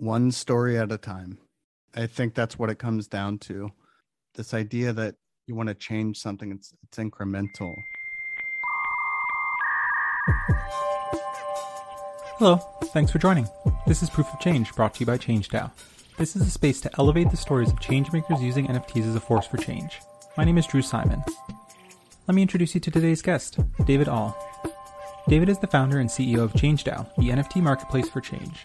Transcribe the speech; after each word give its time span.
one 0.00 0.32
story 0.32 0.78
at 0.78 0.90
a 0.90 0.98
time. 0.98 1.38
I 1.94 2.06
think 2.06 2.34
that's 2.34 2.58
what 2.58 2.70
it 2.70 2.78
comes 2.78 3.06
down 3.06 3.38
to. 3.38 3.70
This 4.34 4.54
idea 4.54 4.92
that 4.92 5.16
you 5.46 5.54
want 5.54 5.68
to 5.68 5.74
change 5.74 6.18
something, 6.18 6.50
it's, 6.52 6.72
it's 6.84 6.98
incremental. 6.98 7.74
Hello, 12.38 12.56
thanks 12.94 13.12
for 13.12 13.18
joining. 13.18 13.46
This 13.86 14.02
is 14.02 14.08
Proof 14.08 14.32
of 14.32 14.40
Change 14.40 14.74
brought 14.74 14.94
to 14.94 15.00
you 15.00 15.06
by 15.06 15.18
ChangeDAO. 15.18 15.70
This 16.16 16.34
is 16.36 16.42
a 16.42 16.50
space 16.50 16.80
to 16.82 16.90
elevate 16.98 17.30
the 17.30 17.36
stories 17.36 17.70
of 17.70 17.80
changemakers 17.80 18.40
using 18.40 18.68
NFTs 18.68 19.08
as 19.08 19.14
a 19.14 19.20
force 19.20 19.46
for 19.46 19.58
change. 19.58 20.00
My 20.36 20.44
name 20.44 20.56
is 20.56 20.66
Drew 20.66 20.82
Simon. 20.82 21.22
Let 22.26 22.34
me 22.34 22.42
introduce 22.42 22.74
you 22.74 22.80
to 22.80 22.90
today's 22.90 23.20
guest, 23.20 23.58
David 23.84 24.08
All. 24.08 24.36
David 25.28 25.48
is 25.48 25.58
the 25.58 25.66
founder 25.66 25.98
and 25.98 26.08
CEO 26.08 26.38
of 26.38 26.52
ChangeDAO, 26.54 27.14
the 27.16 27.28
NFT 27.30 27.62
marketplace 27.62 28.08
for 28.08 28.20
change. 28.20 28.64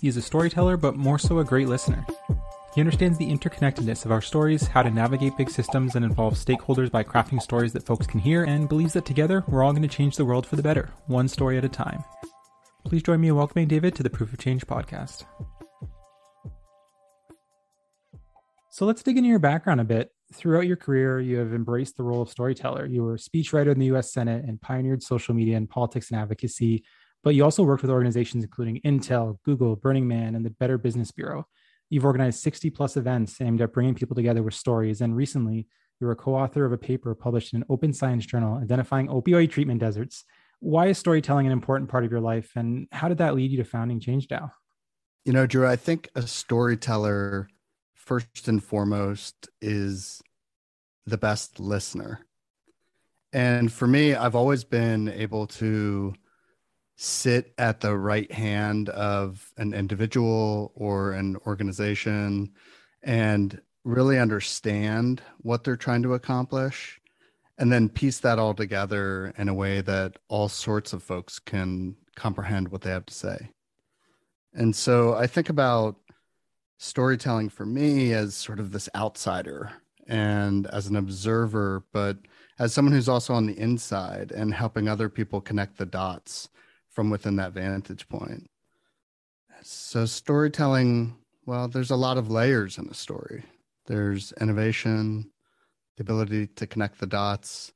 He 0.00 0.06
is 0.06 0.16
a 0.16 0.22
storyteller, 0.22 0.76
but 0.76 0.94
more 0.94 1.18
so 1.18 1.40
a 1.40 1.44
great 1.44 1.66
listener. 1.66 2.06
He 2.72 2.80
understands 2.80 3.18
the 3.18 3.28
interconnectedness 3.28 4.04
of 4.04 4.12
our 4.12 4.22
stories, 4.22 4.68
how 4.68 4.82
to 4.82 4.90
navigate 4.90 5.36
big 5.36 5.50
systems 5.50 5.96
and 5.96 6.04
involve 6.04 6.34
stakeholders 6.34 6.88
by 6.88 7.02
crafting 7.02 7.42
stories 7.42 7.72
that 7.72 7.84
folks 7.84 8.06
can 8.06 8.20
hear, 8.20 8.44
and 8.44 8.68
believes 8.68 8.92
that 8.92 9.04
together 9.04 9.42
we're 9.48 9.64
all 9.64 9.72
going 9.72 9.82
to 9.82 9.88
change 9.88 10.16
the 10.16 10.24
world 10.24 10.46
for 10.46 10.54
the 10.54 10.62
better, 10.62 10.90
one 11.08 11.26
story 11.26 11.58
at 11.58 11.64
a 11.64 11.68
time. 11.68 12.04
Please 12.84 13.02
join 13.02 13.20
me 13.20 13.28
in 13.28 13.34
welcoming 13.34 13.66
David 13.66 13.96
to 13.96 14.04
the 14.04 14.10
Proof 14.10 14.32
of 14.32 14.38
Change 14.38 14.64
podcast. 14.68 15.24
So 18.70 18.86
let's 18.86 19.02
dig 19.02 19.16
into 19.16 19.28
your 19.28 19.40
background 19.40 19.80
a 19.80 19.84
bit. 19.84 20.12
Throughout 20.32 20.68
your 20.68 20.76
career, 20.76 21.18
you 21.18 21.38
have 21.38 21.52
embraced 21.52 21.96
the 21.96 22.04
role 22.04 22.22
of 22.22 22.28
storyteller. 22.28 22.86
You 22.86 23.02
were 23.02 23.14
a 23.14 23.18
speechwriter 23.18 23.72
in 23.72 23.80
the 23.80 23.86
US 23.86 24.12
Senate 24.12 24.44
and 24.44 24.60
pioneered 24.60 25.02
social 25.02 25.34
media 25.34 25.56
and 25.56 25.68
politics 25.68 26.12
and 26.12 26.20
advocacy 26.20 26.84
but 27.22 27.34
you 27.34 27.44
also 27.44 27.62
worked 27.62 27.82
with 27.82 27.90
organizations 27.90 28.44
including 28.44 28.80
Intel, 28.84 29.38
Google, 29.44 29.76
Burning 29.76 30.06
Man, 30.06 30.34
and 30.34 30.44
the 30.44 30.50
Better 30.50 30.78
Business 30.78 31.10
Bureau. 31.10 31.46
You've 31.90 32.04
organized 32.04 32.40
60 32.40 32.70
plus 32.70 32.96
events 32.96 33.40
aimed 33.40 33.60
at 33.60 33.72
bringing 33.72 33.94
people 33.94 34.14
together 34.14 34.42
with 34.42 34.54
stories. 34.54 35.00
And 35.00 35.16
recently, 35.16 35.66
you 36.00 36.06
were 36.06 36.12
a 36.12 36.16
co 36.16 36.34
author 36.34 36.64
of 36.64 36.72
a 36.72 36.78
paper 36.78 37.14
published 37.14 37.54
in 37.54 37.62
an 37.62 37.66
open 37.68 37.92
science 37.92 38.26
journal 38.26 38.58
identifying 38.58 39.08
opioid 39.08 39.50
treatment 39.50 39.80
deserts. 39.80 40.24
Why 40.60 40.88
is 40.88 40.98
storytelling 40.98 41.46
an 41.46 41.52
important 41.52 41.90
part 41.90 42.04
of 42.04 42.10
your 42.10 42.20
life? 42.20 42.52
And 42.56 42.88
how 42.92 43.08
did 43.08 43.18
that 43.18 43.34
lead 43.34 43.50
you 43.50 43.58
to 43.58 43.64
founding 43.64 44.00
ChangeDAO? 44.00 44.50
You 45.24 45.32
know, 45.32 45.46
Drew, 45.46 45.66
I 45.66 45.76
think 45.76 46.08
a 46.14 46.22
storyteller, 46.22 47.48
first 47.94 48.48
and 48.48 48.62
foremost, 48.62 49.48
is 49.60 50.20
the 51.06 51.18
best 51.18 51.60
listener. 51.60 52.20
And 53.32 53.72
for 53.72 53.86
me, 53.86 54.14
I've 54.14 54.34
always 54.34 54.64
been 54.64 55.08
able 55.08 55.46
to 55.46 56.14
sit 57.00 57.54
at 57.58 57.80
the 57.80 57.96
right 57.96 58.30
hand 58.32 58.88
of 58.88 59.52
an 59.56 59.72
individual 59.72 60.72
or 60.74 61.12
an 61.12 61.36
organization 61.46 62.50
and 63.04 63.60
really 63.84 64.18
understand 64.18 65.22
what 65.42 65.62
they're 65.62 65.76
trying 65.76 66.02
to 66.02 66.14
accomplish 66.14 67.00
and 67.56 67.70
then 67.70 67.88
piece 67.88 68.18
that 68.18 68.40
all 68.40 68.52
together 68.52 69.32
in 69.38 69.48
a 69.48 69.54
way 69.54 69.80
that 69.80 70.18
all 70.26 70.48
sorts 70.48 70.92
of 70.92 71.00
folks 71.00 71.38
can 71.38 71.94
comprehend 72.16 72.68
what 72.68 72.80
they 72.80 72.90
have 72.90 73.06
to 73.06 73.14
say. 73.14 73.48
And 74.52 74.74
so 74.74 75.14
I 75.14 75.28
think 75.28 75.48
about 75.48 75.96
storytelling 76.78 77.48
for 77.48 77.64
me 77.64 78.12
as 78.12 78.34
sort 78.34 78.58
of 78.58 78.72
this 78.72 78.88
outsider 78.96 79.70
and 80.08 80.66
as 80.66 80.88
an 80.88 80.96
observer, 80.96 81.84
but 81.92 82.18
as 82.58 82.74
someone 82.74 82.92
who's 82.92 83.08
also 83.08 83.34
on 83.34 83.46
the 83.46 83.56
inside 83.56 84.32
and 84.32 84.52
helping 84.52 84.88
other 84.88 85.08
people 85.08 85.40
connect 85.40 85.78
the 85.78 85.86
dots 85.86 86.48
from 86.98 87.10
within 87.10 87.36
that 87.36 87.52
vantage 87.52 88.08
point. 88.08 88.50
So, 89.62 90.04
storytelling, 90.04 91.16
well, 91.46 91.68
there's 91.68 91.92
a 91.92 91.96
lot 91.96 92.18
of 92.18 92.28
layers 92.28 92.76
in 92.76 92.88
a 92.88 92.94
story. 92.94 93.44
There's 93.86 94.32
innovation, 94.40 95.30
the 95.96 96.02
ability 96.02 96.48
to 96.56 96.66
connect 96.66 96.98
the 96.98 97.06
dots, 97.06 97.72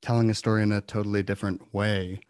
telling 0.00 0.30
a 0.30 0.34
story 0.34 0.62
in 0.62 0.72
a 0.72 0.80
totally 0.80 1.22
different 1.22 1.74
way 1.74 2.20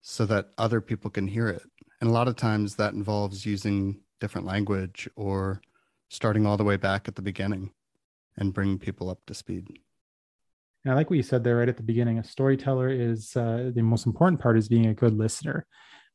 so 0.00 0.24
that 0.24 0.52
other 0.56 0.80
people 0.80 1.10
can 1.10 1.26
hear 1.26 1.48
it. 1.48 1.64
And 2.00 2.08
a 2.08 2.14
lot 2.14 2.28
of 2.28 2.36
times 2.36 2.76
that 2.76 2.94
involves 2.94 3.44
using 3.44 4.00
different 4.20 4.46
language 4.46 5.06
or 5.16 5.60
starting 6.08 6.46
all 6.46 6.56
the 6.56 6.64
way 6.64 6.78
back 6.78 7.08
at 7.08 7.14
the 7.14 7.20
beginning 7.20 7.72
and 8.38 8.54
bringing 8.54 8.78
people 8.78 9.10
up 9.10 9.18
to 9.26 9.34
speed. 9.34 9.68
And 10.84 10.92
I 10.92 10.96
like 10.96 11.10
what 11.10 11.16
you 11.16 11.22
said 11.22 11.44
there 11.44 11.56
right 11.56 11.68
at 11.68 11.76
the 11.76 11.82
beginning. 11.82 12.18
A 12.18 12.24
storyteller 12.24 12.88
is 12.88 13.36
uh, 13.36 13.70
the 13.74 13.82
most 13.82 14.06
important 14.06 14.40
part 14.40 14.58
is 14.58 14.68
being 14.68 14.86
a 14.86 14.94
good 14.94 15.16
listener. 15.16 15.66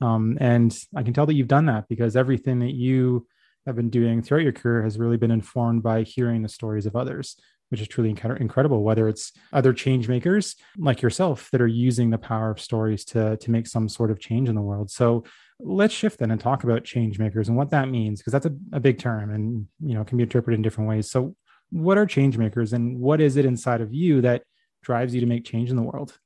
Um, 0.01 0.37
and 0.39 0.77
I 0.95 1.03
can 1.03 1.13
tell 1.13 1.25
that 1.25 1.35
you've 1.35 1.47
done 1.47 1.67
that 1.67 1.87
because 1.87 2.15
everything 2.15 2.59
that 2.59 2.73
you 2.73 3.27
have 3.65 3.75
been 3.75 3.89
doing 3.89 4.21
throughout 4.21 4.43
your 4.43 4.53
career 4.53 4.83
has 4.83 4.99
really 4.99 5.17
been 5.17 5.31
informed 5.31 5.83
by 5.83 6.03
hearing 6.03 6.41
the 6.41 6.49
stories 6.49 6.85
of 6.85 6.95
others, 6.95 7.37
which 7.69 7.81
is 7.81 7.87
truly 7.87 8.09
incredible. 8.09 8.83
Whether 8.83 9.07
it's 9.07 9.31
other 9.51 9.73
change 9.73 10.07
makers 10.07 10.55
like 10.77 11.01
yourself 11.01 11.49
that 11.51 11.61
are 11.61 11.67
using 11.67 12.09
the 12.09 12.17
power 12.17 12.51
of 12.51 12.59
stories 12.59 13.03
to, 13.05 13.37
to 13.37 13.51
make 13.51 13.67
some 13.67 13.89
sort 13.89 14.11
of 14.11 14.19
change 14.19 14.49
in 14.49 14.55
the 14.55 14.61
world. 14.61 14.91
So 14.91 15.23
let's 15.59 15.93
shift 15.93 16.19
then 16.19 16.31
and 16.31 16.39
talk 16.39 16.63
about 16.63 16.83
change 16.83 17.19
makers 17.19 17.47
and 17.47 17.57
what 17.57 17.71
that 17.71 17.89
means, 17.89 18.19
because 18.19 18.33
that's 18.33 18.45
a, 18.45 18.55
a 18.73 18.79
big 18.79 18.99
term 18.99 19.33
and 19.33 19.67
you 19.81 19.95
know 19.95 20.03
can 20.03 20.17
be 20.17 20.23
interpreted 20.23 20.57
in 20.57 20.61
different 20.61 20.89
ways. 20.89 21.09
So 21.09 21.35
what 21.69 21.97
are 21.97 22.05
change 22.05 22.37
makers 22.37 22.73
and 22.73 22.99
what 22.99 23.19
is 23.19 23.35
it 23.35 23.45
inside 23.45 23.81
of 23.81 23.93
you 23.93 24.21
that 24.21 24.43
drives 24.87 25.13
you 25.13 25.19
to 25.19 25.27
make 25.27 25.43
change 25.43 25.69
in 25.69 25.75
the 25.75 25.81
world? 25.81 26.17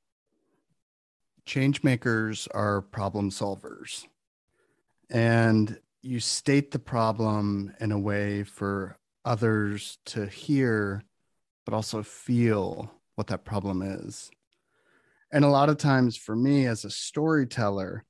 Change 1.44 1.82
makers 1.82 2.46
are 2.54 2.80
problem 2.80 3.28
solvers. 3.28 4.06
And 5.10 5.80
you 6.00 6.20
state 6.20 6.70
the 6.70 6.78
problem 6.78 7.74
in 7.80 7.90
a 7.90 7.98
way 7.98 8.44
for 8.44 8.96
others 9.24 9.98
to 10.04 10.26
hear, 10.26 11.02
but 11.66 11.74
also 11.74 12.04
feel 12.04 12.88
what 13.16 13.26
that 13.26 13.44
problem 13.44 13.82
is. 13.82 14.30
And 15.32 15.44
a 15.44 15.48
lot 15.48 15.68
of 15.68 15.78
times 15.78 16.16
for 16.16 16.36
me 16.36 16.66
as 16.66 16.84
a 16.84 16.90
storyteller, 16.90 18.04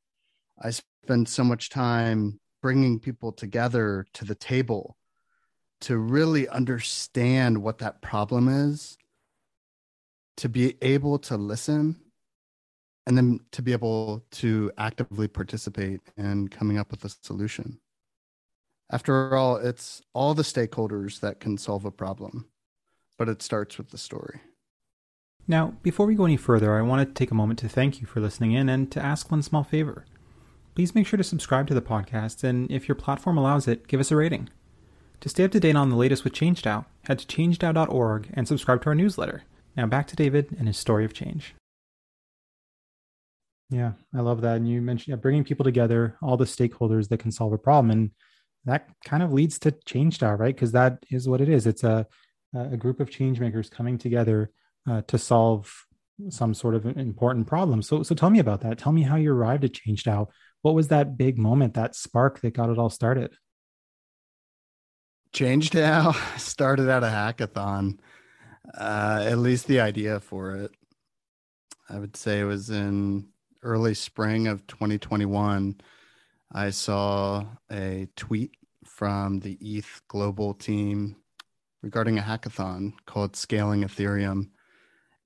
I 0.62 0.68
spend 0.68 1.30
so 1.30 1.44
much 1.44 1.70
time 1.70 2.38
bringing 2.60 3.00
people 3.00 3.32
together 3.32 4.04
to 4.12 4.26
the 4.26 4.34
table 4.34 4.98
to 5.80 5.96
really 5.96 6.46
understand 6.46 7.56
what 7.56 7.78
that 7.78 8.02
problem 8.02 8.48
is 8.48 8.98
to 10.36 10.48
be 10.48 10.76
able 10.82 11.18
to 11.18 11.36
listen 11.36 11.96
and 13.06 13.16
then 13.16 13.40
to 13.50 13.62
be 13.62 13.72
able 13.72 14.24
to 14.30 14.70
actively 14.78 15.28
participate 15.28 16.00
in 16.16 16.48
coming 16.48 16.78
up 16.78 16.90
with 16.90 17.04
a 17.04 17.08
solution. 17.08 17.78
After 18.90 19.34
all, 19.34 19.56
it's 19.56 20.02
all 20.12 20.34
the 20.34 20.42
stakeholders 20.42 21.20
that 21.20 21.40
can 21.40 21.58
solve 21.58 21.84
a 21.84 21.90
problem, 21.90 22.46
but 23.18 23.28
it 23.28 23.42
starts 23.42 23.78
with 23.78 23.90
the 23.90 23.98
story. 23.98 24.40
Now, 25.48 25.74
before 25.82 26.06
we 26.06 26.14
go 26.14 26.24
any 26.24 26.36
further, 26.36 26.76
I 26.76 26.82
want 26.82 27.06
to 27.06 27.14
take 27.14 27.30
a 27.30 27.34
moment 27.34 27.58
to 27.60 27.68
thank 27.68 28.00
you 28.00 28.06
for 28.06 28.20
listening 28.20 28.52
in 28.52 28.68
and 28.68 28.92
to 28.92 29.04
ask 29.04 29.30
one 29.30 29.42
small 29.42 29.64
favor. 29.64 30.04
Please 30.74 30.94
make 30.94 31.06
sure 31.06 31.16
to 31.16 31.24
subscribe 31.24 31.66
to 31.68 31.74
the 31.74 31.82
podcast, 31.82 32.44
and 32.44 32.70
if 32.70 32.86
your 32.86 32.94
platform 32.94 33.36
allows 33.36 33.66
it, 33.66 33.88
give 33.88 33.98
us 33.98 34.10
a 34.10 34.16
rating. 34.16 34.48
To 35.20 35.28
stay 35.28 35.44
up 35.44 35.50
to 35.52 35.60
date 35.60 35.76
on 35.76 35.90
the 35.90 35.96
latest 35.96 36.24
with 36.24 36.32
ChangeDAO, 36.32 36.84
head 37.04 37.18
to 37.18 37.26
changedao.org 37.26 38.30
and 38.34 38.46
subscribe 38.46 38.82
to 38.82 38.88
our 38.88 38.94
newsletter. 38.94 39.44
Now 39.76 39.86
back 39.86 40.06
to 40.08 40.16
David 40.16 40.54
and 40.58 40.66
his 40.66 40.76
story 40.76 41.04
of 41.04 41.14
change. 41.14 41.54
Yeah, 43.70 43.92
I 44.14 44.20
love 44.20 44.42
that. 44.42 44.56
And 44.56 44.68
you 44.68 44.82
mentioned 44.82 45.12
yeah, 45.12 45.16
bringing 45.16 45.44
people 45.44 45.64
together, 45.64 46.16
all 46.20 46.36
the 46.36 46.44
stakeholders 46.44 47.08
that 47.08 47.18
can 47.18 47.32
solve 47.32 47.54
a 47.54 47.58
problem. 47.58 47.90
And 47.90 48.10
that 48.66 48.88
kind 49.04 49.22
of 49.22 49.32
leads 49.32 49.58
to 49.60 49.72
ChangeDAO, 49.72 50.38
right? 50.38 50.54
Because 50.54 50.72
that 50.72 50.98
is 51.10 51.26
what 51.26 51.40
it 51.40 51.48
is. 51.48 51.66
It's 51.66 51.82
a, 51.82 52.06
a 52.54 52.76
group 52.76 53.00
of 53.00 53.10
change 53.10 53.40
makers 53.40 53.70
coming 53.70 53.96
together 53.96 54.50
uh, 54.88 55.02
to 55.08 55.16
solve 55.16 55.72
some 56.28 56.52
sort 56.52 56.74
of 56.74 56.84
important 56.98 57.46
problem. 57.46 57.80
So, 57.80 58.02
so 58.02 58.14
tell 58.14 58.30
me 58.30 58.40
about 58.40 58.60
that. 58.60 58.78
Tell 58.78 58.92
me 58.92 59.02
how 59.02 59.16
you 59.16 59.32
arrived 59.32 59.64
at 59.64 59.72
ChangeDAO. 59.72 60.28
What 60.60 60.74
was 60.74 60.88
that 60.88 61.16
big 61.16 61.38
moment, 61.38 61.74
that 61.74 61.94
spark 61.94 62.40
that 62.40 62.52
got 62.52 62.68
it 62.68 62.78
all 62.78 62.90
started? 62.90 63.34
ChangeDAO 65.32 66.38
started 66.38 66.88
at 66.88 67.02
a 67.02 67.06
hackathon 67.06 67.98
uh, 68.76 69.24
at 69.28 69.38
least 69.38 69.66
the 69.66 69.80
idea 69.80 70.20
for 70.20 70.56
it. 70.56 70.72
I 71.88 71.98
would 71.98 72.16
say 72.16 72.40
it 72.40 72.44
was 72.44 72.70
in 72.70 73.28
early 73.62 73.94
spring 73.94 74.48
of 74.48 74.66
2021. 74.66 75.80
I 76.52 76.70
saw 76.70 77.44
a 77.70 78.08
tweet 78.16 78.52
from 78.84 79.40
the 79.40 79.56
ETH 79.60 80.02
global 80.08 80.54
team 80.54 81.16
regarding 81.82 82.18
a 82.18 82.22
hackathon 82.22 82.92
called 83.06 83.36
Scaling 83.36 83.82
Ethereum. 83.82 84.50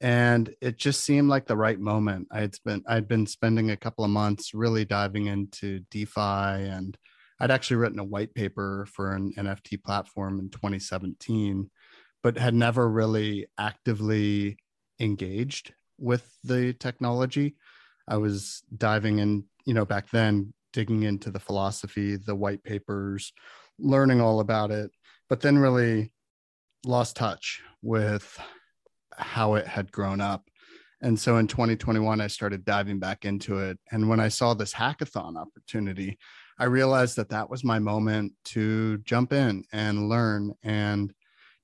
And 0.00 0.54
it 0.60 0.76
just 0.76 1.04
seemed 1.04 1.28
like 1.28 1.46
the 1.46 1.56
right 1.56 1.78
moment. 1.78 2.28
I 2.30 2.40
had 2.40 2.54
spent 2.54 2.84
I'd 2.86 3.08
been 3.08 3.26
spending 3.26 3.70
a 3.70 3.76
couple 3.76 4.04
of 4.04 4.10
months 4.10 4.52
really 4.52 4.84
diving 4.84 5.26
into 5.26 5.80
DeFi 5.90 6.20
and 6.20 6.96
I'd 7.40 7.50
actually 7.50 7.76
written 7.76 7.98
a 7.98 8.04
white 8.04 8.34
paper 8.34 8.86
for 8.92 9.12
an 9.12 9.32
NFT 9.36 9.82
platform 9.82 10.38
in 10.38 10.50
2017 10.50 11.70
but 12.26 12.36
had 12.36 12.54
never 12.54 12.90
really 12.90 13.46
actively 13.56 14.58
engaged 14.98 15.72
with 15.96 16.36
the 16.42 16.72
technology. 16.72 17.54
I 18.08 18.16
was 18.16 18.64
diving 18.76 19.20
in, 19.20 19.44
you 19.64 19.74
know, 19.74 19.84
back 19.84 20.10
then 20.10 20.52
digging 20.72 21.04
into 21.04 21.30
the 21.30 21.38
philosophy, 21.38 22.16
the 22.16 22.34
white 22.34 22.64
papers, 22.64 23.32
learning 23.78 24.20
all 24.20 24.40
about 24.40 24.72
it, 24.72 24.90
but 25.28 25.40
then 25.40 25.56
really 25.56 26.12
lost 26.84 27.14
touch 27.14 27.62
with 27.80 28.40
how 29.16 29.54
it 29.54 29.68
had 29.68 29.92
grown 29.92 30.20
up. 30.20 30.48
And 31.02 31.16
so 31.16 31.36
in 31.36 31.46
2021, 31.46 32.20
I 32.20 32.26
started 32.26 32.64
diving 32.64 32.98
back 32.98 33.24
into 33.24 33.60
it. 33.60 33.78
And 33.92 34.08
when 34.08 34.18
I 34.18 34.30
saw 34.30 34.52
this 34.52 34.74
hackathon 34.74 35.40
opportunity, 35.40 36.18
I 36.58 36.64
realized 36.64 37.14
that 37.18 37.28
that 37.28 37.48
was 37.48 37.62
my 37.62 37.78
moment 37.78 38.32
to 38.46 38.98
jump 39.04 39.32
in 39.32 39.62
and 39.72 40.08
learn 40.08 40.54
and 40.64 41.12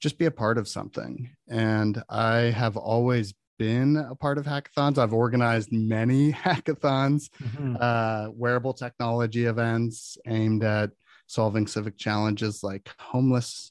just 0.02 0.19
be 0.19 0.26
a 0.26 0.31
part 0.31 0.58
of 0.58 0.69
something. 0.69 1.31
And 1.49 2.02
I 2.10 2.37
have 2.37 2.76
always 2.76 3.32
been 3.58 3.96
a 3.96 4.16
part 4.16 4.37
of 4.37 4.44
hackathons. 4.44 4.99
I've 4.99 5.12
organized 5.12 5.72
many 5.72 6.32
hackathons, 6.32 7.31
mm-hmm. 7.40 7.76
uh, 7.81 8.31
wearable 8.32 8.75
technology 8.75 9.46
events 9.46 10.19
aimed 10.26 10.64
at 10.64 10.90
solving 11.28 11.66
civic 11.66 11.96
challenges 11.96 12.62
like 12.62 12.90
homeless 12.99 13.70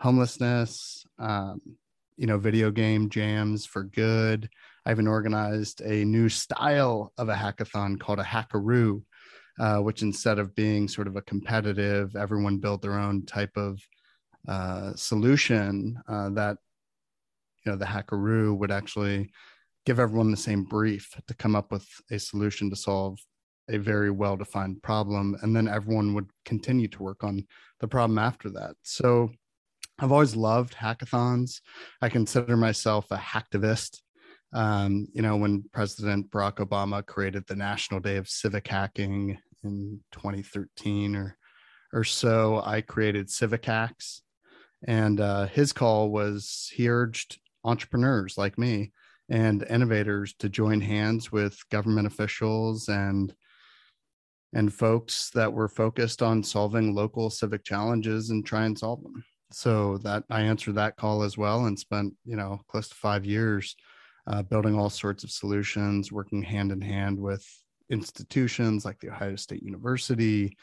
homelessness, 0.00 1.04
um, 1.18 1.60
you 2.16 2.26
know, 2.26 2.38
video 2.38 2.70
game 2.70 3.08
jams 3.08 3.66
for 3.66 3.84
good. 3.84 4.48
I 4.86 4.92
even 4.92 5.08
organized 5.08 5.80
a 5.80 6.04
new 6.04 6.28
style 6.28 7.12
of 7.18 7.28
a 7.28 7.34
hackathon 7.34 7.98
called 7.98 8.20
a 8.20 8.24
hackaroo, 8.24 9.02
uh, 9.58 9.78
which 9.78 10.02
instead 10.02 10.38
of 10.38 10.54
being 10.54 10.86
sort 10.88 11.08
of 11.08 11.16
a 11.16 11.22
competitive, 11.22 12.14
everyone 12.16 12.58
build 12.58 12.82
their 12.82 12.98
own 12.98 13.26
type 13.26 13.56
of 13.56 13.80
uh, 14.46 14.94
solution, 14.94 16.00
uh, 16.08 16.30
that 16.30 16.58
you 17.64 17.72
know 17.72 17.78
the 17.78 17.84
hackaroo 17.84 18.56
would 18.56 18.70
actually 18.70 19.30
give 19.84 19.98
everyone 19.98 20.30
the 20.30 20.36
same 20.36 20.64
brief 20.64 21.18
to 21.26 21.34
come 21.34 21.56
up 21.56 21.72
with 21.72 21.86
a 22.10 22.18
solution 22.18 22.70
to 22.70 22.76
solve 22.76 23.18
a 23.70 23.78
very 23.78 24.10
well 24.10 24.36
defined 24.36 24.82
problem 24.82 25.36
and 25.42 25.54
then 25.54 25.68
everyone 25.68 26.14
would 26.14 26.30
continue 26.44 26.88
to 26.88 27.02
work 27.02 27.22
on 27.24 27.46
the 27.80 27.88
problem 27.88 28.18
after 28.18 28.50
that. 28.50 28.74
So 28.82 29.30
i've 29.98 30.12
always 30.12 30.36
loved 30.36 30.74
hackathons. 30.74 31.60
I 32.00 32.08
consider 32.08 32.56
myself 32.56 33.10
a 33.10 33.16
hacktivist. 33.16 34.00
Um, 34.52 35.08
you 35.12 35.20
know 35.20 35.36
when 35.36 35.64
president 35.72 36.30
barack 36.30 36.56
obama 36.56 37.04
created 37.04 37.46
the 37.46 37.56
national 37.56 38.00
day 38.00 38.16
of 38.16 38.28
civic 38.28 38.66
hacking 38.66 39.38
in 39.62 40.00
2013 40.12 41.14
or 41.14 41.36
or 41.92 42.04
so 42.04 42.62
i 42.64 42.80
created 42.80 43.28
civic 43.28 43.66
hacks 43.66 44.22
and 44.86 45.20
uh, 45.20 45.46
his 45.46 45.72
call 45.72 46.10
was 46.10 46.70
he 46.72 46.88
urged 46.88 47.38
entrepreneurs 47.64 48.38
like 48.38 48.58
me 48.58 48.92
and 49.28 49.64
innovators 49.68 50.34
to 50.38 50.48
join 50.48 50.80
hands 50.80 51.30
with 51.30 51.58
government 51.70 52.06
officials 52.06 52.88
and 52.88 53.34
and 54.54 54.72
folks 54.72 55.30
that 55.34 55.52
were 55.52 55.68
focused 55.68 56.22
on 56.22 56.42
solving 56.42 56.94
local 56.94 57.28
civic 57.28 57.64
challenges 57.64 58.30
and 58.30 58.46
try 58.46 58.64
and 58.64 58.78
solve 58.78 59.02
them. 59.02 59.22
So 59.50 59.98
that 59.98 60.24
i 60.30 60.42
answered 60.42 60.76
that 60.76 60.96
call 60.96 61.22
as 61.22 61.36
well 61.36 61.66
and 61.66 61.78
spent 61.78 62.14
you 62.24 62.36
know 62.36 62.60
close 62.68 62.88
to 62.88 62.94
five 62.94 63.24
years 63.24 63.76
uh, 64.26 64.42
building 64.42 64.78
all 64.78 64.90
sorts 64.90 65.24
of 65.24 65.30
solutions 65.30 66.12
working 66.12 66.42
hand 66.42 66.70
in 66.70 66.80
hand 66.80 67.18
with 67.18 67.46
institutions 67.90 68.84
like 68.84 69.00
the 69.00 69.08
ohio 69.08 69.36
state 69.36 69.62
university 69.62 70.54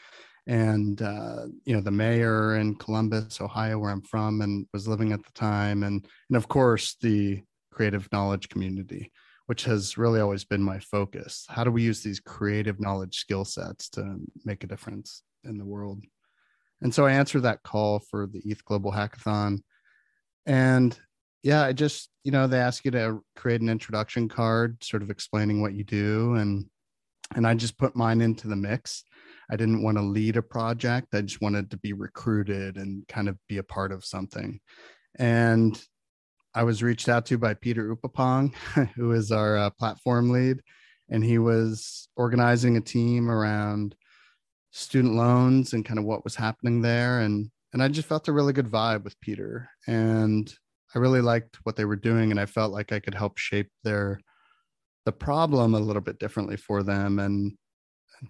and 0.46 1.02
uh, 1.02 1.46
you 1.64 1.74
know 1.74 1.80
the 1.80 1.90
mayor 1.90 2.56
in 2.56 2.76
Columbus, 2.76 3.40
Ohio, 3.40 3.78
where 3.78 3.90
I'm 3.90 4.02
from, 4.02 4.40
and 4.40 4.66
was 4.72 4.86
living 4.86 5.12
at 5.12 5.24
the 5.24 5.32
time, 5.32 5.82
and 5.82 6.06
and 6.28 6.36
of 6.36 6.48
course 6.48 6.96
the 7.00 7.42
creative 7.72 8.08
knowledge 8.12 8.48
community, 8.48 9.12
which 9.46 9.64
has 9.64 9.98
really 9.98 10.20
always 10.20 10.44
been 10.44 10.62
my 10.62 10.78
focus. 10.78 11.44
How 11.48 11.64
do 11.64 11.70
we 11.70 11.82
use 11.82 12.02
these 12.02 12.20
creative 12.20 12.80
knowledge 12.80 13.18
skill 13.18 13.44
sets 13.44 13.88
to 13.90 14.18
make 14.44 14.62
a 14.62 14.68
difference 14.68 15.22
in 15.44 15.58
the 15.58 15.64
world? 15.64 16.04
And 16.80 16.94
so 16.94 17.06
I 17.06 17.12
answered 17.12 17.42
that 17.42 17.62
call 17.62 18.00
for 18.10 18.26
the 18.26 18.40
ETH 18.44 18.64
Global 18.64 18.92
Hackathon, 18.92 19.58
and 20.46 20.98
yeah, 21.42 21.64
I 21.64 21.72
just 21.72 22.08
you 22.22 22.30
know 22.30 22.46
they 22.46 22.60
ask 22.60 22.84
you 22.84 22.92
to 22.92 23.20
create 23.34 23.62
an 23.62 23.68
introduction 23.68 24.28
card, 24.28 24.82
sort 24.84 25.02
of 25.02 25.10
explaining 25.10 25.60
what 25.60 25.74
you 25.74 25.82
do, 25.82 26.34
and 26.34 26.66
and 27.34 27.46
I 27.46 27.54
just 27.54 27.78
put 27.78 27.96
mine 27.96 28.20
into 28.20 28.46
the 28.46 28.54
mix 28.54 29.02
I 29.50 29.56
didn't 29.56 29.82
want 29.82 29.96
to 29.96 30.02
lead 30.02 30.36
a 30.36 30.42
project. 30.42 31.14
I 31.14 31.22
just 31.22 31.40
wanted 31.40 31.70
to 31.70 31.76
be 31.76 31.92
recruited 31.92 32.76
and 32.76 33.06
kind 33.08 33.28
of 33.28 33.38
be 33.48 33.58
a 33.58 33.62
part 33.62 33.92
of 33.92 34.04
something. 34.04 34.60
And 35.18 35.80
I 36.54 36.64
was 36.64 36.82
reached 36.82 37.08
out 37.08 37.26
to 37.26 37.38
by 37.38 37.54
Peter 37.54 37.94
Upapong, 37.94 38.54
who 38.96 39.12
is 39.12 39.30
our 39.30 39.56
uh, 39.56 39.70
platform 39.70 40.30
lead, 40.30 40.62
and 41.08 41.22
he 41.22 41.38
was 41.38 42.08
organizing 42.16 42.76
a 42.76 42.80
team 42.80 43.30
around 43.30 43.94
student 44.72 45.14
loans 45.14 45.72
and 45.72 45.84
kind 45.84 45.98
of 45.98 46.04
what 46.04 46.24
was 46.24 46.34
happening 46.34 46.82
there. 46.82 47.20
And 47.20 47.50
and 47.72 47.82
I 47.82 47.88
just 47.88 48.08
felt 48.08 48.28
a 48.28 48.32
really 48.32 48.54
good 48.54 48.68
vibe 48.70 49.04
with 49.04 49.20
Peter, 49.20 49.68
and 49.86 50.52
I 50.94 50.98
really 50.98 51.20
liked 51.20 51.58
what 51.64 51.76
they 51.76 51.84
were 51.84 51.96
doing, 51.96 52.30
and 52.30 52.40
I 52.40 52.46
felt 52.46 52.72
like 52.72 52.90
I 52.90 53.00
could 53.00 53.14
help 53.14 53.36
shape 53.38 53.68
their 53.84 54.18
the 55.04 55.12
problem 55.12 55.74
a 55.74 55.78
little 55.78 56.02
bit 56.02 56.18
differently 56.18 56.56
for 56.56 56.82
them 56.82 57.18
and 57.18 57.52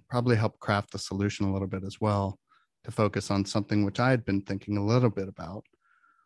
probably 0.09 0.37
help 0.37 0.59
craft 0.59 0.93
the 0.93 0.99
solution 0.99 1.47
a 1.47 1.53
little 1.53 1.69
bit 1.69 1.85
as 1.85 2.00
well 2.00 2.38
to 2.85 2.91
focus 2.91 3.31
on 3.31 3.44
something 3.44 3.85
which 3.85 4.00
I 4.00 4.11
had 4.11 4.25
been 4.25 4.43
thinking 4.43 4.77
a 4.77 4.85
little 4.85 5.11
bit 5.11 5.29
about, 5.29 5.65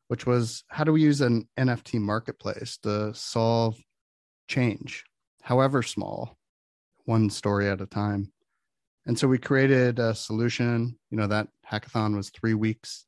which 0.09 0.27
was 0.27 0.65
how 0.69 0.85
do 0.85 0.93
we 0.93 1.03
use 1.03 1.21
an 1.21 1.49
NFT 1.59 2.01
marketplace 2.01 2.79
to 2.83 3.15
solve 3.15 3.77
change, 4.49 5.05
however 5.43 5.83
small, 5.83 6.37
one 7.05 7.31
story 7.31 7.69
at 7.69 7.81
a 7.81 7.87
time. 7.87 8.33
And 9.07 9.19
so 9.19 9.27
we 9.27 9.39
created 9.39 9.99
a 9.99 10.15
solution. 10.15 10.99
You 11.11 11.17
know, 11.17 11.27
that 11.27 11.49
hackathon 11.71 12.15
was 12.17 12.31
three 12.31 12.55
weeks, 12.55 13.07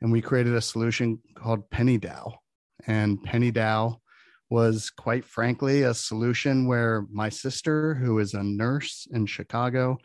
and 0.00 0.10
we 0.10 0.20
created 0.20 0.54
a 0.54 0.60
solution 0.60 1.20
called 1.34 1.70
Penny 1.70 1.98
DAO. 1.98 2.34
And 2.86 3.22
Penny 3.22 3.52
DAO 3.52 3.98
was 4.50 4.90
quite 4.90 5.24
frankly 5.24 5.82
a 5.82 5.94
solution 5.94 6.66
where 6.66 7.06
my 7.10 7.28
sister, 7.28 7.94
who 7.94 8.18
is 8.18 8.34
a 8.34 8.42
nurse 8.42 9.06
in 9.12 9.24
Chicago, 9.26 9.96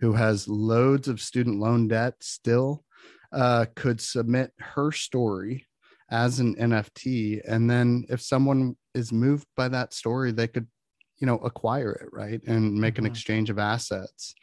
who 0.00 0.12
has 0.12 0.46
loads 0.46 1.08
of 1.08 1.20
student 1.20 1.58
loan 1.58 1.88
debt 1.88 2.14
still, 2.20 2.84
uh, 3.32 3.64
could 3.74 4.00
submit 4.00 4.52
her 4.58 4.92
story 4.92 5.66
as 6.10 6.38
an 6.38 6.54
NFT. 6.56 7.40
And 7.48 7.68
then 7.68 8.04
if 8.10 8.20
someone 8.20 8.76
is 8.94 9.10
moved 9.10 9.46
by 9.56 9.68
that 9.68 9.94
story, 9.94 10.32
they 10.32 10.46
could, 10.48 10.66
you 11.18 11.26
know, 11.26 11.38
acquire 11.38 11.92
it, 11.92 12.08
right? 12.12 12.40
And 12.46 12.74
make 12.74 12.94
mm-hmm. 12.94 13.06
an 13.06 13.10
exchange 13.10 13.48
of 13.48 13.58
assets. 13.58 14.34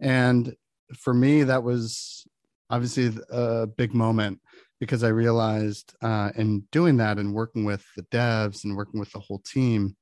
And 0.00 0.54
for 0.96 1.12
me, 1.12 1.44
that 1.44 1.62
was 1.62 2.26
obviously 2.70 3.12
a 3.30 3.66
big 3.66 3.94
moment 3.94 4.40
because 4.80 5.04
I 5.04 5.08
realized 5.08 5.94
uh, 6.02 6.30
in 6.34 6.64
doing 6.72 6.96
that 6.96 7.18
and 7.18 7.34
working 7.34 7.64
with 7.64 7.84
the 7.96 8.02
devs 8.04 8.64
and 8.64 8.76
working 8.76 8.98
with 8.98 9.12
the 9.12 9.20
whole 9.20 9.40
team 9.40 9.94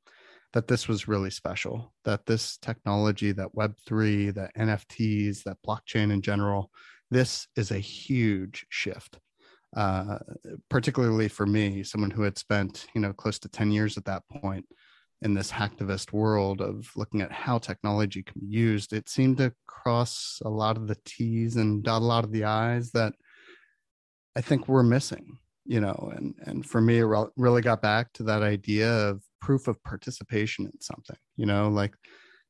that 0.53 0.69
this 0.69 0.89
was 0.89 1.09
really 1.09 1.31
special. 1.31 1.93
That 2.05 2.25
this 2.25 2.57
technology, 2.59 3.33
that 3.33 3.55
Web3, 3.55 4.35
that 4.35 4.55
NFTs, 4.57 5.43
that 5.43 5.59
blockchain 5.67 6.13
in 6.13 6.23
general, 6.23 6.71
this 7.11 7.49
is 7.57 7.71
a 7.71 7.79
huge 7.79 8.67
shift. 8.71 9.19
Uh, 9.77 10.19
particularly 10.71 11.29
for 11.29 11.45
me, 11.45 11.83
someone 11.83 12.11
who 12.11 12.23
had 12.23 12.39
spent 12.39 12.87
you 12.95 13.01
know 13.03 13.13
close 13.13 13.39
to 13.41 13.49
ten 13.49 13.71
years 13.71 13.99
at 13.99 14.07
that 14.07 14.23
point 14.31 14.65
in 15.21 15.35
this 15.35 15.51
hacktivist 15.51 16.13
world 16.13 16.61
of 16.63 16.91
looking 16.97 17.21
at 17.21 17.33
how 17.33 17.59
technology 17.59 18.23
can 18.23 18.41
be 18.41 18.47
used, 18.47 18.93
it 18.93 19.09
seemed 19.09 19.37
to 19.37 19.53
cross 19.67 20.41
a 20.45 20.49
lot 20.49 20.77
of 20.77 20.87
the 20.87 20.97
T's 21.05 21.57
and 21.57 21.83
dot 21.83 22.01
a 22.01 22.05
lot 22.05 22.25
of 22.25 22.33
the 22.33 22.45
I's 22.45 22.93
that 22.93 23.13
I 24.37 24.41
think 24.41 24.69
we're 24.69 24.83
missing, 24.83 25.39
you 25.65 25.81
know, 25.81 26.13
and 26.15 26.35
and 26.43 26.65
for 26.65 26.81
me, 26.81 26.99
it 26.99 27.29
really 27.37 27.63
got 27.63 27.83
back 27.83 28.13
to 28.15 28.23
that 28.25 28.43
idea 28.43 28.91
of 29.09 29.23
proof 29.41 29.69
of 29.69 29.83
participation 29.83 30.67
in 30.67 30.81
something, 30.81 31.17
you 31.37 31.47
know, 31.47 31.69
like 31.69 31.95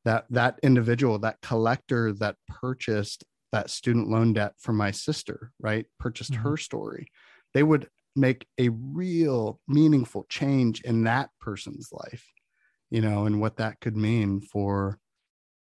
that 0.05 0.25
that 0.29 0.59
individual, 0.63 1.19
that 1.19 1.41
collector 1.41 2.13
that 2.13 2.35
purchased 2.47 3.23
that 3.51 3.69
student 3.69 4.09
loan 4.09 4.33
debt 4.33 4.53
from 4.59 4.77
my 4.77 4.91
sister, 4.91 5.51
right, 5.59 5.85
purchased 5.99 6.33
mm-hmm. 6.33 6.43
her 6.43 6.57
story, 6.57 7.07
they 7.53 7.63
would 7.63 7.87
make 8.15 8.45
a 8.59 8.69
real 8.69 9.59
meaningful 9.67 10.25
change 10.29 10.81
in 10.81 11.03
that 11.03 11.29
person's 11.39 11.89
life, 11.91 12.25
you 12.89 13.01
know, 13.01 13.25
and 13.25 13.39
what 13.39 13.57
that 13.57 13.79
could 13.79 13.95
mean 13.95 14.41
for 14.41 14.99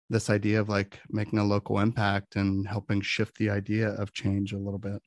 this 0.08 0.30
idea 0.30 0.60
of 0.60 0.68
like 0.68 1.00
making 1.10 1.38
a 1.38 1.44
local 1.44 1.78
impact 1.78 2.36
and 2.36 2.66
helping 2.66 3.00
shift 3.00 3.36
the 3.38 3.50
idea 3.50 3.88
of 3.90 4.12
change 4.12 4.52
a 4.52 4.58
little 4.58 4.78
bit. 4.78 5.02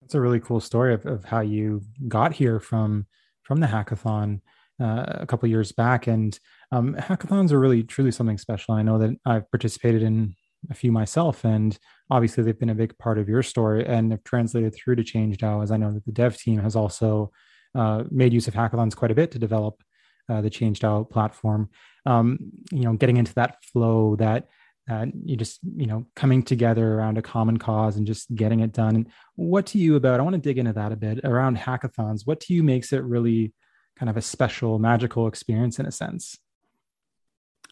That's 0.00 0.14
a 0.14 0.20
really 0.20 0.40
cool 0.40 0.60
story 0.60 0.94
of, 0.94 1.06
of 1.06 1.24
how 1.24 1.40
you 1.40 1.82
got 2.08 2.32
here 2.32 2.60
from 2.60 3.06
from 3.42 3.60
the 3.60 3.66
hackathon 3.66 4.40
uh, 4.80 5.04
a 5.08 5.26
couple 5.26 5.48
years 5.48 5.72
back. 5.72 6.06
And 6.06 6.38
um, 6.72 6.94
hackathons 6.94 7.52
are 7.52 7.60
really 7.60 7.82
truly 7.82 8.12
something 8.12 8.38
special. 8.38 8.74
I 8.74 8.82
know 8.82 8.98
that 8.98 9.16
I've 9.26 9.50
participated 9.50 10.02
in 10.02 10.34
a 10.70 10.74
few 10.74 10.92
myself, 10.92 11.44
and 11.44 11.78
obviously 12.10 12.44
they've 12.44 12.58
been 12.58 12.70
a 12.70 12.74
big 12.74 12.96
part 12.98 13.18
of 13.18 13.28
your 13.28 13.42
story 13.42 13.84
and 13.84 14.12
have 14.12 14.24
translated 14.24 14.74
through 14.74 14.96
to 14.96 15.04
Change 15.04 15.38
DAO. 15.38 15.62
As 15.62 15.70
I 15.70 15.76
know 15.76 15.92
that 15.92 16.04
the 16.04 16.12
dev 16.12 16.36
team 16.36 16.60
has 16.60 16.76
also 16.76 17.32
uh, 17.74 18.04
made 18.10 18.32
use 18.32 18.48
of 18.48 18.54
hackathons 18.54 18.96
quite 18.96 19.10
a 19.10 19.14
bit 19.14 19.30
to 19.32 19.38
develop 19.38 19.82
uh, 20.28 20.40
the 20.40 20.50
Change 20.50 20.80
DAO 20.80 21.08
platform. 21.08 21.70
Um, 22.06 22.38
you 22.70 22.84
know, 22.84 22.94
getting 22.94 23.16
into 23.16 23.34
that 23.34 23.62
flow, 23.64 24.16
that 24.16 24.48
uh, 24.90 25.06
you 25.24 25.36
just 25.36 25.60
you 25.76 25.86
know 25.86 26.06
coming 26.16 26.42
together 26.42 26.94
around 26.94 27.18
a 27.18 27.22
common 27.22 27.58
cause 27.58 27.96
and 27.96 28.06
just 28.06 28.34
getting 28.34 28.60
it 28.60 28.72
done. 28.72 28.96
And 28.96 29.06
what 29.36 29.66
to 29.66 29.78
you 29.78 29.96
about 29.96 30.20
i 30.20 30.22
want 30.22 30.34
to 30.34 30.40
dig 30.40 30.58
into 30.58 30.72
that 30.72 30.92
a 30.92 30.96
bit 30.96 31.20
around 31.24 31.56
hackathons 31.56 32.26
what 32.26 32.40
to 32.40 32.54
you 32.54 32.62
makes 32.62 32.92
it 32.92 33.02
really 33.02 33.52
kind 33.96 34.10
of 34.10 34.16
a 34.16 34.22
special 34.22 34.78
magical 34.78 35.26
experience 35.26 35.78
in 35.78 35.86
a 35.86 35.92
sense? 35.92 36.38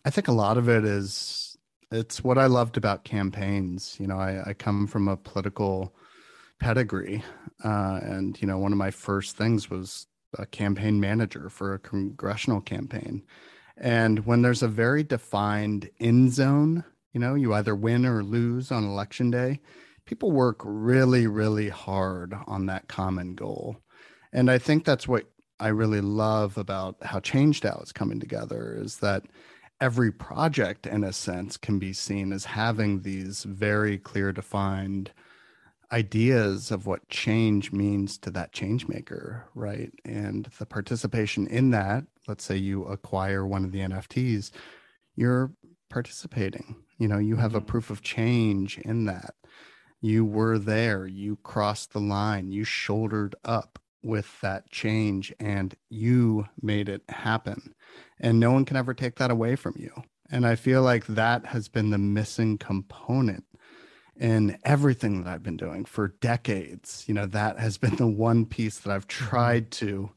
I 0.05 0.11
think 0.11 0.29
a 0.29 0.33
lot 0.33 0.59
of 0.59 0.69
it 0.69 0.85
is 0.85 1.57
it's 1.91 2.23
what 2.23 2.39
i 2.39 2.47
loved 2.47 2.77
about 2.77 3.05
campaigns. 3.05 3.97
You 3.99 4.07
know 4.07 4.19
i, 4.19 4.51
I 4.51 4.53
come 4.55 4.87
from 4.87 5.09
a 5.09 5.17
political 5.17 5.95
pedigree 6.61 7.23
uh, 7.65 8.01
and 8.03 8.41
you 8.41 8.49
know 8.49 8.59
one 8.59 8.73
of 8.73 8.79
my 8.79 8.91
first 8.91 9.37
things 9.37 9.71
was 9.71 10.07
a 10.37 10.47
campaign 10.47 11.01
manager 11.01 11.49
for 11.49 11.75
a 11.75 11.79
congressional 11.79 12.61
campaign. 12.61 13.23
And 13.77 14.27
when 14.27 14.43
there's 14.43 14.63
a 14.63 14.69
very 14.69 15.05
defined 15.05 15.89
end 16.01 16.33
zone 16.33 16.85
you 17.19 17.25
know, 17.25 17.35
you 17.35 17.53
either 17.53 17.75
win 17.75 18.07
or 18.07 18.23
lose 18.23 18.71
on 18.71 18.85
election 18.85 19.29
day. 19.29 19.59
People 20.05 20.31
work 20.31 20.61
really, 20.63 21.27
really 21.27 21.69
hard 21.69 22.33
on 22.47 22.67
that 22.67 22.87
common 22.87 23.35
goal. 23.35 23.77
And 24.33 24.49
I 24.49 24.59
think 24.59 24.85
that's 24.85 25.09
what 25.09 25.25
I 25.59 25.69
really 25.69 26.01
love 26.01 26.57
about 26.57 26.95
how 27.03 27.19
Change 27.19 27.61
ChangeDAO 27.61 27.83
is 27.83 27.91
coming 27.91 28.21
together 28.21 28.79
is 28.81 28.99
that 28.99 29.25
every 29.81 30.13
project, 30.13 30.87
in 30.87 31.03
a 31.03 31.13
sense, 31.13 31.57
can 31.57 31.81
be 31.81 31.93
seen 31.93 32.33
as 32.33 32.45
having 32.45 33.01
these 33.01 33.43
very 33.43 33.99
clear, 33.99 34.33
defined 34.33 35.11
ideas 35.91 36.71
of 36.71 36.87
what 36.87 37.09
change 37.09 37.73
means 37.73 38.17
to 38.19 38.31
that 38.31 38.53
change 38.53 38.87
maker, 38.87 39.49
right? 39.57 39.91
And 40.05 40.49
the 40.61 40.67
participation 40.67 41.49
in 41.49 41.71
that, 41.71 42.05
let's 42.29 42.45
say 42.45 42.57
you 42.57 42.85
acquire 42.85 43.45
one 43.45 43.65
of 43.65 43.73
the 43.73 43.81
NFTs, 43.81 44.53
you're 45.17 45.51
participating 45.91 46.77
you 46.99 47.09
know, 47.09 47.19
you 47.19 47.37
have 47.37 47.55
a 47.55 47.59
mm-hmm. 47.59 47.67
proof 47.67 47.91
of 47.91 48.03
change 48.03 48.79
in 48.79 49.07
that. 49.07 49.35
You 50.01 50.25
were 50.25 50.59
there, 50.59 51.07
you 51.07 51.37
crossed 51.43 51.93
the 51.93 52.01
line, 52.01 52.53
you 52.53 52.65
shouldered 52.65 53.35
up 53.45 53.79
with 54.03 54.41
that 54.41 54.71
change 54.71 55.35
and 55.41 55.75
you 55.89 56.47
made 56.63 56.89
it 56.89 57.03
happen. 57.09 57.75
And 58.21 58.39
no 58.39 58.53
one 58.53 58.65
can 58.65 58.77
ever 58.77 58.95
take 58.95 59.17
that 59.17 59.31
away 59.31 59.57
from 59.57 59.75
you. 59.77 59.91
And 60.31 60.47
I 60.47 60.55
feel 60.55 60.83
like 60.83 61.07
that 61.07 61.47
has 61.47 61.69
been 61.69 61.91
the 61.91 61.99
missing 61.99 62.59
component 62.59 63.45
in 64.17 64.59
everything 64.65 65.23
that 65.23 65.31
I've 65.31 65.43
been 65.43 65.57
doing 65.57 65.85
for 65.85 66.09
decades. 66.21 67.05
You 67.07 67.15
know, 67.15 67.27
that 67.27 67.59
has 67.59 67.79
been 67.79 67.97
the 67.97 68.07
one 68.07 68.45
piece 68.45 68.79
that 68.81 68.93
I've 68.93 69.09
mm-hmm. 69.09 69.27
tried 69.27 69.71
to 69.73 70.11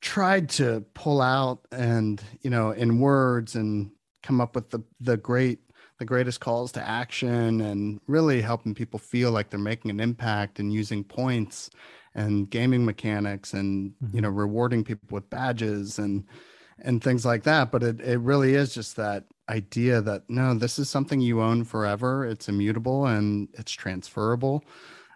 tried 0.00 0.48
to 0.48 0.84
pull 0.94 1.20
out 1.20 1.60
and, 1.70 2.20
you 2.40 2.50
know, 2.50 2.72
in 2.72 2.98
words 2.98 3.54
and 3.54 3.90
come 4.22 4.40
up 4.40 4.54
with 4.54 4.70
the 4.70 4.80
the 5.00 5.16
great 5.16 5.60
the 6.02 6.06
greatest 6.06 6.40
calls 6.40 6.72
to 6.72 6.88
action 6.88 7.60
and 7.60 8.00
really 8.08 8.42
helping 8.42 8.74
people 8.74 8.98
feel 8.98 9.30
like 9.30 9.50
they're 9.50 9.60
making 9.60 9.88
an 9.88 10.00
impact 10.00 10.58
and 10.58 10.72
using 10.72 11.04
points 11.04 11.70
and 12.16 12.50
gaming 12.50 12.84
mechanics 12.84 13.52
and 13.52 13.92
mm-hmm. 13.92 14.16
you 14.16 14.20
know 14.20 14.28
rewarding 14.28 14.82
people 14.82 15.06
with 15.12 15.30
badges 15.30 16.00
and 16.00 16.24
and 16.80 17.04
things 17.04 17.24
like 17.24 17.44
that. 17.44 17.70
But 17.70 17.84
it, 17.84 18.00
it 18.00 18.18
really 18.18 18.56
is 18.56 18.74
just 18.74 18.96
that 18.96 19.26
idea 19.48 20.00
that 20.00 20.28
no 20.28 20.54
this 20.54 20.76
is 20.80 20.90
something 20.90 21.20
you 21.20 21.40
own 21.40 21.62
forever. 21.62 22.26
It's 22.26 22.48
immutable 22.48 23.06
and 23.06 23.48
it's 23.54 23.70
transferable. 23.70 24.64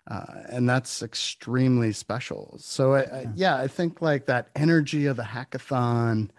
Uh, 0.08 0.44
and 0.50 0.68
that's 0.68 1.02
extremely 1.02 1.90
special. 1.90 2.58
So 2.60 2.94
I, 2.94 3.00
I, 3.00 3.26
yeah 3.34 3.56
i 3.56 3.66
think 3.66 4.00
like 4.00 4.26
that 4.26 4.50
energy 4.54 5.06
of 5.06 5.16
the 5.16 5.24
hackathon 5.24 6.30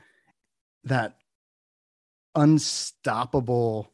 that 0.85 1.17
unstoppable 2.33 3.91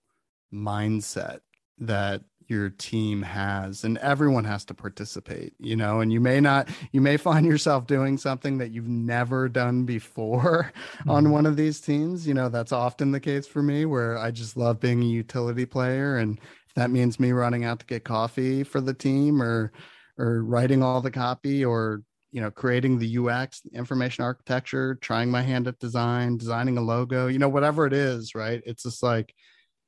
mindset 0.54 1.40
that 1.80 2.22
your 2.48 2.70
team 2.70 3.22
has 3.22 3.84
and 3.84 3.98
everyone 4.00 4.44
has 4.44 4.66
to 4.66 4.74
participate 4.74 5.54
you 5.60 5.76
know 5.76 6.02
and 6.02 6.12
you 6.12 6.20
may 6.20 6.40
not 6.40 6.70
you 6.92 7.02
may 7.02 7.18
find 7.18 7.46
yourself 7.46 7.88
doing 7.88 8.18
something 8.18 8.58
that 8.58 8.72
you've 8.72 8.88
never 8.88 9.48
done 9.48 9.86
before 9.86 10.72
mm-hmm. 11.00 11.10
on 11.10 11.32
one 11.32 11.46
of 11.46 11.56
these 11.56 11.80
teams 11.80 12.28
you 12.28 12.34
know 12.34 12.50
that's 12.50 12.72
often 12.72 13.12
the 13.12 13.20
case 13.20 13.48
for 13.48 13.62
me 13.62 13.86
where 13.86 14.18
i 14.18 14.30
just 14.30 14.58
love 14.58 14.80
being 14.80 15.02
a 15.02 15.06
utility 15.06 15.66
player 15.66 16.18
and 16.18 16.40
if 16.40 16.74
that 16.76 16.92
means 16.92 17.20
me 17.20 17.32
running 17.32 17.66
out 17.66 17.80
to 17.80 17.86
get 17.86 18.04
coffee 18.04 18.64
for 18.64 18.82
the 18.82 18.94
team 18.94 19.42
or 19.42 19.72
or 20.18 20.44
writing 20.44 20.84
all 20.84 21.02
the 21.02 21.12
copy 21.12 21.64
or 21.64 22.02
you 22.32 22.42
know 22.42 22.52
creating 22.52 23.00
the 23.00 23.18
ux 23.18 23.62
information 23.74 24.24
architecture 24.24 24.96
trying 24.96 25.32
my 25.32 25.42
hand 25.42 25.68
at 25.68 25.80
design 25.80 26.38
designing 26.38 26.78
a 26.78 26.82
logo 26.82 27.28
you 27.28 27.40
know 27.40 27.50
whatever 27.50 27.86
it 27.86 27.94
is 27.94 28.36
right 28.36 28.62
it's 28.66 28.84
just 28.84 29.02
like 29.02 29.34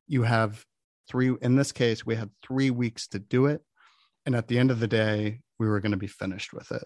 you 0.08 0.24
have 0.24 0.64
three 1.10 1.36
in 1.42 1.56
this 1.56 1.72
case 1.72 2.06
we 2.06 2.16
had 2.16 2.30
three 2.46 2.72
weeks 2.72 3.08
to 3.08 3.20
do 3.20 3.46
it. 3.46 3.62
And 4.26 4.36
at 4.36 4.48
the 4.48 4.58
end 4.58 4.72
of 4.72 4.80
the 4.80 4.88
day 4.88 5.42
we 5.60 5.68
were 5.68 5.80
going 5.80 5.92
to 5.92 5.98
be 5.98 6.08
finished 6.08 6.54
with 6.54 6.72
it. 6.72 6.86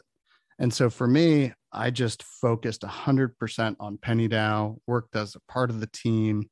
And 0.59 0.73
so 0.73 0.89
for 0.89 1.07
me 1.07 1.53
i 1.71 1.89
just 1.89 2.23
focused 2.23 2.81
100% 2.81 3.75
on 3.79 3.97
Penny 3.97 4.27
DAO, 4.27 4.77
worked 4.87 5.15
as 5.15 5.35
a 5.35 5.51
part 5.51 5.69
of 5.69 5.79
the 5.79 5.87
team. 5.87 6.49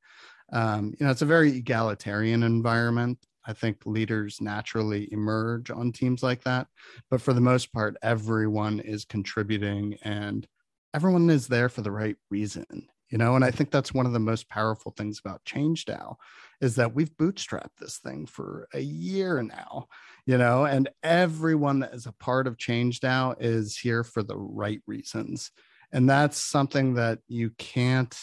Um, 0.53 0.93
you 0.99 1.05
know 1.05 1.11
it's 1.11 1.21
a 1.21 1.25
very 1.25 1.57
egalitarian 1.57 2.43
environment. 2.43 3.19
I 3.45 3.53
think 3.53 3.85
leaders 3.85 4.41
naturally 4.41 5.11
emerge 5.11 5.71
on 5.71 5.93
teams 5.93 6.21
like 6.21 6.43
that. 6.43 6.67
But 7.09 7.21
for 7.21 7.33
the 7.33 7.41
most 7.41 7.73
part 7.73 7.97
everyone 8.01 8.79
is 8.79 9.05
contributing 9.05 9.97
and 10.03 10.47
everyone 10.93 11.29
is 11.29 11.47
there 11.47 11.69
for 11.69 11.81
the 11.81 11.91
right 11.91 12.15
reason 12.29 12.87
you 13.09 13.17
know 13.17 13.35
and 13.35 13.43
i 13.45 13.51
think 13.51 13.71
that's 13.71 13.93
one 13.93 14.05
of 14.05 14.13
the 14.13 14.19
most 14.19 14.49
powerful 14.49 14.93
things 14.97 15.19
about 15.19 15.43
ChangeDAO 15.45 16.15
is 16.61 16.75
that 16.75 16.93
we've 16.93 17.15
bootstrapped 17.17 17.77
this 17.79 17.97
thing 17.99 18.25
for 18.25 18.67
a 18.73 18.79
year 18.81 19.41
now 19.43 19.87
you 20.25 20.37
know 20.37 20.65
and 20.65 20.89
everyone 21.03 21.79
that 21.79 21.93
is 21.93 22.05
a 22.05 22.11
part 22.11 22.47
of 22.47 22.57
ChangeDAO 22.57 23.35
is 23.39 23.77
here 23.77 24.03
for 24.03 24.23
the 24.23 24.37
right 24.37 24.81
reasons. 24.85 25.51
And 25.91 26.09
that's 26.09 26.41
something 26.41 26.95
that 26.95 27.19
you 27.27 27.51
can't 27.57 28.17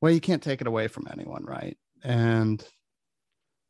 well 0.00 0.12
you 0.12 0.20
can't 0.20 0.42
take 0.42 0.60
it 0.60 0.66
away 0.66 0.88
from 0.88 1.08
anyone 1.10 1.44
right? 1.44 1.76
And 2.04 2.62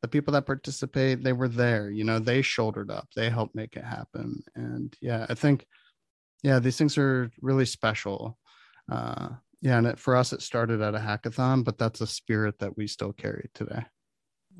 the 0.02 0.08
people 0.08 0.32
that 0.32 0.46
participate 0.46 1.25
they 1.25 1.32
were 1.32 1.48
there 1.48 1.90
you 1.90 2.04
know 2.04 2.18
they 2.18 2.42
shouldered 2.42 2.90
up 2.90 3.08
they 3.16 3.30
helped 3.30 3.54
make 3.54 3.76
it 3.76 3.84
happen. 3.84 4.42
And 4.54 4.94
yeah 5.00 5.26
i 5.28 5.34
think 5.34 5.66
yeah 6.42 6.58
these 6.58 6.76
things 6.76 6.98
are 6.98 7.30
really 7.40 7.66
special 7.66 8.38
uh 8.90 9.28
yeah 9.60 9.78
and 9.78 9.86
it, 9.86 9.98
for 9.98 10.16
us 10.16 10.32
it 10.32 10.42
started 10.42 10.80
at 10.80 10.94
a 10.94 10.98
hackathon 10.98 11.64
but 11.64 11.78
that's 11.78 12.00
a 12.00 12.06
spirit 12.06 12.58
that 12.58 12.76
we 12.76 12.86
still 12.86 13.12
carry 13.12 13.48
today. 13.54 13.84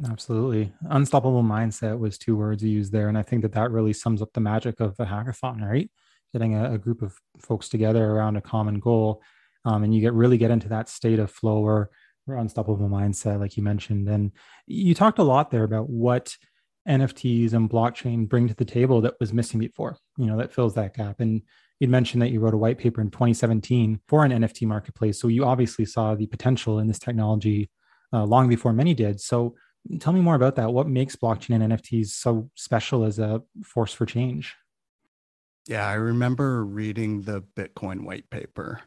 Absolutely. 0.09 0.73
Unstoppable 0.91 1.43
mindset 1.43 1.99
was 1.99 2.19
two 2.19 2.37
words 2.37 2.63
you 2.63 2.71
used 2.71 2.93
there 2.93 3.09
and 3.09 3.19
i 3.19 3.23
think 3.23 3.43
that 3.43 3.53
that 3.53 3.71
really 3.71 3.93
sums 3.93 4.23
up 4.23 4.33
the 4.33 4.41
magic 4.41 4.81
of 4.81 4.95
a 4.99 5.05
hackathon 5.05 5.61
right? 5.61 5.91
Getting 6.33 6.55
a, 6.55 6.75
a 6.75 6.79
group 6.79 7.03
of 7.03 7.17
folks 7.41 7.69
together 7.69 8.05
around 8.05 8.37
a 8.37 8.41
common 8.43 8.81
goal 8.81 9.23
um, 9.65 9.83
and 9.83 9.95
you 9.95 10.01
get 10.01 10.13
really 10.13 10.39
get 10.39 10.51
into 10.51 10.69
that 10.69 10.89
state 10.89 11.19
of 11.19 11.31
flow 11.31 11.59
or, 11.59 11.91
or 12.27 12.37
unstoppable 12.37 12.89
mindset 12.89 13.41
like 13.41 13.57
you 13.57 13.63
mentioned 13.63 14.09
and 14.09 14.33
you 14.67 14.95
talked 14.95 15.19
a 15.19 15.23
lot 15.23 15.51
there 15.51 15.65
about 15.65 15.89
what 15.89 16.37
nfts 16.89 17.53
and 17.53 17.69
blockchain 17.69 18.29
bring 18.29 18.49
to 18.49 18.55
the 18.55 18.65
table 18.65 19.01
that 19.01 19.15
was 19.21 19.33
missing 19.33 19.61
before 19.61 19.97
you 20.17 20.27
know 20.27 20.37
that 20.37 20.53
fills 20.53 20.75
that 20.75 20.95
gap 20.95 21.21
and 21.21 21.43
You'd 21.81 21.91
mentioned 21.91 22.23
that 22.23 22.31
you 22.31 22.41
wrote 22.41 22.55
a 22.55 22.59
white 22.59 22.79
paper 22.79 23.01
in 23.01 23.11
2017 23.11 24.01
for 24.09 24.25
an 24.25 24.33
NFT 24.33 24.67
marketplace. 24.67 25.21
So 25.21 25.29
you 25.29 25.45
obviously 25.45 25.85
saw 25.85 26.15
the 26.15 26.27
potential 26.27 26.81
in 26.81 26.89
this 26.89 26.99
technology 26.99 27.71
uh, 28.13 28.25
long 28.25 28.49
before 28.49 28.73
many 28.73 28.95
did. 28.95 29.21
So 29.21 29.55
tell 30.01 30.13
me 30.13 30.21
more 30.21 30.35
about 30.35 30.57
that. 30.57 30.73
What 30.73 30.89
makes 30.89 31.17
blockchain 31.17 31.63
and 31.63 31.73
NFTs 31.73 32.09
so 32.09 32.51
special 32.55 33.05
as 33.05 33.19
a 33.19 33.43
force 33.63 33.93
for 33.93 34.07
change? 34.07 34.57
Yeah, 35.67 35.87
I 35.87 35.95
remember 35.95 36.65
reading 36.65 37.23
the 37.23 37.43
Bitcoin 37.55 38.05
white 38.05 38.29
paper 38.31 38.81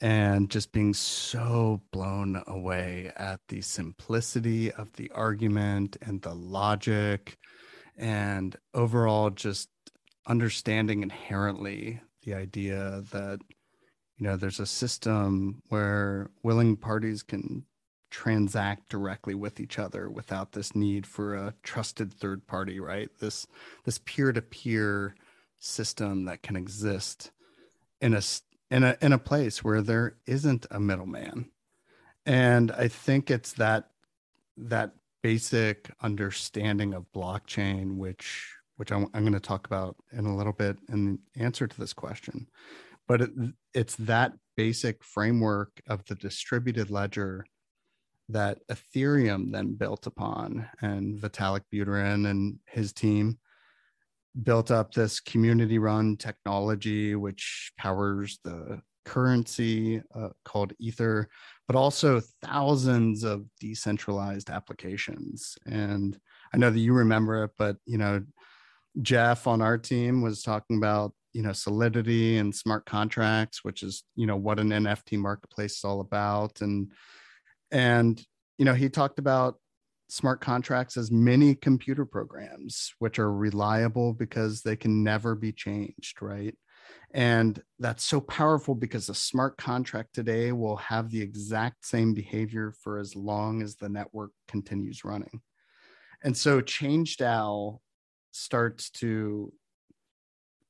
and 0.00 0.50
just 0.50 0.72
being 0.72 0.94
so 0.94 1.82
blown 1.90 2.42
away 2.46 3.12
at 3.16 3.40
the 3.48 3.60
simplicity 3.60 4.70
of 4.72 4.92
the 4.92 5.10
argument 5.10 5.96
and 6.02 6.20
the 6.22 6.34
logic 6.34 7.38
and 7.96 8.56
overall 8.74 9.30
just 9.30 9.68
understanding 10.26 11.02
inherently 11.02 12.00
the 12.24 12.34
idea 12.34 13.02
that 13.12 13.40
you 14.16 14.26
know 14.26 14.36
there's 14.36 14.60
a 14.60 14.66
system 14.66 15.62
where 15.68 16.30
willing 16.42 16.76
parties 16.76 17.22
can 17.22 17.64
transact 18.10 18.88
directly 18.88 19.34
with 19.34 19.60
each 19.60 19.78
other 19.78 20.08
without 20.08 20.52
this 20.52 20.74
need 20.74 21.06
for 21.06 21.34
a 21.34 21.54
trusted 21.62 22.12
third 22.12 22.46
party 22.46 22.80
right? 22.80 23.10
This 23.18 23.46
this 23.84 23.98
peer-to-peer 23.98 25.14
system 25.58 26.24
that 26.24 26.42
can 26.42 26.56
exist 26.56 27.30
in 28.00 28.14
a 28.14 28.22
in 28.70 28.84
a 28.84 28.96
in 29.00 29.12
a 29.12 29.18
place 29.18 29.62
where 29.62 29.82
there 29.82 30.16
isn't 30.26 30.66
a 30.70 30.80
middleman. 30.80 31.50
And 32.24 32.72
i 32.72 32.88
think 32.88 33.30
it's 33.30 33.52
that 33.52 33.90
that 34.56 34.92
basic 35.22 35.90
understanding 36.00 36.94
of 36.94 37.12
blockchain 37.12 37.96
which 37.96 38.55
which 38.76 38.92
I'm, 38.92 39.06
I'm 39.14 39.22
going 39.22 39.32
to 39.32 39.40
talk 39.40 39.66
about 39.66 39.96
in 40.12 40.26
a 40.26 40.36
little 40.36 40.52
bit 40.52 40.76
in 40.88 41.18
answer 41.36 41.66
to 41.66 41.80
this 41.80 41.92
question. 41.92 42.46
But 43.08 43.22
it, 43.22 43.30
it's 43.74 43.96
that 43.96 44.32
basic 44.56 45.04
framework 45.04 45.80
of 45.88 46.04
the 46.06 46.14
distributed 46.14 46.90
ledger 46.90 47.46
that 48.28 48.58
Ethereum 48.68 49.52
then 49.52 49.74
built 49.74 50.06
upon, 50.06 50.68
and 50.82 51.18
Vitalik 51.20 51.62
Buterin 51.72 52.28
and 52.28 52.58
his 52.66 52.92
team 52.92 53.38
built 54.42 54.70
up 54.70 54.92
this 54.92 55.20
community 55.20 55.78
run 55.78 56.16
technology 56.16 57.14
which 57.14 57.72
powers 57.78 58.38
the 58.44 58.82
currency 59.06 60.02
uh, 60.14 60.28
called 60.44 60.72
Ether, 60.78 61.28
but 61.66 61.76
also 61.76 62.20
thousands 62.42 63.22
of 63.22 63.46
decentralized 63.60 64.50
applications. 64.50 65.56
And 65.64 66.18
I 66.52 66.58
know 66.58 66.70
that 66.70 66.78
you 66.78 66.92
remember 66.92 67.44
it, 67.44 67.52
but 67.56 67.76
you 67.86 67.96
know, 67.96 68.22
Jeff 69.02 69.46
on 69.46 69.60
our 69.60 69.78
team 69.78 70.22
was 70.22 70.42
talking 70.42 70.76
about 70.76 71.12
you 71.32 71.42
know 71.42 71.52
solidity 71.52 72.38
and 72.38 72.54
smart 72.54 72.86
contracts 72.86 73.62
which 73.62 73.82
is 73.82 74.04
you 74.14 74.26
know 74.26 74.36
what 74.36 74.58
an 74.58 74.70
nft 74.70 75.18
marketplace 75.18 75.76
is 75.78 75.84
all 75.84 76.00
about. 76.00 76.60
And 76.60 76.92
and 77.70 78.22
you 78.58 78.64
know 78.64 78.74
he 78.74 78.88
talked 78.88 79.18
about 79.18 79.56
smart 80.08 80.40
contracts 80.40 80.96
as 80.96 81.10
mini 81.10 81.54
computer 81.54 82.06
programs 82.06 82.94
which 83.00 83.18
are 83.18 83.32
reliable 83.32 84.12
because 84.12 84.62
they 84.62 84.76
can 84.76 85.02
never 85.02 85.34
be 85.34 85.52
changed 85.52 86.22
right? 86.22 86.54
And 87.12 87.60
that's 87.78 88.04
so 88.04 88.20
powerful 88.20 88.74
because 88.74 89.08
a 89.08 89.14
smart 89.14 89.56
contract 89.56 90.14
today 90.14 90.52
will 90.52 90.76
have 90.76 91.10
the 91.10 91.20
exact 91.22 91.86
same 91.86 92.14
behavior 92.14 92.72
for 92.82 92.98
as 92.98 93.16
long 93.16 93.62
as 93.62 93.76
the 93.76 93.88
network 93.88 94.32
continues 94.48 95.04
running. 95.04 95.40
And 96.22 96.36
so 96.36 96.60
change 96.60 97.16
dao 97.16 97.78
starts 98.36 98.90
to 98.90 99.52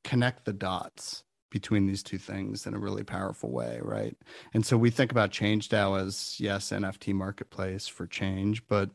connect 0.04 0.44
the 0.44 0.52
dots 0.52 1.25
between 1.50 1.87
these 1.87 2.02
two 2.02 2.18
things 2.18 2.66
in 2.66 2.75
a 2.75 2.78
really 2.78 3.04
powerful 3.04 3.50
way, 3.50 3.78
right? 3.82 4.16
And 4.54 4.64
so 4.64 4.76
we 4.76 4.90
think 4.90 5.11
about 5.11 5.30
Change 5.30 5.68
DAO 5.68 6.00
as 6.00 6.38
yes, 6.38 6.70
NFT 6.70 7.14
marketplace 7.14 7.87
for 7.87 8.06
change, 8.06 8.66
but 8.66 8.90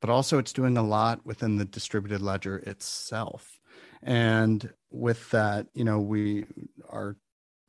but 0.00 0.10
also 0.10 0.38
it's 0.38 0.52
doing 0.52 0.76
a 0.76 0.82
lot 0.82 1.24
within 1.24 1.56
the 1.56 1.64
distributed 1.64 2.20
ledger 2.20 2.58
itself. 2.58 3.58
And 4.02 4.70
with 4.90 5.30
that, 5.30 5.66
you 5.74 5.84
know, 5.84 6.00
we 6.00 6.44
our 6.88 7.16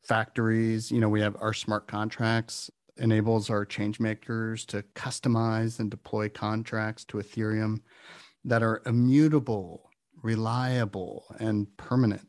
factories, 0.03 0.91
you 0.91 0.99
know, 0.99 1.09
we 1.09 1.21
have 1.21 1.35
our 1.39 1.53
smart 1.53 1.87
contracts 1.87 2.69
enables 2.97 3.49
our 3.49 3.65
change 3.65 3.99
makers 3.99 4.65
to 4.65 4.83
customize 4.95 5.79
and 5.79 5.91
deploy 5.91 6.29
contracts 6.29 7.05
to 7.05 7.17
Ethereum 7.17 7.81
that 8.43 8.63
are 8.63 8.81
immutable, 8.85 9.86
reliable, 10.23 11.25
and 11.39 11.67
permanent 11.77 12.27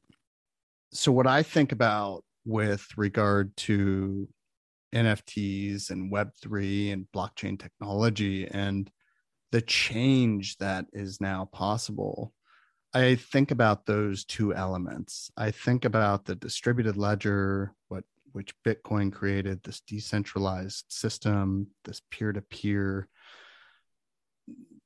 so 0.92 1.12
what 1.12 1.26
I 1.26 1.42
think 1.42 1.72
about 1.72 2.24
with 2.44 2.86
regard 2.96 3.54
to 3.58 4.28
NFTs 4.94 5.90
and 5.90 6.12
Web3 6.12 6.92
and 6.92 7.06
blockchain 7.14 7.58
technology 7.58 8.48
and 8.48 8.90
the 9.52 9.60
change 9.60 10.56
that 10.58 10.86
is 10.92 11.20
now 11.20 11.46
possible, 11.52 12.32
I 12.94 13.16
think 13.16 13.50
about 13.50 13.84
those 13.84 14.24
two 14.24 14.54
elements. 14.54 15.30
I 15.36 15.50
think 15.50 15.84
about 15.84 16.24
the 16.24 16.34
distributed 16.34 16.96
ledger, 16.96 17.74
what 17.88 18.04
which 18.32 18.54
Bitcoin 18.64 19.12
created, 19.12 19.62
this 19.62 19.80
decentralized 19.80 20.84
system, 20.88 21.66
this 21.84 22.02
peer-to-peer 22.10 23.08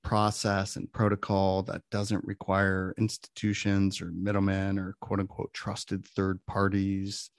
process 0.02 0.76
and 0.76 0.92
protocol 0.92 1.62
that 1.64 1.82
doesn't 1.90 2.24
require 2.24 2.94
institutions 2.98 4.00
or 4.00 4.10
middlemen 4.12 4.78
or 4.78 4.96
quote 5.00 5.20
unquote 5.20 5.52
trusted 5.52 6.06
third 6.06 6.38
parties. 6.46 7.30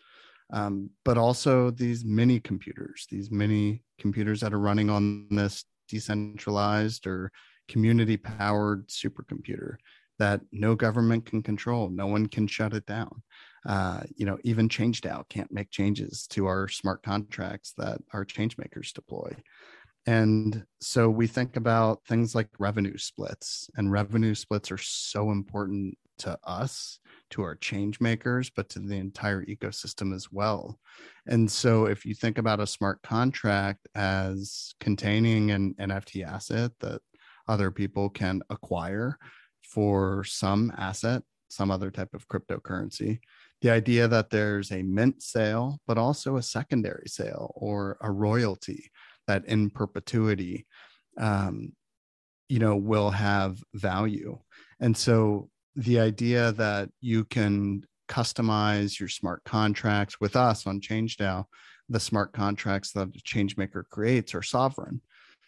Um, 0.52 0.90
but 1.04 1.18
also 1.18 1.72
these 1.72 2.06
mini 2.06 2.40
computers, 2.40 3.08
these 3.10 3.32
mini 3.32 3.84
computers 4.00 4.42
that 4.42 4.54
are 4.54 4.60
running 4.60 4.90
on 4.90 5.28
this 5.30 5.66
decentralized 5.88 7.08
or 7.08 7.32
community 7.68 8.18
powered 8.18 8.88
supercomputer 8.88 9.76
that 10.20 10.42
no 10.52 10.76
government 10.76 11.26
can 11.26 11.42
control. 11.42 11.90
No 11.90 12.08
one 12.08 12.28
can 12.28 12.48
shut 12.48 12.74
it 12.74 12.86
down. 12.86 13.24
Uh, 13.66 14.02
you 14.16 14.26
know, 14.26 14.38
even 14.44 14.70
ChangeDAO 14.70 15.28
can't 15.30 15.52
make 15.52 15.72
changes 15.72 16.28
to 16.28 16.46
our 16.46 16.68
smart 16.68 17.02
contracts 17.02 17.74
that 17.78 18.00
our 18.14 18.26
change 18.26 18.58
makers 18.58 18.92
deploy. 18.92 19.34
And 20.06 20.66
so 20.82 21.10
we 21.10 21.28
think 21.28 21.56
about 21.56 22.04
things 22.06 22.36
like 22.36 22.50
revenue 22.60 22.98
splits, 22.98 23.70
and 23.76 23.92
revenue 23.92 24.36
splits 24.36 24.72
are 24.72 24.78
so 24.78 25.32
important 25.32 25.98
to 26.20 26.38
us, 26.44 27.00
to 27.32 27.42
our 27.42 27.56
change 27.56 28.00
makers, 28.00 28.50
but 28.50 28.70
to 28.70 28.80
the 28.80 28.98
entire 28.98 29.46
ecosystem 29.46 30.14
as 30.14 30.32
well. 30.32 30.80
And 31.28 31.50
so 31.50 31.86
if 31.86 32.06
you 32.06 32.14
think 32.14 32.38
about 32.38 32.60
a 32.60 32.68
smart 32.68 33.02
contract 33.02 33.88
as 33.96 34.74
containing 34.80 35.52
an 35.52 35.74
NFT 35.80 36.26
asset 36.26 36.72
that 36.82 37.02
other 37.48 37.72
people 37.72 38.10
can 38.10 38.42
acquire 38.50 39.18
for 39.62 40.24
some 40.26 40.72
asset, 40.78 41.24
some 41.50 41.72
other 41.72 41.92
type 41.92 42.14
of 42.14 42.28
cryptocurrency, 42.28 43.20
the 43.62 43.70
idea 43.70 44.08
that 44.08 44.30
there's 44.30 44.72
a 44.72 44.84
mint 44.84 45.24
sale, 45.24 45.80
but 45.88 45.98
also 45.98 46.36
a 46.36 46.44
secondary 46.44 47.08
sale 47.08 47.54
or 47.56 47.98
a 48.02 48.12
royalty 48.12 48.92
that 49.28 49.46
in 49.46 49.70
perpetuity 49.70 50.66
um, 51.18 51.72
you 52.50 52.60
know 52.60 52.76
will 52.76 53.12
have 53.12 53.58
value 53.74 54.38
and 54.80 54.96
so 54.96 55.50
the 55.76 56.00
idea 56.00 56.52
that 56.54 56.90
you 57.02 57.26
can 57.26 57.84
customize 58.08 59.00
your 59.00 59.10
smart 59.10 59.44
contracts 59.44 60.20
with 60.20 60.36
us 60.36 60.68
on 60.68 60.80
ChangeDAO, 60.80 61.46
the 61.90 62.00
smart 62.00 62.34
contracts 62.34 62.92
that 62.92 63.08
a 63.08 63.22
changemaker 63.22 63.84
creates 63.90 64.36
are 64.36 64.44
sovereign. 64.44 65.02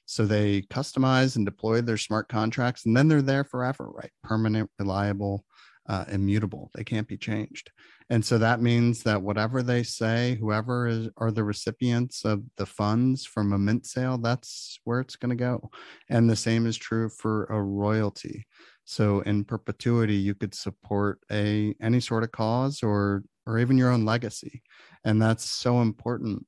So 0.06 0.26
they 0.26 0.62
customize 0.64 1.36
and 1.36 1.46
deploy 1.46 1.82
their 1.82 1.98
smart 1.98 2.30
contracts, 2.30 2.86
and 2.86 2.96
then 2.96 3.08
they're 3.08 3.22
there 3.22 3.44
forever, 3.44 3.90
right? 3.90 4.12
Permanent, 4.24 4.70
reliable, 4.78 5.46
uh, 5.88 6.06
immutable. 6.10 6.72
They 6.74 6.84
can't 6.84 7.08
be 7.08 7.18
changed. 7.18 7.72
And 8.10 8.24
so 8.24 8.38
that 8.38 8.62
means 8.62 9.04
that 9.04 9.22
whatever 9.22 9.64
they 9.64 9.84
say, 9.84 10.38
whoever 10.40 10.88
is, 10.88 11.10
are 11.18 11.32
the 11.32 11.44
recipients 11.44 12.24
of 12.24 12.44
the 12.58 12.66
funds 12.66 13.26
from 13.26 13.54
a 13.54 13.58
mint 13.58 13.86
sale, 13.86 14.18
that's 14.18 14.80
where 14.84 15.00
it's 15.00 15.16
going 15.16 15.30
to 15.30 15.36
go. 15.36 15.70
And 16.10 16.30
the 16.30 16.36
same 16.36 16.68
is 16.68 16.78
true 16.78 17.10
for 17.10 17.46
a 17.46 17.62
royalty. 17.62 18.46
So 18.86 19.22
in 19.22 19.44
perpetuity, 19.44 20.16
you 20.16 20.36
could 20.36 20.54
support 20.54 21.20
a 21.32 21.76
any 21.82 22.00
sort 22.00 22.24
of 22.24 22.32
cause 22.32 22.84
or 22.84 23.24
or 23.48 23.58
even 23.60 23.78
your 23.78 23.92
own 23.92 24.06
legacy, 24.06 24.62
and 25.04 25.20
that's 25.20 25.44
so 25.44 25.82
important. 25.82 26.46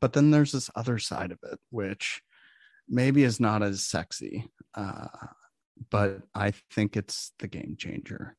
But 0.00 0.12
then 0.12 0.30
there's 0.30 0.52
this 0.52 0.70
other 0.76 0.98
side 0.98 1.32
of 1.32 1.38
it, 1.50 1.58
which 1.70 2.22
maybe 2.88 3.24
is 3.24 3.40
not 3.40 3.62
as 3.64 3.84
sexy, 3.84 4.48
uh, 4.74 5.08
but 5.90 6.20
I 6.34 6.52
think 6.70 6.96
it's 6.96 7.32
the 7.40 7.48
game 7.48 7.74
changer 7.76 8.36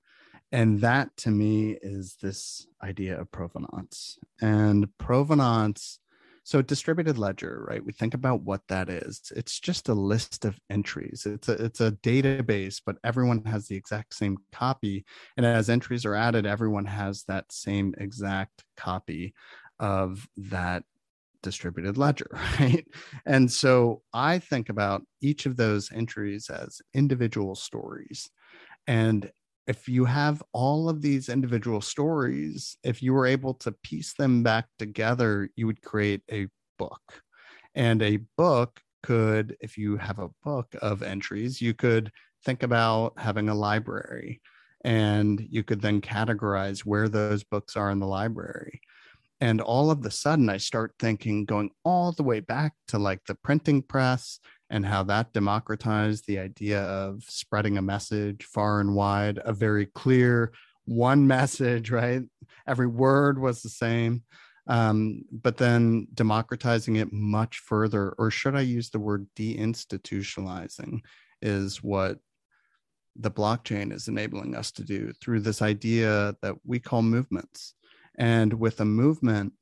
and 0.51 0.81
that 0.81 1.15
to 1.17 1.29
me 1.29 1.77
is 1.81 2.17
this 2.21 2.67
idea 2.83 3.19
of 3.19 3.31
provenance. 3.31 4.17
And 4.41 4.87
provenance 4.97 5.99
so 6.43 6.63
distributed 6.63 7.19
ledger 7.19 7.63
right? 7.67 7.85
We 7.85 7.91
think 7.91 8.15
about 8.15 8.41
what 8.41 8.61
that 8.69 8.89
is. 8.89 9.31
It's 9.35 9.59
just 9.59 9.89
a 9.89 9.93
list 9.93 10.45
of 10.45 10.59
entries. 10.69 11.27
It's 11.27 11.47
a 11.47 11.63
it's 11.63 11.81
a 11.81 11.91
database 11.91 12.81
but 12.83 12.97
everyone 13.03 13.43
has 13.45 13.67
the 13.67 13.75
exact 13.75 14.15
same 14.15 14.37
copy. 14.51 15.05
And 15.37 15.45
as 15.45 15.69
entries 15.69 16.05
are 16.05 16.15
added 16.15 16.45
everyone 16.45 16.85
has 16.85 17.23
that 17.25 17.51
same 17.51 17.93
exact 17.99 18.63
copy 18.77 19.33
of 19.79 20.27
that 20.37 20.83
distributed 21.41 21.97
ledger 21.97 22.27
right? 22.59 22.85
And 23.25 23.51
so 23.51 24.01
i 24.13 24.39
think 24.39 24.69
about 24.69 25.03
each 25.21 25.45
of 25.45 25.55
those 25.55 25.91
entries 25.91 26.49
as 26.49 26.81
individual 26.93 27.55
stories. 27.55 28.29
And 28.87 29.31
if 29.69 29.87
you 29.87 30.03
have 30.03 30.41
all 30.51 30.89
of 30.89 30.99
these 30.99 31.29
individual 31.29 31.79
stories, 31.79 32.75
if 32.83 33.03
you 33.03 33.13
were 33.13 33.27
able 33.27 33.53
to 33.53 33.71
piece 33.71 34.15
them 34.15 34.41
back 34.41 34.65
together, 34.79 35.47
you 35.55 35.67
would 35.67 35.79
create 35.83 36.23
a 36.31 36.47
book. 36.79 37.21
And 37.75 38.01
a 38.01 38.17
book 38.35 38.81
could, 39.03 39.55
if 39.61 39.77
you 39.77 39.95
have 39.97 40.17
a 40.17 40.31
book 40.43 40.75
of 40.81 41.03
entries, 41.03 41.61
you 41.61 41.75
could 41.75 42.11
think 42.43 42.63
about 42.63 43.13
having 43.17 43.47
a 43.47 43.53
library 43.53 44.41
and 44.83 45.39
you 45.39 45.63
could 45.63 45.81
then 45.81 46.01
categorize 46.01 46.79
where 46.79 47.07
those 47.07 47.43
books 47.43 47.75
are 47.75 47.91
in 47.91 47.99
the 47.99 48.07
library. 48.07 48.81
And 49.39 49.61
all 49.61 49.91
of 49.91 50.01
the 50.01 50.09
sudden, 50.09 50.49
I 50.49 50.57
start 50.57 50.95
thinking, 50.99 51.45
going 51.45 51.69
all 51.85 52.11
the 52.11 52.23
way 52.23 52.39
back 52.39 52.73
to 52.87 52.97
like 52.97 53.23
the 53.27 53.35
printing 53.35 53.83
press 53.83 54.39
and 54.69 54.85
how 54.85 55.03
that 55.03 55.33
democratized 55.33 56.25
the 56.27 56.39
idea 56.39 56.81
of 56.83 57.23
spreading 57.23 57.77
a 57.77 57.81
message 57.81 58.45
far 58.45 58.79
and 58.79 58.93
wide, 58.93 59.39
a 59.43 59.53
very 59.53 59.87
clear 59.87 60.51
one 60.85 61.27
message, 61.35 61.91
right? 61.91 62.23
Every 62.67 62.87
word 62.87 63.39
was 63.39 63.61
the 63.61 63.69
same. 63.69 64.23
Um, 64.67 65.23
but 65.31 65.57
then 65.57 66.07
democratizing 66.13 66.97
it 66.97 67.11
much 67.11 67.57
further, 67.57 68.13
or 68.19 68.29
should 68.29 68.55
I 68.55 68.61
use 68.61 68.91
the 68.91 68.99
word 68.99 69.25
deinstitutionalizing, 69.35 70.99
is 71.41 71.81
what 71.81 72.19
the 73.15 73.31
blockchain 73.31 73.91
is 73.91 74.07
enabling 74.07 74.55
us 74.55 74.71
to 74.73 74.83
do 74.83 75.11
through 75.13 75.39
this 75.39 75.63
idea 75.63 76.35
that 76.43 76.55
we 76.63 76.79
call 76.79 77.01
movements. 77.01 77.73
And 78.17 78.53
with 78.53 78.79
a 78.79 78.85
movement 78.85 79.53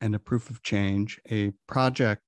and 0.00 0.14
a 0.14 0.18
proof 0.18 0.48
of 0.48 0.62
change, 0.62 1.20
a 1.30 1.52
project 1.66 2.22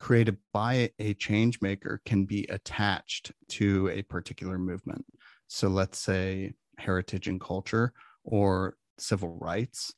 created 0.00 0.36
by 0.52 0.90
a 0.98 1.14
change 1.14 1.60
maker 1.60 2.00
can 2.04 2.24
be 2.24 2.46
attached 2.50 3.32
to 3.48 3.88
a 3.88 4.02
particular 4.02 4.58
movement. 4.58 5.04
So 5.46 5.68
let's 5.68 5.98
say 5.98 6.52
heritage 6.78 7.28
and 7.28 7.40
culture 7.40 7.92
or 8.24 8.76
civil 8.98 9.36
rights. 9.40 9.92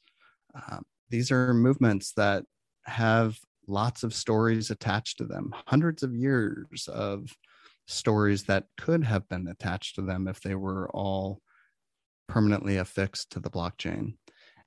Uh, 0.55 0.79
these 1.11 1.31
are 1.31 1.55
movements 1.55 2.13
that 2.13 2.45
have 2.85 3.39
lots 3.69 4.03
of 4.03 4.15
stories 4.15 4.71
attached 4.71 5.19
to 5.19 5.25
them, 5.25 5.55
hundreds 5.67 6.03
of 6.03 6.15
years 6.15 6.89
of 6.89 7.29
stories 7.87 8.45
that 8.45 8.65
could 8.77 9.05
have 9.05 9.29
been 9.29 9.49
attached 9.49 9.95
to 9.95 10.03
them 10.03 10.29
if 10.29 10.41
they 10.41 10.55
were 10.55 10.91
all 10.91 11.41
permanently 12.29 12.77
affixed 12.77 13.31
to 13.31 13.41
the 13.41 13.51
blockchain. 13.51 14.15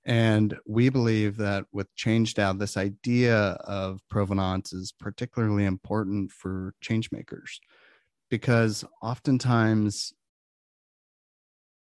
And 0.05 0.57
we 0.65 0.89
believe 0.89 1.37
that 1.37 1.65
with 1.71 1.93
ChangeDAO, 1.95 2.57
this 2.57 2.77
idea 2.77 3.37
of 3.65 3.99
provenance 4.09 4.73
is 4.73 4.91
particularly 4.91 5.65
important 5.65 6.31
for 6.31 6.73
changemakers 6.83 7.59
because 8.29 8.85
oftentimes, 9.01 10.13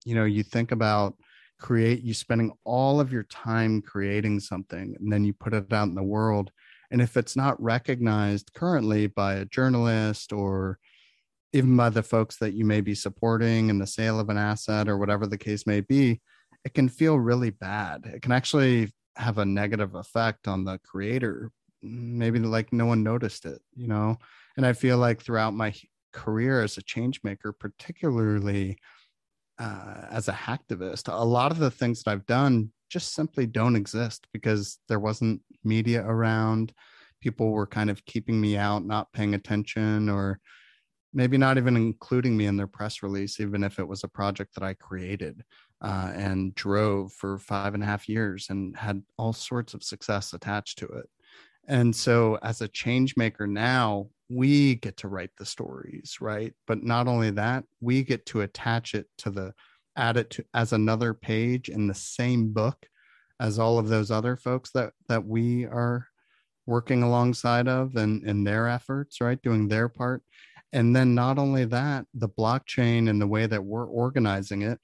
you 0.04 0.14
know, 0.14 0.24
you 0.24 0.42
think 0.42 0.72
about 0.72 1.14
create 1.60 2.02
you 2.02 2.12
spending 2.12 2.52
all 2.64 2.98
of 2.98 3.12
your 3.12 3.22
time 3.24 3.80
creating 3.80 4.40
something 4.40 4.96
and 4.98 5.12
then 5.12 5.24
you 5.24 5.32
put 5.32 5.54
it 5.54 5.72
out 5.72 5.86
in 5.88 5.94
the 5.94 6.02
world. 6.02 6.50
And 6.90 7.00
if 7.00 7.16
it's 7.16 7.36
not 7.36 7.62
recognized 7.62 8.52
currently 8.52 9.06
by 9.06 9.34
a 9.34 9.44
journalist 9.44 10.32
or 10.32 10.78
even 11.52 11.76
by 11.76 11.88
the 11.88 12.02
folks 12.02 12.36
that 12.38 12.54
you 12.54 12.64
may 12.64 12.80
be 12.80 12.94
supporting 12.94 13.70
in 13.70 13.78
the 13.78 13.86
sale 13.86 14.18
of 14.18 14.28
an 14.28 14.38
asset 14.38 14.88
or 14.88 14.98
whatever 14.98 15.26
the 15.26 15.38
case 15.38 15.66
may 15.66 15.80
be, 15.80 16.20
it 16.64 16.74
can 16.74 16.88
feel 16.88 17.18
really 17.18 17.50
bad. 17.50 18.06
It 18.06 18.22
can 18.22 18.32
actually 18.32 18.92
have 19.16 19.38
a 19.38 19.44
negative 19.44 19.94
effect 19.94 20.48
on 20.48 20.64
the 20.64 20.78
creator. 20.78 21.50
Maybe 21.82 22.38
like 22.38 22.72
no 22.72 22.86
one 22.86 23.02
noticed 23.02 23.44
it, 23.44 23.60
you 23.74 23.88
know? 23.88 24.18
And 24.56 24.64
I 24.64 24.72
feel 24.72 24.98
like 24.98 25.20
throughout 25.20 25.54
my 25.54 25.74
career 26.12 26.62
as 26.62 26.76
a 26.76 26.82
change 26.82 27.20
maker, 27.24 27.52
particularly 27.52 28.78
uh, 29.58 30.06
as 30.10 30.28
a 30.28 30.32
hacktivist, 30.32 31.12
a 31.12 31.24
lot 31.24 31.52
of 31.52 31.58
the 31.58 31.70
things 31.70 32.02
that 32.02 32.10
I've 32.10 32.26
done 32.26 32.70
just 32.88 33.14
simply 33.14 33.46
don't 33.46 33.76
exist 33.76 34.26
because 34.32 34.78
there 34.88 35.00
wasn't 35.00 35.40
media 35.64 36.04
around. 36.04 36.72
People 37.20 37.50
were 37.50 37.66
kind 37.66 37.90
of 37.90 38.04
keeping 38.04 38.40
me 38.40 38.56
out, 38.56 38.84
not 38.84 39.12
paying 39.12 39.34
attention, 39.34 40.08
or 40.08 40.38
maybe 41.14 41.38
not 41.38 41.56
even 41.56 41.76
including 41.76 42.36
me 42.36 42.46
in 42.46 42.56
their 42.56 42.66
press 42.66 43.02
release, 43.02 43.40
even 43.40 43.64
if 43.64 43.78
it 43.78 43.86
was 43.86 44.04
a 44.04 44.08
project 44.08 44.54
that 44.54 44.64
I 44.64 44.74
created 44.74 45.42
uh, 45.82 46.12
and 46.14 46.54
drove 46.54 47.12
for 47.12 47.38
five 47.38 47.74
and 47.74 47.82
a 47.82 47.86
half 47.86 48.08
years 48.08 48.46
and 48.50 48.76
had 48.76 49.02
all 49.18 49.32
sorts 49.32 49.74
of 49.74 49.82
success 49.82 50.32
attached 50.32 50.78
to 50.78 50.86
it. 50.86 51.08
And 51.68 51.94
so, 51.94 52.38
as 52.42 52.60
a 52.60 52.68
change 52.68 53.16
maker 53.16 53.46
now, 53.46 54.08
we 54.28 54.76
get 54.76 54.96
to 54.98 55.08
write 55.08 55.30
the 55.38 55.46
stories, 55.46 56.18
right? 56.20 56.52
But 56.66 56.82
not 56.82 57.06
only 57.06 57.30
that, 57.32 57.64
we 57.80 58.02
get 58.02 58.26
to 58.26 58.40
attach 58.40 58.94
it 58.94 59.06
to 59.18 59.30
the, 59.30 59.54
add 59.96 60.16
it 60.16 60.30
to 60.30 60.44
as 60.54 60.72
another 60.72 61.14
page 61.14 61.68
in 61.68 61.86
the 61.86 61.94
same 61.94 62.52
book 62.52 62.86
as 63.38 63.58
all 63.58 63.78
of 63.78 63.88
those 63.88 64.10
other 64.10 64.36
folks 64.36 64.70
that 64.72 64.92
that 65.08 65.24
we 65.24 65.66
are 65.66 66.06
working 66.66 67.02
alongside 67.02 67.68
of 67.68 67.96
and 67.96 68.24
in 68.24 68.44
their 68.44 68.68
efforts, 68.68 69.20
right? 69.20 69.40
Doing 69.42 69.68
their 69.68 69.88
part 69.88 70.22
and 70.72 70.96
then 70.96 71.14
not 71.14 71.38
only 71.38 71.64
that, 71.66 72.06
the 72.14 72.28
blockchain 72.28 73.08
and 73.10 73.20
the 73.20 73.26
way 73.26 73.46
that 73.46 73.62
we're 73.62 73.86
organizing 73.86 74.62
it, 74.62 74.78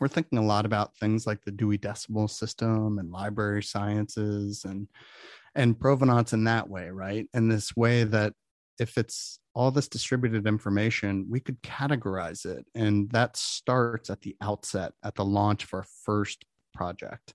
we're 0.00 0.08
thinking 0.08 0.38
a 0.38 0.44
lot 0.44 0.64
about 0.64 0.96
things 0.96 1.26
like 1.26 1.42
the 1.42 1.50
Dewey 1.50 1.78
Decimal 1.78 2.28
System 2.28 2.98
and 2.98 3.10
library 3.10 3.62
sciences 3.62 4.64
and 4.64 4.88
and 5.54 5.78
provenance 5.78 6.32
in 6.32 6.44
that 6.44 6.68
way, 6.68 6.88
right? 6.88 7.26
In 7.34 7.48
this 7.48 7.76
way 7.76 8.04
that 8.04 8.32
if 8.80 8.96
it's 8.96 9.38
all 9.54 9.70
this 9.70 9.88
distributed 9.88 10.46
information, 10.46 11.26
we 11.28 11.40
could 11.40 11.62
categorize 11.62 12.46
it. 12.46 12.64
And 12.74 13.10
that 13.10 13.36
starts 13.36 14.08
at 14.08 14.22
the 14.22 14.34
outset, 14.40 14.92
at 15.04 15.14
the 15.14 15.26
launch 15.26 15.64
of 15.64 15.74
our 15.74 15.84
first 16.04 16.46
project. 16.72 17.34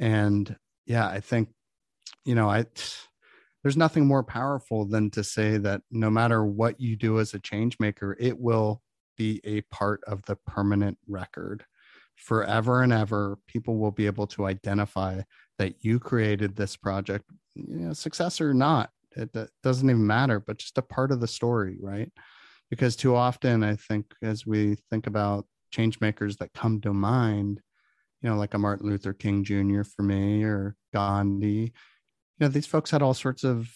And 0.00 0.56
yeah, 0.86 1.06
I 1.06 1.20
think, 1.20 1.50
you 2.24 2.34
know, 2.34 2.50
I 2.50 2.66
there's 3.62 3.76
nothing 3.76 4.06
more 4.06 4.24
powerful 4.24 4.84
than 4.84 5.08
to 5.10 5.22
say 5.22 5.56
that 5.58 5.82
no 5.90 6.10
matter 6.10 6.44
what 6.44 6.80
you 6.80 6.96
do 6.96 7.20
as 7.20 7.32
a 7.32 7.38
change 7.38 7.78
maker, 7.78 8.16
it 8.18 8.38
will 8.38 8.82
be 9.16 9.40
a 9.44 9.60
part 9.62 10.00
of 10.08 10.22
the 10.22 10.34
permanent 10.34 10.98
record 11.06 11.64
forever 12.22 12.82
and 12.82 12.92
ever. 12.92 13.38
People 13.46 13.78
will 13.78 13.90
be 13.90 14.06
able 14.06 14.26
to 14.28 14.46
identify 14.46 15.20
that 15.58 15.74
you 15.80 15.98
created 15.98 16.56
this 16.56 16.76
project, 16.76 17.24
you 17.54 17.86
know, 17.86 17.92
success 17.92 18.40
or 18.40 18.54
not. 18.54 18.90
It, 19.16 19.34
it 19.34 19.50
doesn't 19.62 19.88
even 19.88 20.06
matter, 20.06 20.40
but 20.40 20.58
just 20.58 20.78
a 20.78 20.82
part 20.82 21.10
of 21.10 21.20
the 21.20 21.28
story, 21.28 21.76
right? 21.80 22.10
Because 22.70 22.96
too 22.96 23.14
often, 23.14 23.62
I 23.62 23.76
think, 23.76 24.06
as 24.22 24.46
we 24.46 24.76
think 24.90 25.06
about 25.06 25.46
change 25.70 26.00
makers 26.00 26.36
that 26.38 26.54
come 26.54 26.80
to 26.82 26.94
mind, 26.94 27.60
you 28.22 28.30
know, 28.30 28.36
like 28.36 28.54
a 28.54 28.58
Martin 28.58 28.88
Luther 28.88 29.12
King 29.12 29.44
Jr. 29.44 29.82
for 29.82 30.02
me 30.02 30.44
or 30.44 30.76
Gandhi, 30.94 31.72
you 32.38 32.46
know 32.46 32.48
these 32.48 32.66
folks 32.66 32.90
had 32.90 33.02
all 33.02 33.14
sorts 33.14 33.44
of 33.44 33.68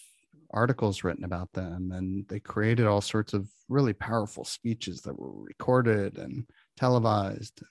articles 0.52 1.04
written 1.04 1.24
about 1.24 1.52
them 1.52 1.92
and 1.92 2.26
they 2.28 2.40
created 2.40 2.87
all 2.87 3.00
sorts 3.00 3.35
of 3.35 3.48
really 3.68 3.92
powerful 3.92 4.44
speeches 4.44 5.02
that 5.02 5.18
were 5.18 5.32
recorded 5.32 6.16
and 6.18 6.46
televised 6.76 7.62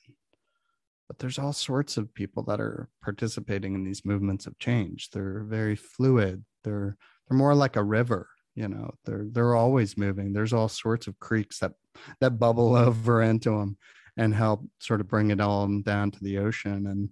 but 1.08 1.20
there's 1.20 1.40
all 1.40 1.54
sorts 1.54 1.98
of 1.98 2.14
people 2.14 2.44
that 2.44 2.60
are 2.60 2.90
participating 3.04 3.76
in 3.76 3.84
these 3.84 4.06
movements 4.06 4.48
of 4.48 4.58
change. 4.60 5.10
They're 5.12 5.44
very 5.44 5.76
fluid. 5.76 6.44
They're 6.64 6.98
they're 7.28 7.38
more 7.38 7.56
like 7.56 7.76
a 7.76 7.84
river 7.84 8.28
you 8.56 8.70
know 8.70 8.94
they're 9.04 9.26
they're 9.32 9.56
always 9.56 9.98
moving. 9.98 10.34
There's 10.34 10.54
all 10.54 10.70
sorts 10.70 11.08
of 11.08 11.20
creeks 11.20 11.60
that 11.60 11.74
that 12.22 12.40
bubble 12.40 12.76
over 12.76 13.22
into 13.22 13.52
them 13.52 13.78
and 14.18 14.34
help 14.34 14.62
sort 14.80 15.02
of 15.02 15.10
bring 15.10 15.32
it 15.32 15.42
all 15.42 15.68
down 15.82 16.12
to 16.12 16.24
the 16.24 16.40
ocean. 16.40 16.88
And 16.88 17.10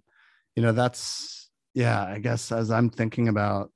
you 0.56 0.62
know 0.62 0.72
that's 0.72 1.50
yeah, 1.74 2.02
I 2.04 2.18
guess 2.18 2.50
as 2.50 2.70
I'm 2.70 2.88
thinking 2.88 3.28
about 3.28 3.70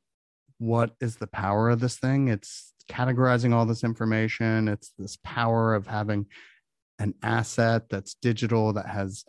what 0.59 0.93
is 1.01 1.17
the 1.17 1.27
power 1.27 1.71
of 1.71 1.81
this 1.81 1.99
thing, 1.99 2.29
it's 2.29 2.73
categorizing 2.91 3.53
all 3.53 3.67
this 3.67 3.85
information. 3.85 4.67
It's 4.69 4.93
this 4.99 5.19
power 5.23 5.75
of 5.75 5.87
having 5.87 6.27
an 6.99 7.15
asset 7.23 7.91
that's 7.91 8.15
digital 8.15 8.73
that 8.73 8.87
has 8.87 9.25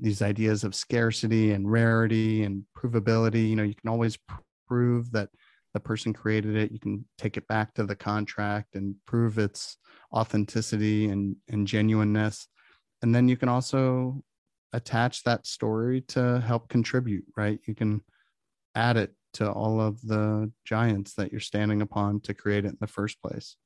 these 0.00 0.22
ideas 0.22 0.64
of 0.64 0.74
scarcity 0.74 1.52
and 1.52 1.70
rarity 1.70 2.44
and 2.44 2.64
provability. 2.76 3.48
You 3.48 3.56
know, 3.56 3.62
you 3.62 3.74
can 3.74 3.90
always 3.90 4.18
prove 4.66 5.10
that 5.12 5.30
the 5.74 5.80
person 5.80 6.12
created 6.12 6.56
it. 6.56 6.72
You 6.72 6.78
can 6.78 7.04
take 7.18 7.36
it 7.36 7.46
back 7.48 7.74
to 7.74 7.84
the 7.84 7.96
contract 7.96 8.74
and 8.74 8.94
prove 9.06 9.38
its 9.38 9.76
authenticity 10.12 11.08
and, 11.08 11.36
and 11.48 11.66
genuineness. 11.66 12.48
And 13.02 13.14
then 13.14 13.28
you 13.28 13.36
can 13.36 13.48
also 13.48 14.22
attach 14.72 15.24
that 15.24 15.46
story 15.46 16.02
to 16.02 16.40
help 16.40 16.68
contribute, 16.68 17.24
right? 17.36 17.58
You 17.66 17.74
can 17.74 18.02
add 18.74 18.96
it 18.96 19.14
to 19.34 19.50
all 19.50 19.80
of 19.80 20.00
the 20.02 20.50
giants 20.64 21.14
that 21.14 21.32
you're 21.32 21.40
standing 21.40 21.82
upon 21.82 22.20
to 22.20 22.34
create 22.34 22.64
it 22.64 22.68
in 22.68 22.78
the 22.80 22.86
first 22.86 23.20
place. 23.22 23.56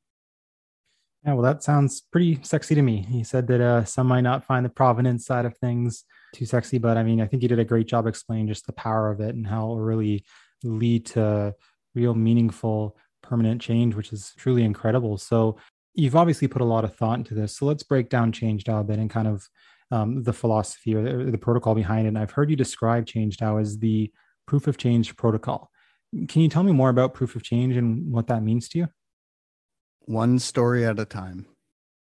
Yeah, 1.25 1.35
well, 1.35 1.43
that 1.43 1.63
sounds 1.63 2.03
pretty 2.11 2.41
sexy 2.43 2.75
to 2.75 2.83
me. 2.83 3.07
He 3.09 3.23
said 3.23 3.47
that 3.47 3.61
uh, 3.61 3.85
some 3.85 4.09
might 4.09 4.23
not 4.23 4.45
find 4.45 4.65
the 4.65 4.71
provenance 4.71 5.25
side 5.25 5.45
of 5.45 5.57
things 5.59 6.05
too 6.33 6.47
sexy, 6.47 6.79
but 6.79 6.97
I 6.97 7.03
mean, 7.03 7.21
I 7.21 7.27
think 7.27 7.43
you 7.43 7.49
did 7.49 7.59
a 7.59 7.65
great 7.65 7.87
job 7.87 8.07
explaining 8.07 8.49
just 8.49 8.67
the 8.67 8.73
power 8.73 9.11
of 9.11 9.21
it 9.21 9.35
and 9.35 9.47
how 9.47 9.65
it 9.65 9.69
will 9.69 9.81
really 9.81 10.25
lead 10.65 11.07
to 11.07 11.55
real 11.95 12.15
meaningful 12.15 12.97
permanent 13.23 13.61
change, 13.61 13.95
which 13.95 14.13
is 14.13 14.33
truly 14.37 14.65
incredible. 14.65 15.19
So, 15.19 15.59
you've 15.95 16.17
obviously 16.17 16.49
put 16.49 16.63
a 16.63 16.67
lot 16.67 16.85
of 16.85 16.97
thought 16.97 17.19
into 17.19 17.35
this. 17.35 17.57
So, 17.57 17.67
let's 17.67 17.83
break 17.83 18.09
down 18.09 18.33
ChangeDAO 18.33 18.81
a 18.81 18.85
bit 18.85 18.99
and 18.99 19.11
kind 19.11 19.29
of 19.29 19.49
um, 19.93 20.23
the 20.23 20.33
philosophy 20.33 20.95
or 20.95 21.03
the, 21.03 21.31
the, 21.31 21.39
protocol 21.39 21.75
behind 21.75 22.07
it. 22.07 22.09
And 22.09 22.19
I've 22.19 22.31
heard 22.31 22.49
you 22.49 22.57
describe 22.57 23.05
ChangeDAO 23.05 23.61
as 23.61 23.79
the 23.79 24.11
proof 24.47 24.67
of 24.67 24.79
change 24.79 25.15
protocol. 25.17 25.71
Can 26.29 26.43
you 26.43 26.49
tell 26.49 26.63
me 26.63 26.73
more 26.73 26.89
about 26.89 27.15
proof 27.15 27.37
of 27.37 27.43
change 27.43 27.77
and 27.77 28.11
what 28.11 28.27
that 28.29 28.43
means 28.43 28.69
to 28.71 28.79
you? 28.79 28.89
One 30.07 30.39
story 30.39 30.87
at 30.87 30.99
a 30.99 31.05
time. 31.05 31.47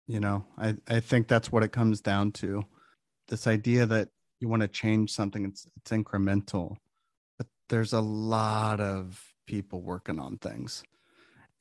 You 0.07 0.21
know, 0.21 0.45
I, 0.57 0.75
I 0.87 1.01
think 1.01 1.27
that's 1.27 1.51
what 1.51 1.63
it 1.63 1.71
comes 1.71 2.01
down 2.01 2.31
to. 2.33 2.63
This 3.27 3.45
idea 3.45 3.85
that 3.85 4.09
you 4.41 4.47
want 4.47 4.61
to 4.61 4.67
change 4.67 5.11
something, 5.11 5.45
it's, 5.45 5.67
it's 5.77 5.91
incremental, 5.91 6.77
but 7.37 7.47
there's 7.69 7.93
a 7.93 8.01
lot 8.01 8.79
of 8.79 9.23
people 9.47 9.81
working 9.81 10.19
on 10.19 10.37
things. 10.37 10.83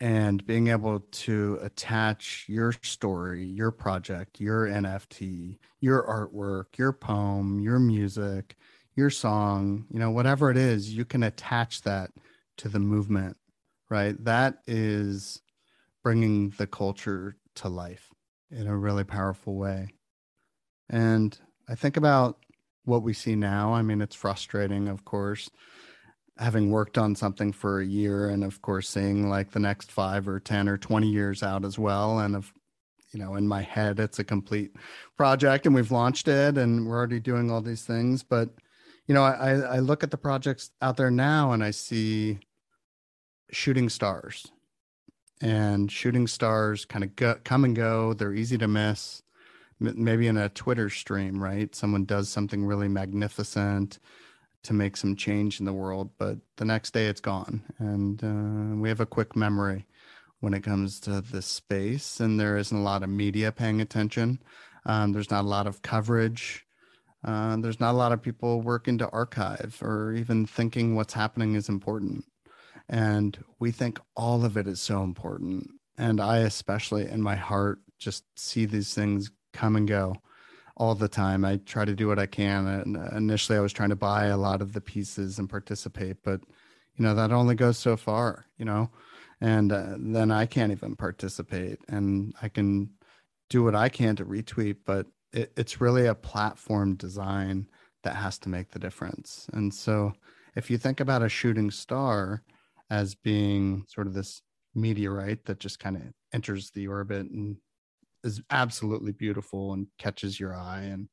And 0.03 0.45
being 0.47 0.69
able 0.69 1.01
to 1.01 1.59
attach 1.61 2.47
your 2.49 2.73
story, 2.83 3.45
your 3.45 3.71
project, 3.71 4.41
your 4.41 4.67
NFT, 4.67 5.59
your 5.81 6.03
artwork, 6.05 6.79
your 6.79 6.93
poem, 6.93 7.61
your 7.61 7.79
music, 7.79 8.57
your 8.97 9.11
song, 9.11 9.85
you 9.93 9.99
know, 9.99 10.11
whatever 10.11 10.51
it 10.51 10.57
is, 10.57 10.95
you 10.95 11.05
can 11.05 11.23
attach 11.23 11.83
that 11.83 12.11
to 12.57 12.69
the 12.69 12.79
movement, 12.79 13.37
right? 13.91 14.23
That 14.25 14.59
is 14.67 15.43
bringing 16.03 16.51
the 16.51 16.67
culture 16.67 17.37
to 17.57 17.69
life 17.69 18.09
in 18.51 18.67
a 18.67 18.77
really 18.77 19.05
powerful 19.05 19.57
way. 19.57 19.89
And 20.89 21.39
I 21.69 21.75
think 21.75 21.97
about 21.97 22.39
what 22.85 23.03
we 23.03 23.13
see 23.13 23.37
now. 23.37 23.73
I 23.75 23.83
mean, 23.83 24.01
it's 24.01 24.17
frustrating, 24.17 24.89
of 24.89 25.05
course. 25.05 25.51
having 26.39 26.71
worked 26.71 26.97
on 26.97 27.15
something 27.15 27.53
for 27.53 27.81
a 27.81 27.87
year 27.87 28.29
and 28.31 28.43
of 28.45 28.63
course 28.63 28.89
seeing 28.89 29.29
like 29.29 29.51
the 29.51 29.59
next 29.61 29.91
5 29.93 30.27
or 30.29 30.41
10 30.41 30.69
or 30.69 30.79
20 30.79 31.07
years 31.09 31.43
out 31.43 31.65
as 31.65 31.79
well 31.79 32.19
and 32.21 32.35
of 32.35 32.53
you 33.13 33.21
know 33.21 33.35
in 33.35 33.47
my 33.47 33.61
head 33.63 34.01
it's 34.01 34.19
a 34.19 34.25
complete 34.25 34.75
project 35.17 35.67
and 35.67 35.75
we've 35.75 35.91
launched 35.93 36.29
it 36.29 36.57
and 36.57 36.87
we're 36.87 36.97
already 36.97 37.21
doing 37.21 37.51
all 37.51 37.61
these 37.61 37.85
things 37.85 38.23
but 38.23 38.49
you 39.07 39.15
know 39.15 39.23
i 39.23 39.53
i 39.77 39.79
look 39.81 40.03
at 40.03 40.11
the 40.11 40.17
projects 40.17 40.71
out 40.81 40.97
there 40.97 41.11
now 41.11 41.53
and 41.53 41.63
i 41.63 41.71
see 41.71 42.39
shooting 43.51 43.89
stars 43.89 44.51
and 45.43 45.91
shooting 45.91 46.27
stars 46.27 46.85
kind 46.85 47.05
of 47.05 47.15
go, 47.17 47.35
come 47.45 47.65
and 47.65 47.77
go 47.77 48.15
they're 48.15 48.35
easy 48.35 48.57
to 48.57 48.69
miss 48.69 49.23
maybe 49.81 50.27
in 50.27 50.37
a 50.37 50.49
twitter 50.51 50.89
stream 50.89 51.43
right 51.43 51.75
someone 51.75 52.05
does 52.05 52.29
something 52.29 52.65
really 52.65 52.89
magnificent 52.89 53.99
to 54.63 54.75
make 54.75 54.97
some 54.97 55.17
change 55.17 55.59
in 55.59 55.67
the 55.67 55.73
world 55.73 56.11
but 56.19 56.37
the 56.57 56.65
next 56.65 56.93
day 56.93 57.07
it's 57.07 57.21
gone 57.21 57.63
and 57.79 58.23
uh, 58.23 58.77
we 58.81 58.89
have 58.89 59.01
a 59.01 59.07
quick 59.07 59.35
memory 59.35 59.87
when 60.41 60.55
it 60.55 60.63
comes 60.63 60.99
to 61.01 61.21
this 61.21 61.47
space, 61.47 62.19
and 62.19 62.41
there 62.41 62.57
isn't 62.57 62.77
a 62.77 62.83
lot 62.83 63.03
of 63.03 63.09
media 63.09 63.53
paying 63.53 63.81
attention. 63.81 64.41
Um, 64.87 65.13
there's 65.13 65.31
not 65.31 65.45
a 65.45 65.49
lot 65.49 65.67
of 65.67 65.83
coverage. 65.83 66.67
Uh, 67.23 67.57
there's 67.59 67.81
not 67.81 67.93
a 67.93 67.99
lot 67.99 68.13
of 68.13 68.23
people 68.23 68.63
working 68.63 68.97
to 68.99 69.11
archive 69.11 69.79
or 69.83 70.15
even 70.15 70.47
thinking 70.47 70.97
what's 70.97 71.13
happening 71.13 71.55
is 71.55 71.69
important. 71.69 72.25
And 72.89 73.39
we 73.59 73.71
think 73.71 74.01
all 74.17 74.45
of 74.45 74.57
it 74.57 74.67
is 74.67 74.81
so 74.81 75.03
important. 75.03 75.69
And 75.99 76.19
I, 76.19 76.39
especially 76.39 77.07
in 77.07 77.21
my 77.21 77.37
heart, 77.37 77.81
just 77.99 78.25
see 78.37 78.65
these 78.65 78.95
things 78.95 79.31
come 79.53 79.77
and 79.77 79.89
go 79.89 80.17
all 80.77 80.95
the 80.95 81.09
time. 81.09 81.45
I 81.45 81.59
try 81.59 81.85
to 81.85 81.95
do 81.95 82.09
what 82.09 82.19
I 82.19 82.27
can. 82.27 82.67
And 82.67 82.97
initially, 83.13 83.59
I 83.59 83.61
was 83.61 83.73
trying 83.73 83.91
to 83.91 83.97
buy 83.97 84.27
a 84.27 84.37
lot 84.37 84.63
of 84.63 84.73
the 84.73 84.81
pieces 84.81 85.39
and 85.39 85.49
participate, 85.49 86.17
but 86.23 86.41
you 86.97 87.05
know 87.05 87.15
that 87.15 87.33
only 87.33 87.55
goes 87.55 87.79
so 87.79 87.97
far. 87.97 88.47
You 88.59 88.65
know, 88.65 88.91
and 89.41 89.73
uh, 89.73 89.95
then 89.99 90.31
I 90.31 90.47
can't 90.47 90.73
even 90.73 90.97
participate. 90.97 91.79
And 91.89 92.35
I 92.41 92.49
can 92.49 92.91
do 93.49 93.63
what 93.63 93.75
I 93.75 93.89
can 93.89 94.17
to 94.17 94.25
retweet, 94.25 94.77
but 94.87 95.07
it, 95.33 95.53
it's 95.57 95.81
really 95.81 96.07
a 96.07 96.15
platform 96.15 96.95
design 96.95 97.69
that 98.03 98.17
has 98.17 98.39
to 98.39 98.49
make 98.49 98.71
the 98.71 98.79
difference. 98.79 99.49
And 99.53 99.73
so, 99.73 100.13
if 100.57 100.71
you 100.71 100.79
think 100.79 101.01
about 101.01 101.23
a 101.23 101.29
shooting 101.29 101.71
star 101.71 102.43
as 102.89 103.15
being 103.15 103.85
sort 103.89 104.07
of 104.07 104.15
this 104.15 104.43
meteorite 104.75 105.45
that 105.45 105.61
just 105.61 105.79
kind 105.79 105.97
of 105.97 106.03
enters 106.33 106.71
the 106.71 106.89
orbit 106.89 107.27
and 107.27 107.57
is 108.25 108.43
absolutely 108.51 109.13
beautiful 109.13 109.73
and 109.73 109.87
catches 109.99 110.39
your 110.39 110.55
eye 110.55 110.83
and 110.83 111.09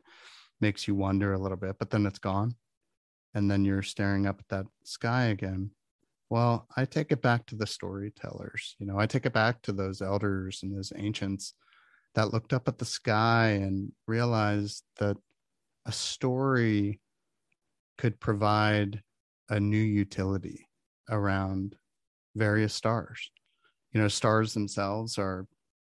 makes 0.60 0.88
you 0.88 0.96
wonder 0.96 1.34
a 1.34 1.39
little 1.39 1.58
bit, 1.58 1.78
but 1.80 1.89
then 1.89 2.06
it's 2.06 2.20
gone. 2.20 2.56
And 3.34 3.50
then 3.50 3.65
you're 3.65 3.84
staring 3.84 4.26
up 4.26 4.39
at 4.39 4.48
that 4.50 4.65
sky 4.84 5.26
again. 5.26 5.72
Well, 6.30 6.67
I 6.76 6.86
take 6.86 7.12
it 7.12 7.22
back 7.22 7.46
to 7.48 7.56
the 7.56 7.67
storytellers. 7.67 8.76
You 8.80 8.88
know, 8.88 9.00
I 9.00 9.06
take 9.06 9.26
it 9.26 9.34
back 9.34 9.62
to 9.63 9.72
those 9.72 10.02
elders 10.02 10.62
and 10.63 10.76
those 10.76 10.91
ancients 10.96 11.54
that 12.15 12.34
looked 12.34 12.52
up 12.52 12.67
at 12.67 12.80
the 12.80 12.86
sky 12.86 13.50
and 13.50 13.91
realized 14.08 14.84
that 15.00 15.17
a 15.86 15.91
story 15.91 17.00
could 17.98 18.20
provide 18.20 19.02
a 19.50 19.60
new 19.60 19.78
utility 19.78 20.67
around 21.10 21.76
various 22.36 22.74
stars. 22.74 23.32
You 23.93 24.02
know, 24.02 24.08
stars 24.08 24.54
themselves 24.54 25.17
are 25.17 25.48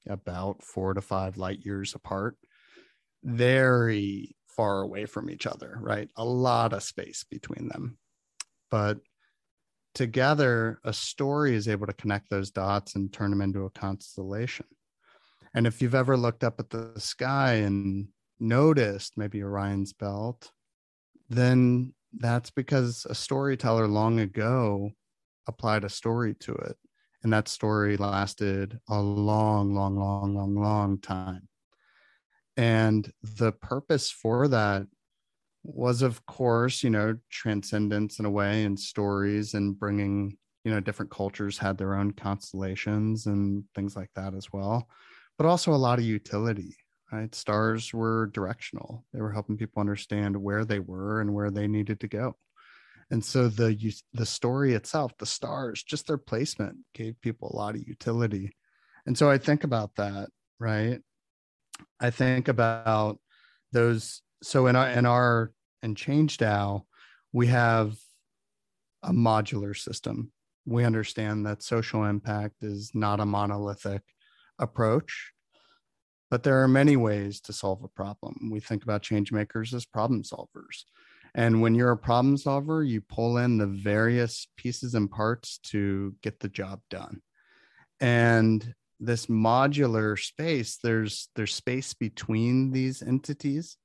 about 0.08 0.62
four 0.62 0.94
to 0.94 1.00
five 1.00 1.36
light 1.36 1.64
years 1.64 1.94
apart, 1.94 2.36
very 3.22 4.36
far 4.46 4.82
away 4.82 5.06
from 5.06 5.30
each 5.30 5.46
other, 5.46 5.78
right? 5.80 6.08
A 6.16 6.24
lot 6.24 6.72
of 6.72 6.82
space 6.82 7.24
between 7.28 7.68
them. 7.68 7.98
But 8.70 8.98
together 9.94 10.80
a 10.84 10.92
story 10.92 11.54
is 11.54 11.68
able 11.68 11.86
to 11.86 11.92
connect 11.92 12.28
those 12.28 12.50
dots 12.50 12.96
and 12.96 13.12
turn 13.12 13.30
them 13.30 13.40
into 13.40 13.64
a 13.64 13.70
constellation 13.70 14.66
and 15.54 15.66
if 15.66 15.80
you've 15.80 15.94
ever 15.94 16.16
looked 16.16 16.42
up 16.42 16.58
at 16.58 16.70
the 16.70 16.92
sky 16.98 17.54
and 17.54 18.08
noticed 18.40 19.16
maybe 19.16 19.42
orion's 19.42 19.92
belt 19.92 20.50
then 21.30 21.94
that's 22.18 22.50
because 22.50 23.06
a 23.08 23.14
storyteller 23.14 23.86
long 23.86 24.20
ago 24.20 24.90
applied 25.46 25.84
a 25.84 25.88
story 25.88 26.34
to 26.34 26.52
it 26.52 26.76
and 27.24 27.32
that 27.32 27.48
story 27.48 27.96
lasted 27.96 28.78
a 28.88 29.00
long 29.00 29.74
long 29.74 29.96
long 29.96 30.34
long 30.34 30.54
long 30.54 31.00
time. 31.00 31.48
And 32.56 33.10
the 33.38 33.50
purpose 33.50 34.10
for 34.10 34.46
that 34.48 34.86
was 35.64 36.02
of 36.02 36.24
course 36.26 36.82
you 36.82 36.90
know 36.90 37.16
transcendence 37.30 38.18
in 38.18 38.26
a 38.26 38.30
way 38.30 38.64
and 38.64 38.78
stories 38.78 39.54
and 39.54 39.78
bringing 39.78 40.36
you 40.62 40.70
know 40.70 40.78
different 40.78 41.10
cultures 41.10 41.56
had 41.56 41.78
their 41.78 41.94
own 41.94 42.12
constellations 42.12 43.24
and 43.24 43.64
things 43.74 43.96
like 43.96 44.10
that 44.14 44.34
as 44.34 44.52
well 44.52 44.86
but 45.38 45.46
also 45.46 45.72
a 45.72 45.74
lot 45.74 45.98
of 45.98 46.04
utility 46.04 46.76
right? 47.12 47.34
Stars 47.34 47.94
were 47.94 48.30
directional. 48.32 49.04
They 49.12 49.20
were 49.20 49.32
helping 49.32 49.56
people 49.56 49.80
understand 49.80 50.36
where 50.36 50.64
they 50.64 50.80
were 50.80 51.20
and 51.20 51.32
where 51.32 51.50
they 51.50 51.68
needed 51.68 52.00
to 52.00 52.08
go 52.08 52.36
and 53.10 53.24
so 53.24 53.48
the 53.48 53.94
the 54.12 54.26
story 54.26 54.74
itself 54.74 55.12
the 55.18 55.26
stars 55.26 55.82
just 55.82 56.06
their 56.06 56.18
placement 56.18 56.76
gave 56.94 57.20
people 57.20 57.50
a 57.52 57.56
lot 57.56 57.74
of 57.74 57.86
utility 57.86 58.54
and 59.06 59.16
so 59.16 59.30
i 59.30 59.38
think 59.38 59.64
about 59.64 59.94
that 59.96 60.28
right 60.58 61.00
i 62.00 62.10
think 62.10 62.48
about 62.48 63.18
those 63.72 64.22
so 64.42 64.66
in 64.66 64.76
our 64.76 64.88
in 64.88 65.06
our 65.06 65.52
in 65.84 65.94
change 65.94 66.38
DAO, 66.38 66.82
we 67.32 67.46
have 67.48 67.96
a 69.02 69.12
modular 69.12 69.76
system. 69.76 70.32
We 70.64 70.84
understand 70.84 71.44
that 71.46 71.62
social 71.62 72.04
impact 72.04 72.62
is 72.62 72.90
not 72.94 73.20
a 73.20 73.26
monolithic 73.26 74.02
approach, 74.58 75.32
but 76.30 76.42
there 76.42 76.62
are 76.62 76.68
many 76.68 76.96
ways 76.96 77.40
to 77.42 77.52
solve 77.52 77.84
a 77.84 77.88
problem. 77.88 78.50
We 78.50 78.60
think 78.60 78.82
about 78.82 79.02
change 79.02 79.30
makers 79.30 79.74
as 79.74 79.84
problem 79.84 80.22
solvers. 80.22 80.84
And 81.34 81.60
when 81.60 81.74
you're 81.74 81.90
a 81.90 81.96
problem 81.96 82.36
solver, 82.36 82.82
you 82.82 83.00
pull 83.00 83.38
in 83.38 83.58
the 83.58 83.66
various 83.66 84.46
pieces 84.56 84.94
and 84.94 85.10
parts 85.10 85.58
to 85.64 86.14
get 86.22 86.40
the 86.40 86.48
job 86.48 86.80
done. 86.90 87.20
And 88.00 88.74
this 89.00 89.26
modular 89.26 90.18
space, 90.18 90.78
there's 90.82 91.28
there's 91.34 91.54
space 91.54 91.94
between 91.94 92.70
these 92.70 93.02
entities 93.02 93.76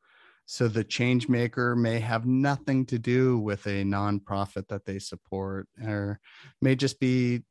so 0.51 0.67
the 0.67 0.83
change 0.83 1.29
maker 1.29 1.75
may 1.75 1.99
have 1.99 2.25
nothing 2.25 2.83
to 2.87 2.97
do 2.97 3.37
with 3.37 3.67
a 3.67 3.83
nonprofit 3.83 4.67
that 4.69 4.83
they 4.83 4.97
support, 4.97 5.67
or 5.79 6.19
may 6.59 6.75
just 6.75 6.99
be 6.99 7.43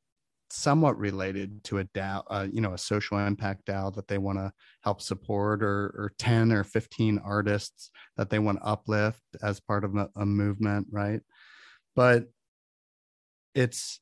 somewhat 0.51 0.99
related 0.99 1.63
to 1.65 1.79
a 1.79 1.85
DAO, 1.85 2.23
uh, 2.31 2.47
you 2.51 2.61
know, 2.61 2.75
a 2.75 2.79
social 2.79 3.19
impact 3.19 3.67
DAO 3.67 3.95
that 3.95 4.09
they 4.09 4.19
want 4.19 4.39
to 4.39 4.53
help 4.83 5.01
support, 5.01 5.63
or 5.63 5.95
or 5.97 6.13
ten 6.19 6.53
or 6.53 6.65
fifteen 6.65 7.19
artists 7.25 7.91
that 8.17 8.31
they 8.31 8.39
want 8.39 8.59
to 8.59 8.67
uplift 8.67 9.23
as 9.43 9.61
part 9.61 9.85
of 9.85 9.97
a, 9.97 10.09
a 10.17 10.27
movement, 10.27 10.87
right? 10.91 11.21
But 11.95 12.25
it's 13.55 14.01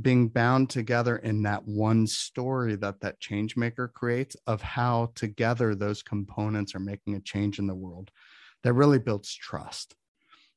being 0.00 0.28
bound 0.28 0.70
together 0.70 1.16
in 1.16 1.42
that 1.42 1.66
one 1.66 2.06
story 2.06 2.76
that 2.76 3.00
that 3.00 3.20
change 3.20 3.56
maker 3.56 3.88
creates 3.88 4.36
of 4.46 4.62
how 4.62 5.10
together 5.14 5.74
those 5.74 6.02
components 6.02 6.74
are 6.74 6.80
making 6.80 7.14
a 7.14 7.20
change 7.20 7.58
in 7.58 7.66
the 7.66 7.74
world 7.74 8.10
that 8.62 8.72
really 8.72 8.98
builds 8.98 9.34
trust 9.34 9.94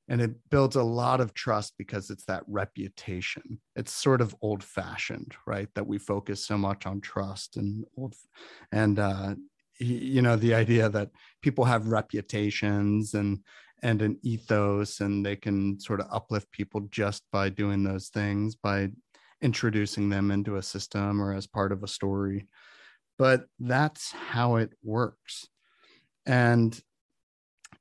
and 0.10 0.22
it 0.22 0.32
builds 0.50 0.76
a 0.76 0.84
lot 0.84 1.22
of 1.22 1.34
trust 1.34 1.74
because 1.78 2.10
it's 2.10 2.26
that 2.26 2.44
reputation. 2.48 3.60
It's 3.76 3.92
sort 3.92 4.22
of 4.22 4.36
old 4.42 4.64
fashioned 4.64 5.36
right? 5.46 5.70
That 5.76 5.88
we 5.88 5.98
focus 5.98 6.46
so 6.46 6.58
much 6.58 6.86
on 6.86 7.02
trust 7.02 7.58
and 7.58 7.86
old 7.98 8.16
and 8.72 9.00
uh 9.00 9.36
you 9.80 10.22
know 10.22 10.36
the 10.36 10.54
idea 10.54 10.88
that 10.90 11.10
people 11.42 11.66
have 11.66 11.88
reputations 11.88 13.16
and 13.16 13.40
and 13.82 14.02
an 14.02 14.18
ethos 14.22 15.02
and 15.02 15.26
they 15.26 15.36
can 15.36 15.80
sort 15.80 16.00
of 16.00 16.08
uplift 16.12 16.50
people 16.52 16.82
just 16.90 17.24
by 17.32 17.50
doing 17.50 17.84
those 17.84 18.10
things 18.10 18.56
by 18.56 18.90
introducing 19.44 20.10
them 20.10 20.32
into 20.32 20.56
a 20.56 20.64
system 20.64 21.22
or 21.22 21.34
as 21.34 21.46
part 21.46 21.72
of 21.74 21.84
a 21.84 21.88
story. 21.88 22.48
But 23.18 23.46
that's 23.60 24.12
how 24.12 24.56
it 24.56 24.72
works. 24.82 25.48
And 26.26 26.80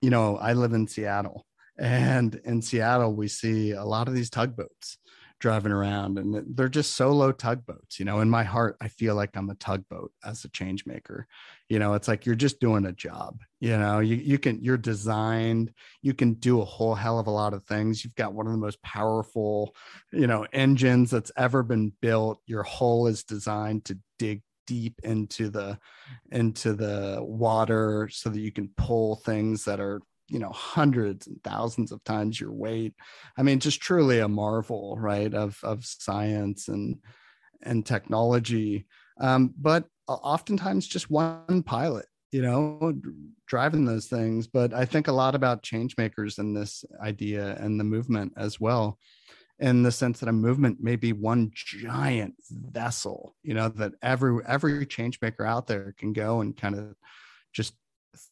you 0.01 0.11
know, 0.11 0.37
I 0.37 0.55
live 0.55 0.73
in 0.73 0.89
Seattle, 0.89 1.47
and 1.79 2.35
in 2.45 2.63
Seattle, 2.63 3.15
we 3.15 3.29
see 3.29 3.73
a 3.73 3.85
lot 3.85 4.09
of 4.09 4.15
these 4.15 4.31
tugboats 4.31 4.99
driving 5.43 5.73
around, 5.73 6.19
and 6.19 6.57
they're 6.57 6.69
just 6.69 6.95
solo 6.95 7.33
tugboats. 7.33 7.99
You 7.99 8.05
know, 8.05 8.21
in 8.21 8.31
my 8.31 8.45
heart, 8.45 8.77
I 8.81 8.87
feel 8.87 9.17
like 9.17 9.31
I'm 9.35 9.51
a 9.51 9.57
tugboat 9.57 10.13
as 10.25 10.45
a 10.45 10.49
change 10.51 10.87
maker. 10.87 11.27
You 11.69 11.81
know, 11.81 11.95
it's 11.95 12.07
like 12.07 12.25
you're 12.25 12.37
just 12.37 12.61
doing 12.61 12.87
a 12.87 12.93
job. 12.93 13.41
You 13.59 13.77
know, 13.77 13.99
you 13.99 14.15
you 14.17 14.39
can 14.39 14.63
you're 14.63 14.79
designed, 14.79 15.73
you 16.01 16.15
can 16.15 16.35
do 16.35 16.61
a 16.61 16.65
whole 16.65 16.95
hell 16.95 17.19
of 17.19 17.27
a 17.27 17.33
lot 17.33 17.55
of 17.55 17.65
things. 17.65 18.05
You've 18.05 18.15
got 18.15 18.35
one 18.35 18.47
of 18.47 18.53
the 18.53 18.59
most 18.59 18.81
powerful, 18.83 19.75
you 20.13 20.29
know, 20.29 20.47
engines 20.53 21.11
that's 21.11 21.33
ever 21.37 21.65
been 21.65 21.93
built. 22.01 22.41
Your 22.47 22.63
hull 22.63 23.09
is 23.09 23.25
designed 23.25 23.85
to 23.87 23.99
dig 24.21 24.43
deep 24.69 25.01
into 25.03 25.49
the 25.51 25.77
into 26.31 26.73
the 26.73 27.19
water 27.21 28.09
so 28.13 28.31
that 28.31 28.41
you 28.41 28.53
can 28.53 28.71
pull 28.77 29.17
things 29.17 29.65
that 29.65 29.81
are 29.81 30.01
you 30.33 30.39
know 30.39 30.51
hundreds 30.51 31.27
and 31.27 31.43
thousands 31.45 31.93
of 31.93 32.03
times 32.05 32.41
your 32.41 32.53
weight. 32.53 32.95
I 33.37 33.43
mean 33.43 33.61
just 33.61 33.81
truly 33.81 34.21
a 34.21 34.29
marvel 34.29 34.97
right 34.99 35.33
of 35.33 35.59
of 35.63 35.85
science 35.85 36.69
and 36.69 36.97
and 37.63 37.85
technology. 37.85 38.87
Um, 39.21 39.55
but 39.57 39.85
oftentimes 40.09 40.89
just 40.89 41.11
one 41.11 41.63
pilot 41.63 42.07
you 42.33 42.43
know 42.43 42.95
driving 43.47 43.85
those 43.85 44.07
things. 44.07 44.47
But 44.47 44.73
i 44.73 44.85
think 44.85 45.09
a 45.09 45.13
lot 45.13 45.35
about 45.35 45.63
change 45.63 45.97
makers 45.99 46.39
in 46.39 46.55
this 46.55 46.85
idea 47.01 47.57
and 47.61 47.79
the 47.79 47.85
movement 47.85 48.33
as 48.37 48.59
well 48.59 48.99
in 49.59 49.83
the 49.83 49.93
sense 49.93 50.19
that 50.21 50.29
a 50.29 50.33
movement 50.33 50.79
may 50.81 50.97
be 50.97 51.13
one 51.13 51.51
giant 51.55 52.35
vessel 52.51 53.37
you 53.43 53.55
know 53.55 53.69
that 53.69 53.93
every 54.03 54.43
every 54.47 54.87
change 54.87 55.19
maker 55.23 55.45
out 55.45 55.67
there 55.67 55.95
can 55.99 56.13
go 56.13 56.41
and 56.41 56.57
kind 56.57 56.75
of 56.75 56.95
just 57.53 57.75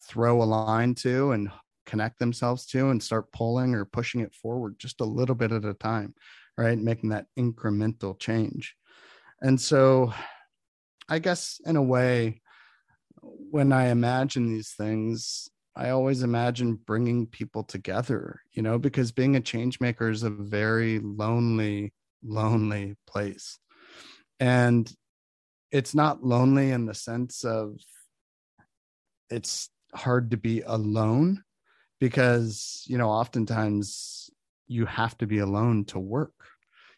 throw 0.03 0.43
a 0.43 0.45
line 0.45 0.95
to 0.95 1.33
and 1.33 1.51
connect 1.91 2.19
themselves 2.19 2.67
to 2.67 2.91
and 2.91 3.03
start 3.03 3.33
pulling 3.33 3.75
or 3.75 3.85
pushing 3.85 4.21
it 4.21 4.35
forward 4.35 4.77
just 4.79 5.01
a 5.01 5.05
little 5.05 5.35
bit 5.35 5.53
at 5.53 5.65
a 5.65 5.75
time 5.75 6.15
right? 6.61 6.79
Making 6.79 7.09
that 7.11 7.27
incremental 7.39 8.19
change. 8.19 8.77
And 9.41 9.61
so 9.61 10.13
i 11.09 11.19
guess 11.19 11.61
in 11.65 11.75
a 11.75 11.83
way 11.83 12.41
when 13.23 13.73
i 13.73 13.89
imagine 13.89 14.49
these 14.49 14.75
things 14.77 15.49
I 15.77 15.91
always 15.91 16.23
imagine 16.23 16.75
bringing 16.85 17.27
people 17.27 17.63
together, 17.63 18.41
you 18.53 18.61
know, 18.61 18.77
because 18.77 19.13
being 19.13 19.37
a 19.37 19.41
change 19.41 19.81
maker 19.81 20.11
is 20.11 20.25
a 20.25 20.29
very 20.29 20.99
lonely, 20.99 21.95
lonely 22.23 22.97
place. 23.07 23.59
And 24.41 24.93
it's 25.71 25.95
not 25.95 26.25
lonely 26.25 26.73
in 26.73 26.87
the 26.87 26.95
sense 26.95 27.45
of 27.45 27.77
it's 29.31 29.71
hard 29.95 30.33
to 30.33 30.37
be 30.37 30.63
alone 30.63 31.45
because, 32.01 32.85
you 32.89 32.99
know, 32.99 33.09
oftentimes 33.09 34.31
you 34.67 34.87
have 34.87 35.17
to 35.19 35.27
be 35.27 35.39
alone 35.39 35.85
to 35.85 35.99
work, 35.99 36.35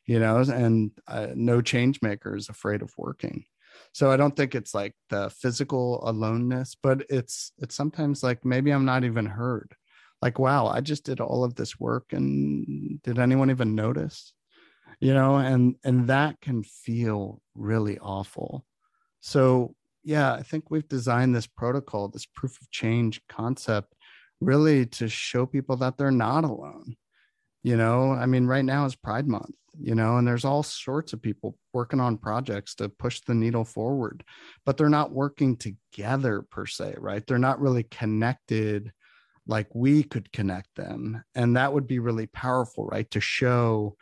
you 0.07 0.19
know, 0.19 0.38
and 0.38 0.93
uh, 1.09 1.29
no 1.35 1.61
change 1.61 2.01
maker 2.01 2.35
is 2.37 2.49
afraid 2.49 2.83
of 2.83 2.95
working. 2.97 3.45
So 3.93 4.11
i 4.11 4.19
don't 4.19 4.37
think 4.37 4.55
it's 4.55 4.75
like 4.75 4.95
the 5.09 5.31
physical 5.31 6.07
aloneness 6.07 6.77
but 6.83 7.07
it's 7.09 7.53
it's 7.59 7.75
sometimes 7.75 8.23
like 8.23 8.45
maybe 8.45 8.71
i'm 8.71 8.85
not 8.85 9.05
even 9.05 9.25
heard. 9.27 9.75
Like 10.21 10.38
wow 10.38 10.67
i 10.67 10.81
just 10.83 11.05
did 11.05 11.21
all 11.21 11.43
of 11.43 11.55
this 11.55 11.81
work 11.81 12.12
and 12.12 13.01
did 13.03 13.19
anyone 13.19 13.51
even 13.51 13.75
notice? 13.75 14.35
You 15.01 15.15
know 15.15 15.37
and 15.37 15.77
and 15.85 16.09
that 16.09 16.41
can 16.43 16.62
feel 16.62 17.41
really 17.55 17.99
awful. 17.99 18.67
So 19.21 19.75
yeah 20.05 20.35
i 20.35 20.43
think 20.43 20.71
we've 20.71 20.88
designed 20.88 21.35
this 21.35 21.47
protocol 21.47 22.09
this 22.09 22.27
proof 22.27 22.61
of 22.61 22.71
change 22.71 23.23
concept 23.29 23.95
really 24.42 24.87
to 24.87 25.09
show 25.09 25.46
people 25.46 25.76
that 25.76 25.96
they're 25.96 26.11
not 26.11 26.44
alone 26.44 26.96
you 27.64 27.76
know? 27.76 28.12
I 28.12 28.26
mean 28.26 28.46
right 28.46 28.64
now 28.64 28.85
is 28.85 28.96
pride 28.96 29.28
month 29.28 29.55
you 29.81 29.94
know 29.94 30.18
and 30.18 30.28
there's 30.28 30.44
all 30.44 30.62
sorts 30.62 31.12
of 31.12 31.22
people 31.22 31.57
working 31.72 32.00
on 32.00 32.18
projects 32.18 32.74
to 32.76 32.88
push 32.88 33.20
the 33.20 33.35
needle 33.35 33.64
forward 33.64 34.22
but 34.66 34.76
they're 34.76 34.88
not 34.88 35.12
working 35.12 35.57
together 35.57 36.42
per 36.50 36.66
se 36.66 36.94
right? 36.98 37.26
They're 37.26 37.38
not 37.38 37.61
really 37.61 37.85
connected 37.85 38.92
like 39.46 39.68
we 39.74 40.02
could 40.02 40.31
connect 40.33 40.68
them 40.76 41.22
and 41.35 41.57
that 41.57 41.72
would 41.72 41.87
be 41.87 41.98
really 41.98 42.26
powerful 42.26 42.87
right? 42.87 43.11
To 43.12 43.20
show 43.20 43.96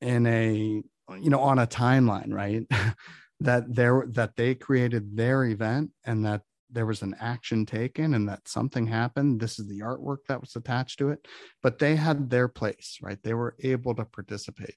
in 0.00 0.26
a 0.26 0.82
you 1.20 1.30
know 1.30 1.40
on 1.40 1.58
a 1.58 1.66
timeline 1.66 2.32
right? 2.32 2.66
That 3.40 3.74
there 3.74 4.04
that 4.10 4.36
they 4.36 4.54
created 4.54 5.16
their 5.16 5.44
event 5.44 5.90
and 6.04 6.24
that 6.26 6.42
there 6.72 6.86
was 6.86 7.02
an 7.02 7.14
action 7.20 7.66
taken 7.66 8.14
and 8.14 8.28
that 8.28 8.48
something 8.48 8.86
happened. 8.86 9.40
This 9.40 9.58
is 9.58 9.68
the 9.68 9.80
artwork 9.80 10.18
that 10.28 10.40
was 10.40 10.56
attached 10.56 10.98
to 10.98 11.10
it, 11.10 11.26
but 11.62 11.78
they 11.78 11.96
had 11.96 12.30
their 12.30 12.48
place, 12.48 12.98
right? 13.02 13.18
They 13.22 13.34
were 13.34 13.54
able 13.62 13.94
to 13.94 14.04
participate. 14.04 14.76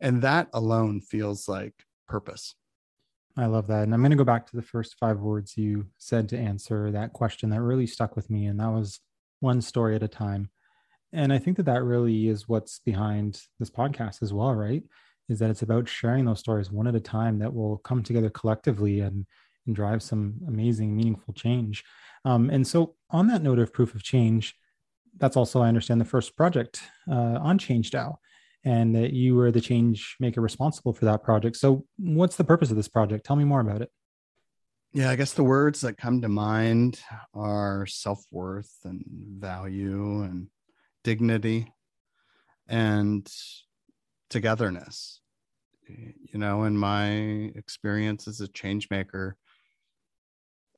And 0.00 0.22
that 0.22 0.48
alone 0.52 1.00
feels 1.00 1.48
like 1.48 1.74
purpose. 2.08 2.54
I 3.36 3.46
love 3.46 3.66
that. 3.68 3.84
And 3.84 3.94
I'm 3.94 4.00
going 4.00 4.10
to 4.10 4.16
go 4.16 4.24
back 4.24 4.46
to 4.48 4.56
the 4.56 4.62
first 4.62 4.96
five 4.98 5.20
words 5.20 5.56
you 5.56 5.86
said 5.96 6.28
to 6.30 6.38
answer 6.38 6.90
that 6.90 7.14
question 7.14 7.50
that 7.50 7.62
really 7.62 7.86
stuck 7.86 8.14
with 8.14 8.28
me. 8.28 8.46
And 8.46 8.60
that 8.60 8.70
was 8.70 9.00
one 9.40 9.62
story 9.62 9.96
at 9.96 10.02
a 10.02 10.08
time. 10.08 10.50
And 11.12 11.32
I 11.32 11.38
think 11.38 11.56
that 11.56 11.66
that 11.66 11.82
really 11.82 12.28
is 12.28 12.48
what's 12.48 12.80
behind 12.80 13.40
this 13.58 13.70
podcast 13.70 14.22
as 14.22 14.32
well, 14.32 14.54
right? 14.54 14.82
Is 15.28 15.38
that 15.38 15.50
it's 15.50 15.62
about 15.62 15.88
sharing 15.88 16.24
those 16.24 16.40
stories 16.40 16.70
one 16.70 16.86
at 16.86 16.94
a 16.94 17.00
time 17.00 17.38
that 17.38 17.52
will 17.52 17.78
come 17.78 18.02
together 18.02 18.28
collectively 18.28 19.00
and 19.00 19.24
and 19.66 19.76
drive 19.76 20.02
some 20.02 20.40
amazing, 20.48 20.96
meaningful 20.96 21.34
change. 21.34 21.84
Um, 22.24 22.50
and 22.50 22.66
so, 22.66 22.94
on 23.10 23.26
that 23.28 23.42
note 23.42 23.58
of 23.58 23.72
proof 23.72 23.94
of 23.94 24.02
change, 24.02 24.54
that's 25.18 25.36
also, 25.36 25.60
I 25.60 25.68
understand, 25.68 26.00
the 26.00 26.06
first 26.06 26.36
project 26.36 26.80
uh, 27.10 27.38
on 27.40 27.58
ChangeDAO, 27.58 28.16
and 28.64 28.94
that 28.94 29.12
you 29.12 29.34
were 29.34 29.50
the 29.50 29.60
change 29.60 30.16
maker 30.20 30.40
responsible 30.40 30.92
for 30.92 31.04
that 31.06 31.22
project. 31.22 31.56
So, 31.56 31.84
what's 31.98 32.36
the 32.36 32.44
purpose 32.44 32.70
of 32.70 32.76
this 32.76 32.88
project? 32.88 33.26
Tell 33.26 33.36
me 33.36 33.44
more 33.44 33.60
about 33.60 33.82
it. 33.82 33.90
Yeah, 34.94 35.08
I 35.08 35.16
guess 35.16 35.32
the 35.32 35.42
words 35.42 35.80
that 35.80 35.96
come 35.96 36.20
to 36.20 36.28
mind 36.28 37.00
are 37.34 37.86
self 37.86 38.24
worth 38.30 38.72
and 38.84 39.02
value 39.38 40.22
and 40.22 40.48
dignity 41.02 41.72
and 42.68 43.26
togetherness. 44.28 45.20
You 45.88 46.38
know, 46.38 46.64
in 46.64 46.76
my 46.76 47.10
experience 47.54 48.28
as 48.28 48.40
a 48.40 48.48
change 48.48 48.88
maker, 48.90 49.36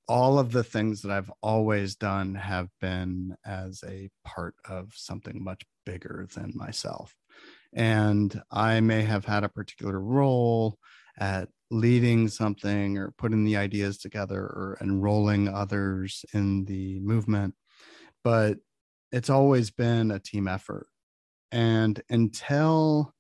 all 0.07 0.39
of 0.39 0.53
the 0.53 0.65
things 0.65 1.03
that 1.03 1.11
I've 1.11 1.33
always 1.43 1.97
done 1.97 2.35
have 2.35 2.69
been 2.81 3.37
as 3.45 3.83
a 3.87 4.11
part 4.25 4.55
of 4.69 4.93
something 4.95 5.43
much 5.43 5.63
bigger 5.87 6.27
than 6.35 6.53
myself. 6.55 7.15
And 7.73 8.41
I 8.51 8.81
may 8.81 9.03
have 9.03 9.25
had 9.25 9.45
a 9.45 9.49
particular 9.49 9.99
role 9.99 10.79
at 11.19 11.49
leading 11.71 12.29
something 12.29 12.99
or 12.99 13.13
putting 13.19 13.45
the 13.45 13.57
ideas 13.57 13.99
together 13.99 14.41
or 14.41 14.79
enrolling 14.81 15.49
others 15.49 16.25
in 16.33 16.65
the 16.67 17.01
movement, 17.01 17.55
but 18.23 18.59
it's 19.11 19.31
always 19.31 19.71
been 19.71 20.11
a 20.11 20.19
team 20.19 20.47
effort. 20.49 20.87
And 21.51 22.01
until, 22.11 23.15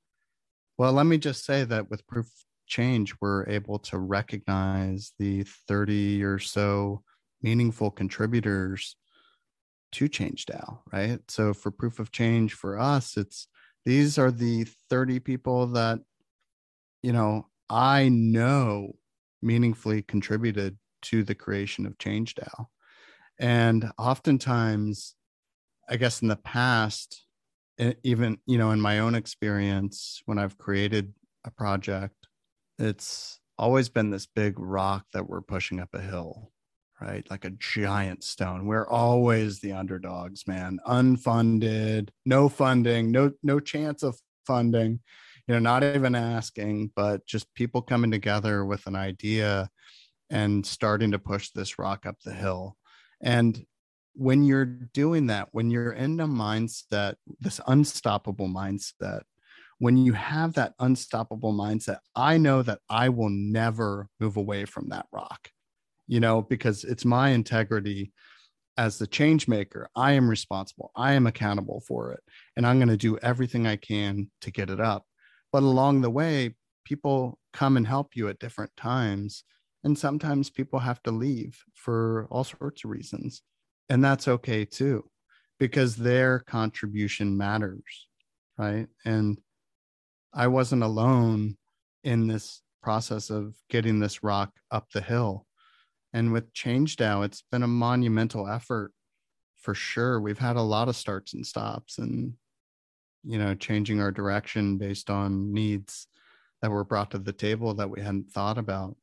well, 0.76 0.92
let 0.92 1.06
me 1.06 1.18
just 1.18 1.44
say 1.44 1.64
that 1.64 1.90
with 1.90 2.06
Proof 2.06 2.28
change, 2.66 3.14
we're 3.20 3.46
able 3.48 3.78
to 3.80 3.98
recognize 3.98 5.12
the 5.18 5.44
30 5.68 6.22
or 6.24 6.38
so 6.38 7.02
meaningful 7.42 7.90
contributors 7.90 8.96
to 9.92 10.08
ChangeDAO, 10.08 10.78
right? 10.92 11.20
So 11.28 11.54
for 11.54 11.70
proof 11.70 11.98
of 11.98 12.10
change 12.10 12.54
for 12.54 12.78
us, 12.78 13.16
it's 13.16 13.48
these 13.84 14.18
are 14.18 14.30
the 14.30 14.64
30 14.90 15.20
people 15.20 15.66
that, 15.68 16.00
you 17.02 17.12
know, 17.12 17.48
I 17.68 18.08
know 18.08 18.96
meaningfully 19.42 20.02
contributed 20.02 20.78
to 21.02 21.22
the 21.22 21.34
creation 21.34 21.86
of 21.86 21.98
ChangeDAO. 21.98 22.66
And 23.38 23.90
oftentimes, 23.98 25.14
I 25.88 25.96
guess 25.96 26.22
in 26.22 26.28
the 26.28 26.36
past, 26.36 27.26
even, 28.02 28.38
you 28.46 28.58
know, 28.58 28.70
in 28.70 28.80
my 28.80 29.00
own 29.00 29.14
experience, 29.14 30.22
when 30.24 30.38
I've 30.38 30.56
created 30.56 31.12
a 31.44 31.50
project 31.50 32.14
it's 32.78 33.40
always 33.58 33.88
been 33.88 34.10
this 34.10 34.26
big 34.26 34.58
rock 34.58 35.06
that 35.12 35.28
we're 35.28 35.40
pushing 35.40 35.80
up 35.80 35.90
a 35.94 36.00
hill, 36.00 36.50
right? 37.00 37.28
Like 37.30 37.44
a 37.44 37.50
giant 37.50 38.24
stone. 38.24 38.66
We're 38.66 38.88
always 38.88 39.60
the 39.60 39.72
underdogs, 39.72 40.46
man. 40.46 40.78
Unfunded, 40.86 42.10
no 42.24 42.48
funding, 42.48 43.10
no 43.10 43.32
no 43.42 43.60
chance 43.60 44.02
of 44.02 44.18
funding. 44.46 45.00
You 45.46 45.54
know, 45.54 45.60
not 45.60 45.84
even 45.84 46.14
asking, 46.14 46.92
but 46.96 47.26
just 47.26 47.52
people 47.54 47.82
coming 47.82 48.10
together 48.10 48.64
with 48.64 48.86
an 48.86 48.96
idea 48.96 49.68
and 50.30 50.64
starting 50.64 51.10
to 51.12 51.18
push 51.18 51.50
this 51.50 51.78
rock 51.78 52.06
up 52.06 52.16
the 52.24 52.32
hill. 52.32 52.76
And 53.22 53.64
when 54.14 54.44
you're 54.44 54.64
doing 54.64 55.26
that, 55.26 55.48
when 55.52 55.70
you're 55.70 55.92
in 55.92 56.18
a 56.20 56.26
mindset, 56.26 57.16
this 57.40 57.60
unstoppable 57.66 58.48
mindset, 58.48 59.22
when 59.84 59.98
you 59.98 60.14
have 60.14 60.54
that 60.54 60.72
unstoppable 60.78 61.52
mindset, 61.52 61.98
I 62.16 62.38
know 62.38 62.62
that 62.62 62.78
I 62.88 63.10
will 63.10 63.28
never 63.28 64.08
move 64.18 64.38
away 64.38 64.64
from 64.64 64.88
that 64.88 65.04
rock, 65.12 65.50
you 66.06 66.20
know, 66.20 66.40
because 66.40 66.84
it's 66.84 67.04
my 67.04 67.28
integrity 67.28 68.10
as 68.78 68.96
the 68.96 69.06
change 69.06 69.46
maker. 69.46 69.90
I 69.94 70.12
am 70.12 70.26
responsible, 70.26 70.90
I 70.96 71.12
am 71.12 71.26
accountable 71.26 71.82
for 71.86 72.12
it, 72.12 72.20
and 72.56 72.66
I'm 72.66 72.78
going 72.78 72.88
to 72.88 72.96
do 72.96 73.18
everything 73.18 73.66
I 73.66 73.76
can 73.76 74.30
to 74.40 74.50
get 74.50 74.70
it 74.70 74.80
up. 74.80 75.04
But 75.52 75.64
along 75.64 76.00
the 76.00 76.08
way, 76.08 76.54
people 76.86 77.38
come 77.52 77.76
and 77.76 77.86
help 77.86 78.16
you 78.16 78.28
at 78.28 78.38
different 78.38 78.74
times. 78.78 79.44
And 79.84 79.98
sometimes 79.98 80.48
people 80.48 80.78
have 80.78 81.02
to 81.02 81.10
leave 81.10 81.62
for 81.74 82.26
all 82.30 82.44
sorts 82.44 82.84
of 82.84 82.90
reasons. 82.90 83.42
And 83.90 84.02
that's 84.02 84.28
okay 84.28 84.64
too, 84.64 85.04
because 85.58 85.94
their 85.94 86.38
contribution 86.38 87.36
matters. 87.36 88.08
Right. 88.56 88.86
And 89.04 89.38
I 90.34 90.48
wasn't 90.48 90.82
alone 90.82 91.56
in 92.02 92.26
this 92.26 92.60
process 92.82 93.30
of 93.30 93.54
getting 93.70 94.00
this 94.00 94.22
rock 94.22 94.50
up 94.70 94.90
the 94.90 95.00
hill. 95.00 95.46
And 96.12 96.32
with 96.32 96.52
ChangeDAO, 96.52 97.24
it's 97.24 97.42
been 97.50 97.62
a 97.62 97.68
monumental 97.68 98.48
effort 98.48 98.92
for 99.64 99.74
sure 99.74 100.20
we've 100.20 100.38
had 100.38 100.56
a 100.56 100.62
lot 100.62 100.90
of 100.90 100.96
starts 100.96 101.32
and 101.32 101.44
stops 101.44 101.96
and 101.96 102.34
you 103.24 103.38
know 103.38 103.54
changing 103.54 103.98
our 103.98 104.12
direction 104.12 104.76
based 104.76 105.08
on 105.08 105.54
needs 105.54 106.06
that 106.60 106.70
were 106.70 106.84
brought 106.84 107.10
to 107.10 107.18
the 107.18 107.32
table 107.32 107.72
that 107.72 107.88
we 107.88 107.98
hadn't 107.98 108.30
thought 108.30 108.58
about 108.58 108.94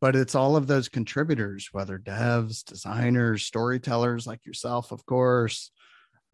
but 0.00 0.16
it's 0.16 0.34
all 0.34 0.56
of 0.56 0.66
those 0.66 0.88
contributors 0.88 1.68
whether 1.72 1.98
devs 1.98 2.64
designers 2.64 3.42
storytellers 3.42 4.26
like 4.26 4.46
yourself 4.46 4.92
of 4.92 5.04
course 5.04 5.70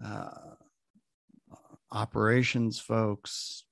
uh, 0.04 0.54
operations 1.96 2.78
folks 2.78 3.64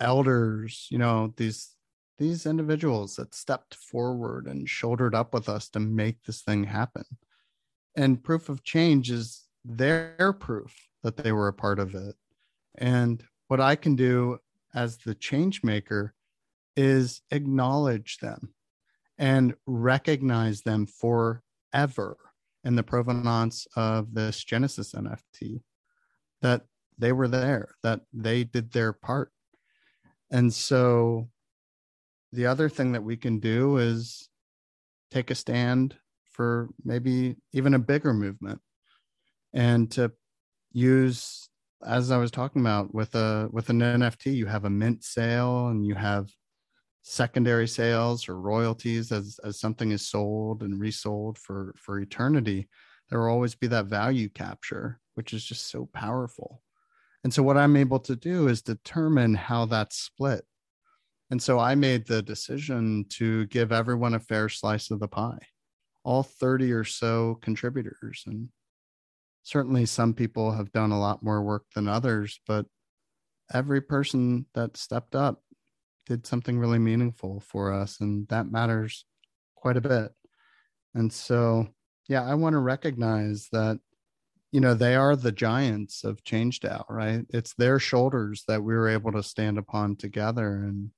elders 0.00 0.86
you 0.90 0.98
know 0.98 1.32
these 1.36 1.76
these 2.18 2.46
individuals 2.46 3.16
that 3.16 3.34
stepped 3.34 3.74
forward 3.74 4.46
and 4.46 4.68
shouldered 4.68 5.14
up 5.14 5.32
with 5.32 5.48
us 5.48 5.68
to 5.70 5.80
make 5.80 6.22
this 6.24 6.42
thing 6.42 6.64
happen. 6.64 7.04
And 7.96 8.22
proof 8.22 8.48
of 8.48 8.64
change 8.64 9.10
is 9.10 9.44
their 9.64 10.32
proof 10.38 10.74
that 11.02 11.16
they 11.16 11.32
were 11.32 11.48
a 11.48 11.52
part 11.52 11.78
of 11.78 11.94
it. 11.94 12.16
And 12.76 13.24
what 13.46 13.60
i 13.60 13.76
can 13.76 13.96
do 13.96 14.38
as 14.74 14.98
the 14.98 15.14
change 15.14 15.64
maker 15.64 16.14
is 16.76 17.22
acknowledge 17.30 18.18
them 18.18 18.54
and 19.16 19.54
recognize 19.66 20.62
them 20.62 20.86
forever 20.86 22.16
in 22.62 22.76
the 22.76 22.82
provenance 22.82 23.66
of 23.74 24.12
this 24.14 24.44
Genesis 24.44 24.92
NFT 24.92 25.62
that 26.42 26.66
they 26.98 27.12
were 27.12 27.28
there, 27.28 27.74
that 27.82 28.00
they 28.12 28.44
did 28.44 28.72
their 28.72 28.92
part. 28.92 29.32
And 30.30 30.52
so 30.52 31.28
the 32.32 32.46
other 32.46 32.68
thing 32.68 32.92
that 32.92 33.02
we 33.02 33.16
can 33.16 33.38
do 33.40 33.78
is 33.78 34.28
take 35.10 35.30
a 35.30 35.34
stand 35.34 35.96
for 36.30 36.68
maybe 36.84 37.36
even 37.52 37.74
a 37.74 37.78
bigger 37.78 38.12
movement 38.12 38.60
and 39.54 39.90
to 39.92 40.12
use 40.72 41.48
as 41.86 42.10
I 42.10 42.18
was 42.18 42.30
talking 42.30 42.60
about 42.60 42.92
with 42.92 43.14
a 43.14 43.48
with 43.52 43.70
an 43.70 43.80
NFT, 43.80 44.34
you 44.34 44.46
have 44.46 44.64
a 44.64 44.70
mint 44.70 45.04
sale 45.04 45.68
and 45.68 45.86
you 45.86 45.94
have 45.94 46.28
secondary 47.02 47.66
sales 47.66 48.28
or 48.28 48.38
royalties 48.38 49.12
as 49.12 49.40
as 49.44 49.58
something 49.58 49.92
is 49.92 50.06
sold 50.06 50.62
and 50.62 50.78
resold 50.78 51.38
for 51.38 51.74
for 51.78 52.00
eternity 52.00 52.68
there 53.08 53.20
will 53.20 53.28
always 53.28 53.54
be 53.54 53.66
that 53.66 53.86
value 53.86 54.28
capture 54.28 55.00
which 55.14 55.32
is 55.32 55.42
just 55.42 55.70
so 55.70 55.88
powerful 55.94 56.60
and 57.24 57.32
so 57.32 57.42
what 57.42 57.56
i'm 57.56 57.76
able 57.76 57.98
to 57.98 58.16
do 58.16 58.48
is 58.48 58.62
determine 58.62 59.34
how 59.34 59.66
that's 59.66 59.96
split. 59.96 60.44
And 61.30 61.42
so 61.42 61.58
i 61.58 61.74
made 61.74 62.06
the 62.06 62.22
decision 62.22 63.06
to 63.10 63.46
give 63.46 63.72
everyone 63.72 64.14
a 64.14 64.20
fair 64.20 64.48
slice 64.48 64.90
of 64.90 65.00
the 65.00 65.08
pie 65.08 65.38
all 66.04 66.22
30 66.22 66.72
or 66.72 66.84
so 66.84 67.38
contributors. 67.42 68.22
And 68.26 68.48
certainly 69.42 69.84
some 69.84 70.14
people 70.14 70.52
have 70.52 70.72
done 70.72 70.90
a 70.90 70.98
lot 70.98 71.22
more 71.22 71.42
work 71.42 71.64
than 71.74 71.88
others 71.88 72.40
but 72.46 72.66
every 73.52 73.80
person 73.80 74.46
that 74.54 74.76
stepped 74.76 75.14
up 75.14 75.42
did 76.06 76.26
something 76.26 76.58
really 76.58 76.78
meaningful 76.78 77.40
for 77.40 77.72
us 77.72 78.00
and 78.00 78.26
that 78.28 78.50
matters 78.50 79.04
quite 79.54 79.76
a 79.76 79.82
bit. 79.82 80.12
And 80.94 81.12
so 81.12 81.68
yeah 82.08 82.24
i 82.24 82.34
want 82.34 82.54
to 82.54 82.58
recognize 82.58 83.48
that 83.52 83.78
you 84.52 84.60
know 84.60 84.74
they 84.74 84.94
are 84.94 85.16
the 85.16 85.32
giants 85.32 86.04
of 86.04 86.24
ChangeDAO 86.24 86.84
right? 86.88 87.24
It's 87.30 87.54
their 87.54 87.78
shoulders 87.78 88.44
that 88.48 88.62
we 88.62 88.74
were 88.74 88.88
able 88.88 89.12
to 89.12 89.22
stand 89.22 89.58
upon 89.58 89.96
together. 89.96 90.64
And 90.64 90.90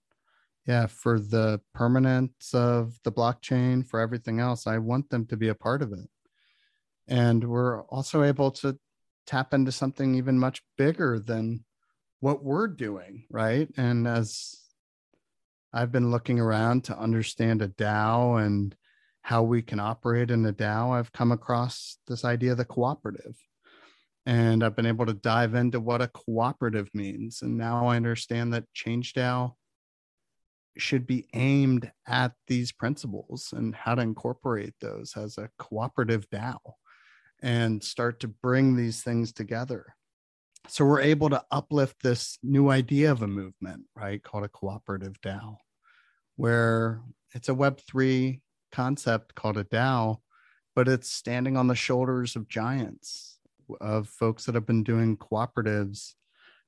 yeah 0.66 0.86
for 0.86 1.18
the 1.18 1.60
permanence 1.74 2.54
of 2.54 2.98
the 3.02 3.12
blockchain 3.12 3.86
for 3.86 3.98
everything 3.98 4.40
else 4.40 4.66
i 4.66 4.78
want 4.78 5.08
them 5.10 5.26
to 5.26 5.36
be 5.36 5.48
a 5.48 5.54
part 5.54 5.82
of 5.82 5.92
it. 5.92 6.08
And 7.08 7.42
we're 7.42 7.82
also 7.84 8.22
able 8.22 8.52
to 8.52 8.78
tap 9.26 9.52
into 9.52 9.72
something 9.72 10.14
even 10.14 10.38
much 10.38 10.62
bigger 10.78 11.18
than 11.18 11.64
what 12.20 12.44
we're 12.44 12.68
doing 12.68 13.24
right? 13.30 13.68
And 13.76 14.06
as 14.06 14.60
I've 15.72 15.92
been 15.92 16.10
looking 16.10 16.38
around 16.40 16.84
to 16.84 16.98
understand 16.98 17.62
a 17.62 17.68
DAO 17.68 18.44
and 18.44 18.74
how 19.30 19.44
we 19.44 19.62
can 19.62 19.78
operate 19.78 20.28
in 20.28 20.44
a 20.44 20.52
DAO. 20.52 20.90
I've 20.90 21.12
come 21.12 21.30
across 21.30 21.98
this 22.08 22.24
idea 22.24 22.50
of 22.50 22.58
the 22.58 22.64
cooperative. 22.64 23.36
And 24.26 24.64
I've 24.64 24.74
been 24.74 24.86
able 24.86 25.06
to 25.06 25.14
dive 25.14 25.54
into 25.54 25.78
what 25.78 26.02
a 26.02 26.08
cooperative 26.08 26.88
means. 26.94 27.40
And 27.40 27.56
now 27.56 27.86
I 27.86 27.94
understand 27.94 28.52
that 28.52 28.64
ChangeDAO 28.76 29.52
should 30.78 31.06
be 31.06 31.28
aimed 31.32 31.92
at 32.08 32.32
these 32.48 32.72
principles 32.72 33.54
and 33.56 33.72
how 33.72 33.94
to 33.94 34.02
incorporate 34.02 34.74
those 34.80 35.16
as 35.16 35.38
a 35.38 35.50
cooperative 35.60 36.28
DAO 36.30 36.58
and 37.40 37.84
start 37.84 38.18
to 38.20 38.28
bring 38.28 38.74
these 38.74 39.00
things 39.00 39.32
together. 39.32 39.94
So 40.66 40.84
we're 40.84 41.02
able 41.02 41.30
to 41.30 41.44
uplift 41.52 42.02
this 42.02 42.36
new 42.42 42.68
idea 42.68 43.12
of 43.12 43.22
a 43.22 43.28
movement, 43.28 43.84
right? 43.94 44.20
Called 44.20 44.42
a 44.42 44.48
cooperative 44.48 45.20
DAO, 45.20 45.58
where 46.34 47.00
it's 47.32 47.48
a 47.48 47.54
Web3 47.54 48.40
concept 48.70 49.34
called 49.34 49.56
a 49.56 49.64
DAO, 49.64 50.18
but 50.74 50.88
it's 50.88 51.10
standing 51.10 51.56
on 51.56 51.66
the 51.66 51.74
shoulders 51.74 52.36
of 52.36 52.48
giants, 52.48 53.38
of 53.80 54.08
folks 54.08 54.44
that 54.44 54.54
have 54.54 54.66
been 54.66 54.82
doing 54.82 55.16
cooperatives 55.16 56.14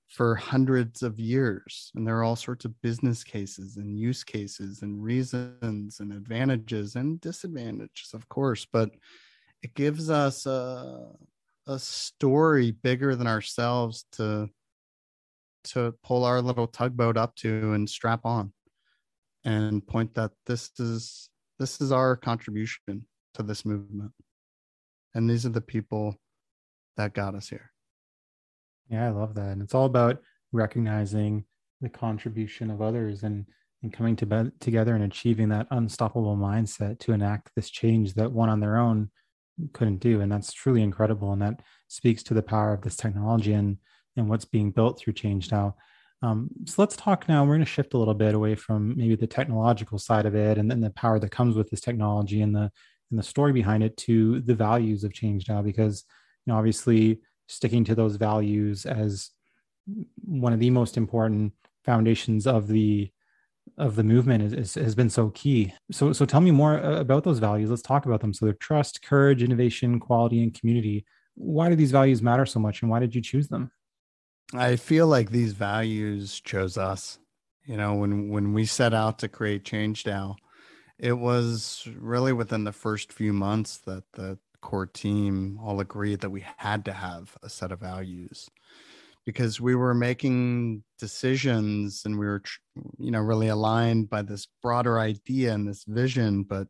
for 0.09 0.35
hundreds 0.35 1.03
of 1.03 1.19
years. 1.19 1.91
And 1.95 2.07
there 2.07 2.19
are 2.19 2.25
all 2.25 2.37
sorts 2.37 2.65
of 2.65 2.81
business 2.83 3.25
cases 3.25 3.79
and 3.79 3.99
use 3.99 4.25
cases 4.25 4.83
and 4.83 5.03
reasons 5.03 6.01
and 6.01 6.13
advantages 6.13 6.97
and 6.97 7.21
disadvantages, 7.21 8.11
of 8.13 8.29
course, 8.29 8.67
but 8.71 8.91
it 9.63 9.75
gives 9.75 10.11
us 10.11 10.45
a, 10.45 11.13
a 11.67 11.79
story 11.79 12.73
bigger 12.73 13.17
than 13.17 13.27
ourselves 13.27 14.05
to 14.13 14.51
to 15.65 15.95
pull 16.03 16.25
our 16.25 16.43
little 16.43 16.67
tugboat 16.67 17.17
up 17.17 17.37
to 17.37 17.73
and 17.73 17.89
strap 17.89 18.27
on 18.27 18.53
and 19.45 19.87
point 19.87 20.15
that 20.15 20.33
this 20.47 20.71
is 20.79 21.31
this 21.63 21.81
is 21.81 21.93
our 21.93 22.17
contribution 22.17 23.07
to 23.35 23.43
this 23.45 23.65
movement. 23.65 24.11
And 25.15 25.31
these 25.31 25.47
are 25.47 25.51
the 25.51 25.61
people 25.61 26.17
that 26.97 27.15
got 27.15 27.37
us 27.37 27.49
here. 27.49 27.71
Yeah 28.91 29.07
i 29.07 29.11
love 29.11 29.35
that. 29.37 29.53
And 29.53 29.63
it's 29.63 29.75
all 29.75 29.87
about 29.87 30.21
recognizing 30.51 31.45
the 31.81 31.89
contribution 31.89 32.69
of 32.71 32.83
others 32.83 33.23
and 33.23 33.47
and 33.83 33.93
coming 33.93 34.17
to 34.17 34.27
be- 34.27 34.51
together 34.61 34.95
and 34.95 35.05
achieving 35.05 35.49
that 35.49 35.67
unstoppable 35.71 36.37
mindset 36.37 36.99
to 37.01 37.13
enact 37.13 37.51
this 37.57 37.71
change 37.71 38.15
that 38.15 38.31
one 38.31 38.49
on 38.49 38.61
their 38.61 38.77
own 38.77 39.11
couldn't 39.73 39.99
do. 39.99 40.21
And 40.21 40.31
that's 40.31 40.53
truly 40.53 40.83
incredible. 40.83 41.33
And 41.33 41.43
that 41.43 41.61
speaks 41.89 42.23
to 42.25 42.35
the 42.35 42.43
power 42.43 42.73
of 42.73 42.83
this 42.83 42.97
technology 42.97 43.53
and 43.53 43.79
and 44.17 44.29
what's 44.29 44.45
being 44.45 44.73
built 44.73 44.99
through 44.99 45.15
ChangeDAO 45.15 45.75
um, 46.23 46.49
so 46.67 46.81
let's 46.81 46.97
talk 46.97 47.29
now 47.29 47.43
we're 47.43 47.55
going 47.55 47.61
to 47.61 47.67
shift 47.67 47.95
a 47.95 47.99
little 47.99 48.15
bit 48.15 48.35
away 48.35 48.55
from 48.55 48.97
maybe 48.97 49.17
the 49.17 49.27
technological 49.27 49.99
side 49.99 50.27
of 50.27 50.35
it 50.35 50.59
and 50.59 50.71
then 50.71 50.81
the 50.81 50.91
power 50.91 51.19
that 51.19 51.31
comes 51.31 51.57
with 51.57 51.71
this 51.71 51.81
technology 51.81 52.43
and 52.43 52.55
the 52.55 52.71
and 53.13 53.19
the 53.19 53.23
story 53.23 53.53
behind 53.53 53.85
it 53.85 53.97
to 53.99 54.41
the 54.41 54.55
values 54.55 55.05
of 55.05 55.13
change 55.13 55.49
now, 55.49 55.63
because 55.63 56.05
you 56.45 56.53
know 56.53 56.59
obviously 56.59 57.21
sticking 57.47 57.85
to 57.85 57.95
those 57.95 58.17
values 58.17 58.87
as 58.87 59.31
one 60.25 60.53
of 60.53 60.59
the 60.59 60.71
most 60.71 60.97
important 60.97 61.53
foundations 61.85 62.47
of 62.47 62.67
the 62.67 63.11
of 63.79 63.95
the 63.95 64.03
movement 64.03 64.43
is, 64.43 64.53
is, 64.53 64.75
has 64.75 64.95
been 64.95 65.11
so 65.11 65.31
key. 65.31 65.73
So, 65.93 66.13
so 66.13 66.25
tell 66.25 66.41
me 66.41 66.51
more 66.51 66.79
about 66.79 67.23
those 67.23 67.39
values. 67.39 67.71
Let's 67.71 67.83
talk 67.83 68.07
about 68.07 68.21
them. 68.21 68.35
So, 68.35 68.45
they're 68.45 68.55
trust, 68.55 69.03
courage, 69.03 69.43
innovation, 69.43 70.01
quality, 70.01 70.43
and 70.43 70.53
community. 70.53 71.05
Why 71.35 71.69
do 71.69 71.77
these 71.77 71.93
values 71.93 72.23
matter 72.23 72.45
so 72.45 72.59
much, 72.59 72.83
and 72.83 72.91
why 72.91 72.99
did 72.99 73.15
you 73.15 73.21
choose 73.21 73.49
them? 73.49 73.71
I 74.55 74.77
feel 74.77 75.07
like 75.07 75.31
these 75.31 75.53
values 75.53 76.41
chose 76.41 76.77
us. 76.77 77.19
You 77.65 77.77
know, 77.77 77.95
when 77.95 78.29
when 78.29 78.53
we 78.53 78.67
set 78.67 78.93
out 78.93 79.19
to 79.21 79.29
create 79.29 79.65
ChangeDAO, 79.65 80.37
it 80.99 81.13
was 81.13 81.87
really 81.97 82.33
within 82.33 82.65
the 82.65 82.73
first 82.73 83.13
few 83.13 83.33
months 83.33 83.79
that 83.79 84.05
the 84.13 84.39
core 84.61 84.87
team 84.87 85.59
all 85.63 85.81
agreed 85.81 86.21
that 86.21 86.31
we 86.31 86.45
had 86.57 86.85
to 86.85 86.93
have 86.93 87.37
a 87.43 87.49
set 87.49 87.73
of 87.73 87.81
values 87.81 88.49
because 89.25 89.61
we 89.61 89.75
were 89.75 89.95
making 89.95 90.83
decisions 90.99 92.03
and 92.05 92.19
we 92.19 92.27
were 92.27 92.43
you 92.99 93.11
know 93.11 93.21
really 93.21 93.49
aligned 93.49 94.09
by 94.09 94.23
this 94.23 94.47
broader 94.63 94.99
idea 94.99 95.53
and 95.53 95.67
this 95.67 95.85
vision 95.85 96.45
but 96.45 96.69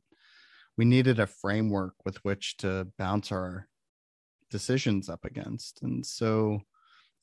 we 0.79 0.85
needed 0.87 1.21
a 1.21 1.27
framework 1.27 1.95
with 2.05 2.17
which 2.25 2.57
to 2.57 2.87
bounce 2.99 3.31
our 3.31 3.69
decisions 4.51 5.09
up 5.11 5.25
against 5.27 5.83
and 5.83 6.05
so 6.05 6.61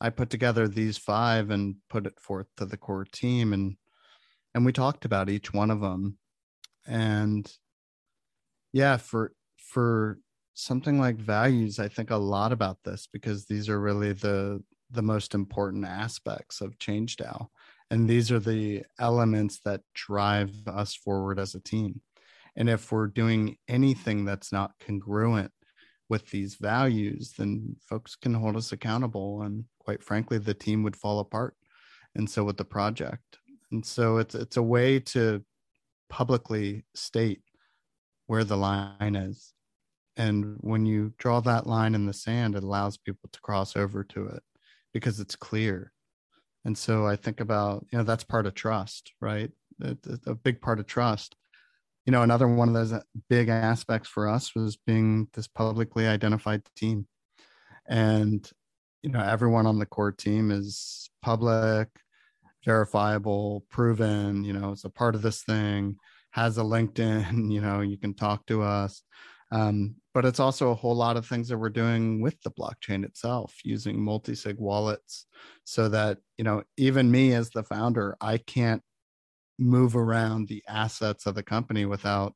i 0.02 0.10
put 0.10 0.30
together 0.30 0.68
these 0.68 0.98
five 0.98 1.50
and 1.50 1.76
put 1.90 2.06
it 2.06 2.20
forth 2.20 2.48
to 2.58 2.66
the 2.66 2.78
core 2.78 3.06
team 3.06 3.54
and 3.54 3.76
and 4.54 4.66
we 4.66 4.74
talked 4.74 5.06
about 5.06 5.30
each 5.30 5.54
one 5.54 5.72
of 5.72 5.82
them 5.82 6.18
and 6.88 7.52
yeah 8.74 8.98
for 8.98 9.34
for 9.58 10.20
something 10.54 11.00
like 11.00 11.18
values 11.18 11.80
i 11.80 11.88
think 11.88 12.12
a 12.12 12.16
lot 12.16 12.52
about 12.52 12.78
this 12.84 13.08
because 13.12 13.46
these 13.46 13.70
are 13.70 13.80
really 13.80 14.14
the 14.14 14.62
the 14.92 15.02
most 15.02 15.34
important 15.34 15.86
aspects 15.86 16.62
of 16.62 16.78
ChangeDAO. 16.80 17.48
And 17.92 18.10
these 18.10 18.32
are 18.32 18.40
the 18.40 18.84
elements 19.00 19.60
that 19.66 19.82
drive 19.94 20.52
us 20.68 20.96
forward 20.96 21.40
as 21.40 21.56
a 21.56 21.60
team. 21.60 22.02
And 22.56 22.70
if 22.70 22.92
we're 22.92 23.08
doing 23.08 23.58
anything 23.68 24.26
that's 24.26 24.52
not 24.52 24.74
congruent 24.80 25.52
with 26.10 26.30
these 26.32 26.56
values, 26.56 27.34
then 27.38 27.76
folks 27.88 28.16
can 28.16 28.34
hold 28.34 28.58
us 28.58 28.72
accountable. 28.72 29.44
And 29.44 29.64
quite 29.80 30.04
frankly, 30.04 30.40
the 30.40 30.54
team 30.54 30.84
would 30.84 30.96
fall 30.96 31.20
apart. 31.20 31.56
And 32.16 32.30
so 32.30 32.44
would 32.44 32.58
the 32.58 32.66
project. 32.66 33.38
And 33.72 33.86
so 33.86 34.18
it's 34.18 34.34
it's 34.34 34.58
a 34.58 34.64
way 34.64 35.00
to 35.00 35.44
publicly 36.10 36.84
state 36.96 37.44
where 38.26 38.44
the 38.44 38.58
line 38.58 39.16
is. 39.16 39.54
And 40.18 40.58
when 40.60 40.86
you 40.86 41.14
draw 41.18 41.40
that 41.42 41.68
line 41.68 41.96
in 41.96 42.06
the 42.06 42.14
sand, 42.14 42.56
it 42.56 42.64
allows 42.64 42.98
people 42.98 43.30
to 43.32 43.42
cross 43.42 43.76
over 43.76 44.04
to 44.06 44.28
it 44.28 44.44
because 44.92 45.20
it's 45.20 45.36
clear. 45.36 45.94
And 46.66 46.78
so 46.78 47.06
I 47.08 47.16
think 47.16 47.40
about, 47.40 47.86
you 47.92 47.98
know, 47.98 48.04
that's 48.04 48.24
part 48.24 48.46
of 48.46 48.54
trust, 48.54 49.14
right? 49.22 49.52
a 49.82 50.36
big 50.36 50.60
part 50.60 50.80
of 50.80 50.88
trust 50.88 51.38
you 52.10 52.12
know, 52.12 52.24
another 52.24 52.48
one 52.48 52.68
of 52.68 52.74
those 52.74 52.92
uh, 52.92 53.02
big 53.30 53.50
aspects 53.50 54.10
for 54.10 54.28
us 54.28 54.56
was 54.56 54.76
being 54.76 55.28
this 55.36 55.48
publicly 55.48 56.08
identified 56.08 56.64
team. 56.76 57.06
And, 57.88 58.50
you 59.04 59.12
know, 59.12 59.20
everyone 59.20 59.68
on 59.68 59.78
the 59.78 59.86
core 59.86 60.12
team 60.12 60.50
is 60.50 61.12
public, 61.22 61.88
verifiable, 62.66 63.64
proven, 63.70 64.44
you 64.44 64.54
know, 64.54 64.72
it's 64.72 64.86
a 64.86 64.90
part 64.90 65.14
of 65.14 65.22
this 65.22 65.44
thing, 65.44 65.98
has 66.32 66.58
a 66.58 66.62
LinkedIn, 66.62 67.52
you 67.54 67.62
know, 67.62 67.82
you 67.82 68.00
can 68.00 68.16
talk 68.16 68.44
to 68.48 68.64
us. 68.64 69.04
Um, 69.52 69.94
but 70.16 70.26
it's 70.26 70.40
also 70.40 70.72
a 70.72 70.76
whole 70.76 70.96
lot 70.96 71.16
of 71.16 71.28
things 71.28 71.48
that 71.50 71.60
we're 71.60 71.70
doing 71.70 72.22
with 72.22 72.42
the 72.42 72.50
blockchain 72.50 73.06
itself 73.06 73.54
using 73.64 74.02
multi-sig 74.02 74.58
wallets 74.58 75.28
so 75.64 75.88
that 75.90 76.18
you 76.40 76.44
know 76.44 76.64
even 76.78 77.12
me 77.12 77.34
as 77.34 77.50
the 77.52 77.64
founder 77.64 78.16
i 78.22 78.38
can't 78.38 78.84
move 79.60 79.96
around 79.96 80.48
the 80.48 80.64
assets 80.68 81.26
of 81.26 81.36
the 81.36 81.44
company 81.44 81.86
without 81.86 82.34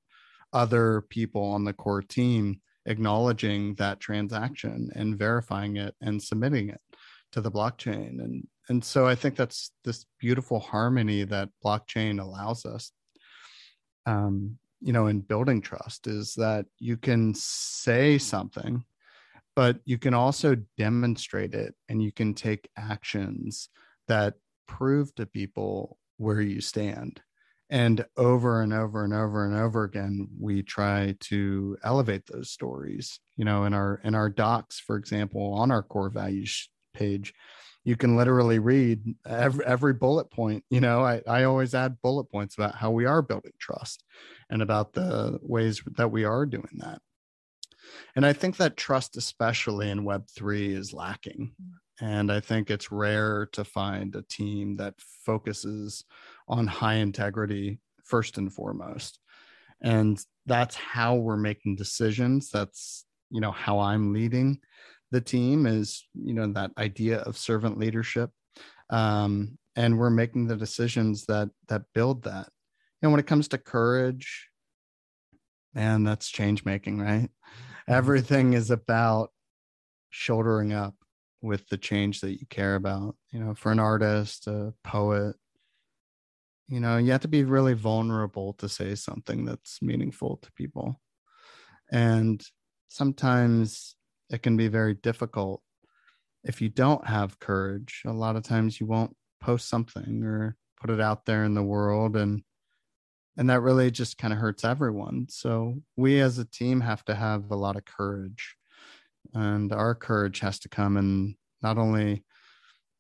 other 0.52 1.02
people 1.10 1.44
on 1.44 1.64
the 1.64 1.74
core 1.74 2.02
team 2.02 2.60
acknowledging 2.86 3.74
that 3.76 4.00
transaction 4.00 4.92
and 4.96 5.18
verifying 5.18 5.78
it 5.78 5.96
and 6.02 6.22
submitting 6.22 6.70
it 6.70 6.82
to 7.32 7.42
the 7.42 7.52
blockchain. 7.52 8.22
And 8.24 8.48
and 8.70 8.84
so 8.84 9.08
i 9.08 9.16
think 9.16 9.36
that's 9.36 9.72
this 9.84 10.06
beautiful 10.20 10.60
harmony 10.60 11.24
that 11.24 11.50
blockchain 11.64 12.22
allows 12.22 12.66
us 12.66 12.92
um 14.06 14.58
you 14.82 14.94
know 14.94 15.08
in 15.08 15.20
building 15.20 15.62
trust 15.62 16.08
is 16.08 16.34
that 16.36 16.66
you 16.80 16.98
can 16.98 17.34
say 17.36 18.18
something 18.18 18.84
but 19.56 19.78
you 19.86 19.98
can 19.98 20.14
also 20.14 20.58
demonstrate 20.78 21.54
it 21.54 21.76
and 21.90 22.02
you 22.02 22.12
can 22.12 22.34
take 22.34 22.70
actions 22.78 23.70
that 24.08 24.34
prove 24.68 25.14
to 25.16 25.26
people 25.26 25.98
where 26.18 26.42
you 26.42 26.62
stand. 26.62 27.22
And 27.70 28.06
over 28.18 28.62
and 28.62 28.74
over 28.74 29.04
and 29.04 29.14
over 29.14 29.46
and 29.46 29.56
over 29.56 29.84
again 29.84 30.28
we 30.40 30.62
try 30.62 31.16
to 31.22 31.78
elevate 31.84 32.26
those 32.28 32.52
stories. 32.52 33.20
You 33.38 33.46
know 33.46 33.64
in 33.64 33.74
our 33.74 34.00
in 34.04 34.16
our 34.16 34.30
docs 34.30 34.80
for 34.80 34.96
example 34.96 35.54
on 35.54 35.72
our 35.72 35.82
core 35.84 36.10
values 36.10 36.70
page 36.94 37.34
you 37.86 37.98
can 37.98 38.16
literally 38.16 38.60
read 38.60 39.04
every, 39.28 39.66
every 39.66 39.94
bullet 39.94 40.32
point. 40.32 40.64
You 40.70 40.82
know 40.82 41.02
I, 41.04 41.22
I 41.28 41.44
always 41.44 41.74
add 41.74 42.02
bullet 42.02 42.26
points 42.26 42.56
about 42.56 42.76
how 42.76 42.92
we 42.92 43.06
are 43.06 43.22
building 43.22 43.54
trust 43.60 44.04
and 44.50 44.62
about 44.62 44.94
the 44.94 45.40
ways 45.42 45.82
that 45.98 46.12
we 46.12 46.26
are 46.26 46.46
doing 46.46 46.78
that. 46.78 47.02
And 48.16 48.26
i 48.26 48.34
think 48.34 48.58
that 48.58 48.78
trust 48.78 49.18
especially 49.18 49.90
in 49.90 50.06
web3 50.06 50.78
is 50.78 50.94
lacking 50.94 51.54
and 52.02 52.32
I 52.32 52.40
think 52.40 52.70
it's 52.70 52.92
rare 52.92 53.48
to 53.54 53.64
find 53.64 54.16
a 54.16 54.24
team 54.24 54.78
that 54.78 54.96
focuses 55.26 56.04
on 56.48 56.68
high 56.68 56.96
integrity 56.96 57.80
first 58.04 58.38
and 58.38 58.52
foremost. 58.52 59.20
And 59.82 60.20
that's 60.46 60.76
how 60.76 61.16
we're 61.16 61.38
making 61.38 61.76
decisions. 61.76 62.50
That's, 62.50 63.06
you 63.30 63.42
know, 63.42 63.52
how 63.52 63.80
I'm 63.80 64.14
leading 64.14 64.60
the 65.12 65.22
team 65.22 65.68
is, 65.68 66.08
you 66.16 66.34
know, 66.34 66.52
that 66.54 66.72
idea 66.78 67.20
of 67.20 67.38
servant 67.38 67.78
leadership. 67.78 68.32
Um, 68.90 69.60
and 69.76 69.98
we're 69.98 70.10
making 70.10 70.48
the 70.48 70.56
decisions 70.56 71.26
that 71.28 71.50
that 71.68 71.84
build 71.94 72.24
that. 72.24 72.50
And 73.02 73.12
when 73.12 73.20
it 73.20 73.28
comes 73.28 73.48
to 73.50 73.58
courage, 73.58 74.50
man, 75.74 76.04
that's 76.04 76.30
change 76.30 76.66
making, 76.66 77.00
right? 77.00 77.30
Mm-hmm. 77.30 77.94
Everything 77.94 78.54
is 78.54 78.72
about 78.72 79.30
shouldering 80.10 80.74
up 80.74 80.96
with 81.44 81.68
the 81.68 81.78
change 81.78 82.22
that 82.22 82.40
you 82.40 82.48
care 82.50 82.76
about. 82.76 83.16
You 83.32 83.40
know, 83.42 83.54
for 83.54 83.72
an 83.72 83.80
artist, 83.80 84.48
a 84.48 84.74
poet, 84.84 85.36
you 86.68 86.80
know, 86.80 86.98
you 86.98 87.12
have 87.12 87.22
to 87.22 87.28
be 87.28 87.44
really 87.44 87.74
vulnerable 87.74 88.54
to 88.54 88.70
say 88.70 88.96
something 88.96 89.46
that's 89.46 89.82
meaningful 89.82 90.38
to 90.38 90.52
people. 90.54 91.00
And 91.92 92.42
sometimes 92.88 93.96
it 94.32 94.42
can 94.42 94.56
be 94.58 94.70
very 94.70 94.94
difficult 94.96 95.62
if 96.44 96.62
you 96.62 96.70
don't 96.70 97.06
have 97.06 97.40
courage. 97.40 98.02
A 98.06 98.14
lot 98.14 98.38
of 98.38 98.44
times 98.44 98.80
you 98.80 98.88
won't 98.88 99.16
post 99.42 99.68
something 99.68 100.24
or 100.24 100.56
put 100.80 100.90
it 100.90 101.02
out 101.02 101.26
there 101.26 101.44
in 101.44 101.54
the 101.54 101.64
world 101.64 102.16
and 102.16 102.42
and 103.36 103.50
that 103.50 103.62
really 103.62 103.90
just 103.90 104.20
kind 104.20 104.32
of 104.32 104.40
hurts 104.40 104.64
everyone. 104.64 105.26
So 105.28 105.82
we 105.98 106.20
as 106.20 106.38
a 106.38 106.46
team 106.46 106.82
have 106.82 107.04
to 107.06 107.16
have 107.16 107.50
a 107.50 107.56
lot 107.56 107.76
of 107.76 107.84
courage 107.84 108.56
and 109.34 109.72
our 109.74 109.96
courage 109.96 110.40
has 110.40 110.60
to 110.60 110.70
come 110.70 110.98
in 110.98 111.36
not 111.62 111.78
only 111.78 112.24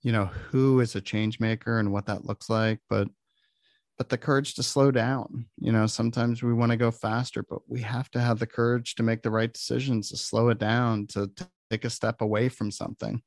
you 0.01 0.11
know 0.11 0.25
who 0.25 0.79
is 0.79 0.95
a 0.95 1.01
change 1.01 1.39
maker 1.39 1.79
and 1.79 1.91
what 1.91 2.05
that 2.05 2.25
looks 2.25 2.49
like 2.49 2.79
but 2.89 3.07
but 3.97 4.09
the 4.09 4.17
courage 4.17 4.55
to 4.55 4.63
slow 4.63 4.91
down. 4.91 5.45
You 5.59 5.71
know 5.71 5.85
sometimes 5.87 6.41
we 6.41 6.53
want 6.53 6.71
to 6.71 6.77
go 6.77 6.91
faster 6.91 7.43
but 7.47 7.59
we 7.67 7.81
have 7.81 8.09
to 8.11 8.19
have 8.19 8.39
the 8.39 8.47
courage 8.47 8.95
to 8.95 9.03
make 9.03 9.21
the 9.21 9.31
right 9.31 9.51
decisions 9.51 10.09
to 10.09 10.17
slow 10.17 10.49
it 10.49 10.59
down 10.59 11.07
to, 11.07 11.27
to 11.35 11.47
take 11.69 11.85
a 11.85 11.89
step 11.89 12.21
away 12.21 12.49
from 12.49 12.71
something 12.71 13.21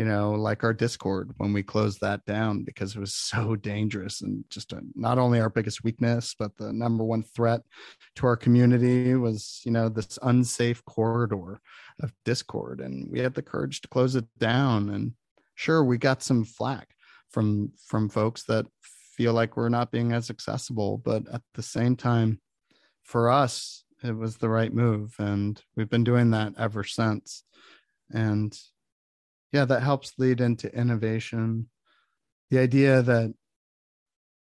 you 0.00 0.06
know 0.06 0.30
like 0.30 0.64
our 0.64 0.72
discord 0.72 1.30
when 1.36 1.52
we 1.52 1.62
closed 1.62 2.00
that 2.00 2.24
down 2.24 2.62
because 2.62 2.96
it 2.96 3.00
was 3.00 3.14
so 3.14 3.54
dangerous 3.54 4.22
and 4.22 4.42
just 4.48 4.72
a, 4.72 4.80
not 4.94 5.18
only 5.18 5.38
our 5.38 5.50
biggest 5.50 5.84
weakness 5.84 6.34
but 6.38 6.56
the 6.56 6.72
number 6.72 7.04
one 7.04 7.22
threat 7.22 7.60
to 8.14 8.26
our 8.26 8.34
community 8.34 9.14
was 9.14 9.60
you 9.66 9.70
know 9.70 9.90
this 9.90 10.18
unsafe 10.22 10.82
corridor 10.86 11.60
of 12.02 12.14
discord 12.24 12.80
and 12.80 13.10
we 13.10 13.20
had 13.20 13.34
the 13.34 13.42
courage 13.42 13.82
to 13.82 13.88
close 13.88 14.16
it 14.16 14.24
down 14.38 14.88
and 14.88 15.12
sure 15.54 15.84
we 15.84 15.98
got 15.98 16.22
some 16.22 16.44
flack 16.44 16.88
from 17.28 17.70
from 17.86 18.08
folks 18.08 18.44
that 18.44 18.64
feel 19.14 19.34
like 19.34 19.54
we're 19.54 19.68
not 19.68 19.92
being 19.92 20.12
as 20.12 20.30
accessible 20.30 20.96
but 20.96 21.28
at 21.30 21.42
the 21.52 21.62
same 21.62 21.94
time 21.94 22.40
for 23.02 23.28
us 23.28 23.84
it 24.02 24.16
was 24.16 24.38
the 24.38 24.48
right 24.48 24.72
move 24.72 25.14
and 25.18 25.60
we've 25.76 25.90
been 25.90 26.04
doing 26.04 26.30
that 26.30 26.54
ever 26.56 26.84
since 26.84 27.44
and 28.14 28.58
yeah 29.52 29.64
that 29.64 29.82
helps 29.82 30.12
lead 30.18 30.40
into 30.40 30.74
innovation. 30.74 31.68
The 32.50 32.58
idea 32.58 33.02
that 33.02 33.34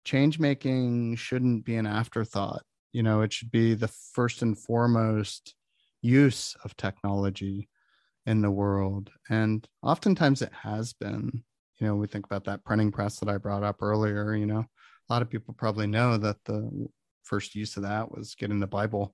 change 0.06 0.40
making 0.40 1.16
shouldn't 1.16 1.66
be 1.66 1.76
an 1.76 1.86
afterthought. 1.86 2.64
You 2.92 3.04
know 3.04 3.22
it 3.22 3.34
should 3.34 3.52
be 3.52 3.74
the 3.74 3.88
first 3.88 4.42
and 4.42 4.58
foremost 4.58 5.56
use 6.02 6.56
of 6.64 6.78
technology 6.78 7.70
in 8.26 8.42
the 8.42 8.52
world. 8.52 9.12
And 9.30 9.68
oftentimes 9.84 10.42
it 10.42 10.54
has 10.54 10.94
been. 10.94 11.44
You 11.78 11.88
know 11.88 11.96
we 11.96 12.08
think 12.08 12.26
about 12.26 12.44
that 12.46 12.66
printing 12.66 12.92
press 12.92 13.20
that 13.20 13.30
i 13.30 13.38
brought 13.38 13.64
up 13.64 13.82
earlier 13.82 14.34
you 14.36 14.46
know. 14.46 14.66
A 15.10 15.14
lot 15.14 15.22
of 15.22 15.30
people 15.30 15.54
probably 15.56 15.88
know 15.88 16.18
that 16.18 16.38
the 16.46 16.88
first 17.24 17.56
use 17.56 17.78
of 17.78 17.84
that 17.84 18.12
was 18.12 18.36
getting 18.36 18.60
the 18.60 18.68
bible 18.68 19.14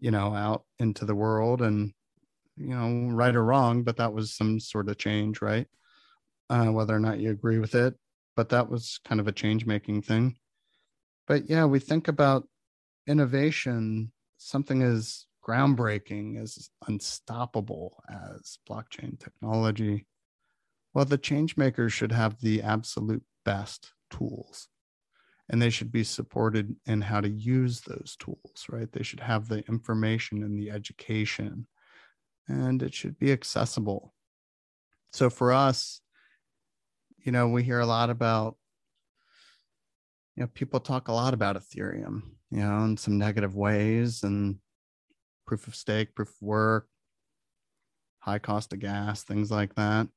you 0.00 0.10
know 0.10 0.34
out 0.34 0.64
into 0.78 1.04
the 1.04 1.14
world 1.14 1.62
and 1.62 1.92
you 2.60 2.74
know 2.74 3.14
right 3.14 3.34
or 3.34 3.44
wrong 3.44 3.82
but 3.82 3.96
that 3.96 4.12
was 4.12 4.34
some 4.34 4.60
sort 4.60 4.88
of 4.88 4.98
change 4.98 5.40
right? 5.40 5.66
Uh, 6.48 6.66
whether 6.66 6.94
or 6.94 7.00
not 7.00 7.20
you 7.20 7.30
agree 7.30 7.58
with 7.58 7.74
it 7.74 7.94
but 8.36 8.50
that 8.50 8.68
was 8.68 9.00
kind 9.04 9.20
of 9.20 9.28
a 9.28 9.32
change 9.32 9.66
making 9.66 10.02
thing. 10.02 10.36
But 11.26 11.48
yeah 11.48 11.64
we 11.64 11.78
think 11.78 12.08
about 12.08 12.48
innovation 13.06 14.12
something 14.36 14.82
as 14.82 15.26
groundbreaking 15.46 16.40
as 16.40 16.70
unstoppable 16.86 18.02
as 18.08 18.58
blockchain 18.68 19.18
technology. 19.18 20.06
Well 20.94 21.04
the 21.04 21.18
change 21.18 21.56
makers 21.56 21.92
should 21.92 22.12
have 22.12 22.40
the 22.40 22.62
absolute 22.62 23.24
best 23.44 23.92
tools 24.10 24.68
and 25.48 25.60
they 25.60 25.70
should 25.70 25.90
be 25.90 26.04
supported 26.04 26.76
in 26.86 27.00
how 27.00 27.20
to 27.20 27.28
use 27.28 27.80
those 27.80 28.16
tools 28.18 28.66
right? 28.68 28.90
They 28.92 29.02
should 29.02 29.20
have 29.20 29.48
the 29.48 29.66
information 29.66 30.42
and 30.42 30.58
the 30.58 30.70
education 30.70 31.66
and 32.50 32.82
it 32.82 32.92
should 32.92 33.18
be 33.18 33.32
accessible. 33.32 34.12
So 35.12 35.30
for 35.30 35.52
us, 35.52 36.00
you 37.24 37.32
know, 37.32 37.48
we 37.48 37.62
hear 37.62 37.80
a 37.80 37.86
lot 37.86 38.10
about, 38.10 38.56
you 40.36 40.42
know, 40.42 40.48
people 40.52 40.80
talk 40.80 41.08
a 41.08 41.12
lot 41.12 41.34
about 41.34 41.56
Ethereum, 41.56 42.22
you 42.50 42.60
know, 42.60 42.84
in 42.84 42.96
some 42.96 43.18
negative 43.18 43.54
ways 43.54 44.22
and 44.22 44.56
proof 45.46 45.66
of 45.66 45.74
stake, 45.74 46.14
proof 46.14 46.28
of 46.28 46.42
work, 46.42 46.88
high 48.18 48.38
cost 48.38 48.72
of 48.72 48.80
gas, 48.80 49.22
things 49.22 49.50
like 49.50 49.74
that. 49.74 50.08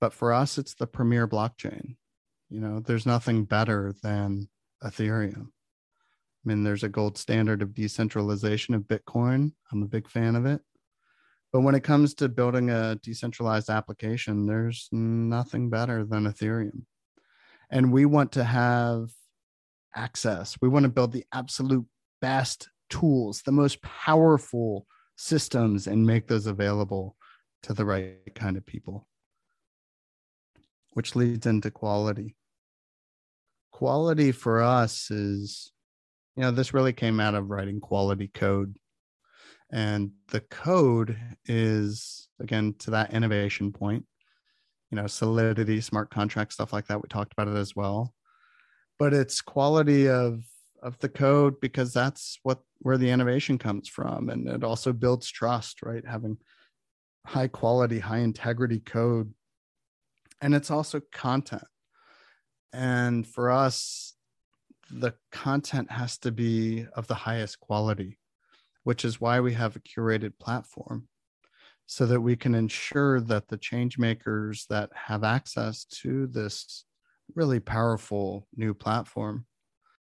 But 0.00 0.12
for 0.12 0.32
us, 0.32 0.58
it's 0.58 0.74
the 0.74 0.86
premier 0.86 1.26
blockchain. 1.26 1.96
You 2.50 2.60
know, 2.60 2.80
there's 2.80 3.06
nothing 3.06 3.44
better 3.44 3.94
than 4.02 4.48
Ethereum. 4.82 5.46
I 5.46 6.48
mean, 6.48 6.62
there's 6.62 6.82
a 6.82 6.88
gold 6.90 7.16
standard 7.16 7.62
of 7.62 7.74
decentralization 7.74 8.74
of 8.74 8.82
Bitcoin. 8.82 9.52
I'm 9.72 9.82
a 9.82 9.86
big 9.86 10.10
fan 10.10 10.36
of 10.36 10.44
it 10.44 10.60
But 11.54 11.60
when 11.60 11.76
it 11.76 11.84
comes 11.84 12.14
to 12.14 12.28
building 12.28 12.70
a 12.70 12.96
decentralized 12.96 13.70
application, 13.70 14.44
there's 14.44 14.88
nothing 14.90 15.70
better 15.70 16.04
than 16.04 16.24
Ethereum. 16.24 16.82
And 17.70 17.92
we 17.92 18.06
want 18.06 18.32
to 18.32 18.42
have 18.42 19.10
access. 19.94 20.56
We 20.60 20.68
want 20.68 20.82
to 20.82 20.88
build 20.88 21.12
the 21.12 21.24
absolute 21.32 21.86
best 22.20 22.70
tools, 22.90 23.42
the 23.42 23.52
most 23.52 23.80
powerful 23.82 24.88
systems, 25.14 25.86
and 25.86 26.04
make 26.04 26.26
those 26.26 26.48
available 26.48 27.14
to 27.62 27.72
the 27.72 27.84
right 27.84 28.34
kind 28.34 28.56
of 28.56 28.66
people, 28.66 29.06
which 30.94 31.14
leads 31.14 31.46
into 31.46 31.70
quality. 31.70 32.34
Quality 33.70 34.32
for 34.32 34.60
us 34.60 35.08
is, 35.08 35.70
you 36.34 36.42
know, 36.42 36.50
this 36.50 36.74
really 36.74 36.92
came 36.92 37.20
out 37.20 37.36
of 37.36 37.48
writing 37.48 37.78
quality 37.78 38.26
code 38.26 38.76
and 39.74 40.12
the 40.28 40.38
code 40.38 41.18
is, 41.46 42.28
again, 42.40 42.76
to 42.78 42.92
that 42.92 43.12
innovation 43.12 43.72
point, 43.72 44.06
you 44.92 44.96
know, 44.96 45.08
solidity, 45.08 45.80
smart 45.80 46.10
contract, 46.10 46.52
stuff 46.52 46.72
like 46.72 46.86
that. 46.86 47.02
We 47.02 47.08
talked 47.08 47.32
about 47.32 47.48
it 47.48 47.58
as 47.58 47.74
well. 47.74 48.14
But 49.00 49.12
it's 49.12 49.42
quality 49.42 50.08
of 50.08 50.44
of 50.80 50.96
the 51.00 51.08
code 51.08 51.60
because 51.60 51.92
that's 51.92 52.38
what 52.44 52.60
where 52.82 52.96
the 52.96 53.10
innovation 53.10 53.58
comes 53.58 53.88
from. 53.88 54.28
And 54.28 54.46
it 54.48 54.62
also 54.62 54.92
builds 54.92 55.28
trust, 55.28 55.82
right? 55.82 56.06
Having 56.06 56.38
high 57.26 57.48
quality, 57.48 57.98
high 57.98 58.18
integrity 58.18 58.78
code. 58.78 59.34
And 60.40 60.54
it's 60.54 60.70
also 60.70 61.00
content. 61.10 61.64
And 62.72 63.26
for 63.26 63.50
us, 63.50 64.14
the 64.88 65.14
content 65.32 65.90
has 65.90 66.16
to 66.18 66.30
be 66.30 66.86
of 66.94 67.08
the 67.08 67.14
highest 67.14 67.58
quality 67.58 68.18
which 68.84 69.04
is 69.04 69.20
why 69.20 69.40
we 69.40 69.52
have 69.52 69.76
a 69.76 69.80
curated 69.80 70.32
platform 70.38 71.08
so 71.86 72.06
that 72.06 72.20
we 72.20 72.36
can 72.36 72.54
ensure 72.54 73.20
that 73.20 73.48
the 73.48 73.58
change 73.58 73.98
makers 73.98 74.64
that 74.70 74.90
have 74.94 75.24
access 75.24 75.84
to 75.84 76.26
this 76.28 76.84
really 77.34 77.60
powerful 77.60 78.46
new 78.56 78.72
platform 78.72 79.46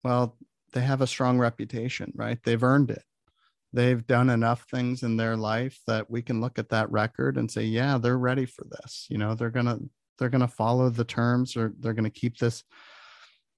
well 0.04 0.38
they 0.74 0.82
have 0.82 1.02
a 1.02 1.08
strong 1.08 1.38
reputation 1.38 2.12
right? 2.16 2.40
They've 2.44 2.64
earned 2.64 2.92
it. 2.92 3.04
They've 3.74 4.06
done 4.06 4.30
enough 4.30 4.66
things 4.70 5.04
in 5.04 5.16
their 5.16 5.38
life 5.38 5.80
that 5.88 6.10
we 6.10 6.22
can 6.22 6.42
look 6.42 6.60
at 6.60 6.70
that 6.70 6.92
record 6.92 7.38
and 7.38 7.50
say 7.50 7.64
yeah 7.64 7.98
they're 7.98 8.18
ready 8.18 8.46
for 8.46 8.66
this. 8.70 9.08
You 9.10 9.18
know 9.18 9.36
they're 9.36 9.50
going 9.50 9.66
to 9.66 9.80
they're 10.18 10.30
going 10.30 10.42
to 10.42 10.48
follow 10.48 10.90
the 10.90 11.06
terms 11.06 11.56
or 11.56 11.74
they're 11.80 11.94
going 11.94 12.04
to 12.04 12.10
keep 12.10 12.38
this 12.38 12.64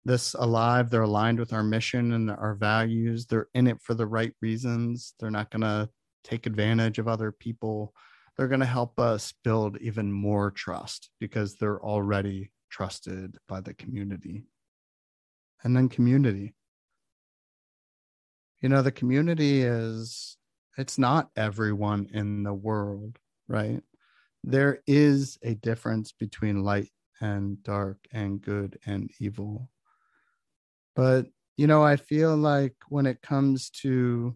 this 0.06 0.34
alive. 0.34 0.90
They're 0.90 1.04
aligned 1.04 1.40
with 1.40 1.54
our 1.54 1.64
mission 1.64 2.14
and 2.14 2.30
our 2.30 2.56
values. 2.56 3.26
They're 3.26 3.48
in 3.54 3.68
it 3.68 3.82
for 3.82 3.94
the 3.94 4.08
right 4.08 4.34
reasons. 4.42 5.14
They're 5.20 5.32
not 5.32 5.50
going 5.52 5.62
to 5.62 5.90
take 6.24 6.46
advantage 6.46 7.00
of 7.00 7.08
other 7.08 7.32
people. 7.32 7.94
They're 8.38 8.48
going 8.48 8.60
to 8.60 8.66
help 8.66 9.00
us 9.00 9.34
build 9.44 9.78
even 9.80 10.12
more 10.12 10.52
trust 10.52 11.10
because 11.20 11.56
they're 11.56 11.84
already 11.84 12.52
trusted 12.70 13.38
by 13.48 13.62
the 13.62 13.74
community. 13.74 14.44
And 15.64 15.76
then 15.76 15.88
community. 15.88 16.56
You 18.62 18.70
know, 18.70 18.82
the 18.82 18.92
community 18.92 19.62
is, 19.62 20.38
it's 20.78 20.98
not 20.98 21.30
everyone 21.36 22.10
in 22.14 22.44
the 22.44 22.54
world, 22.54 23.20
right? 23.48 23.82
There 24.44 24.82
is 24.88 25.38
a 25.44 25.54
difference 25.54 26.12
between 26.12 26.64
light 26.64 26.90
and 27.22 27.62
dark 27.64 28.00
and 28.12 28.42
good 28.42 28.80
and 28.86 29.10
evil 29.20 29.70
but, 30.96 31.28
you 31.58 31.68
know, 31.68 31.84
I 31.84 31.96
feel 31.96 32.36
like 32.36 32.76
when 32.90 33.06
it 33.06 33.22
comes 33.22 33.70
to, 33.82 34.36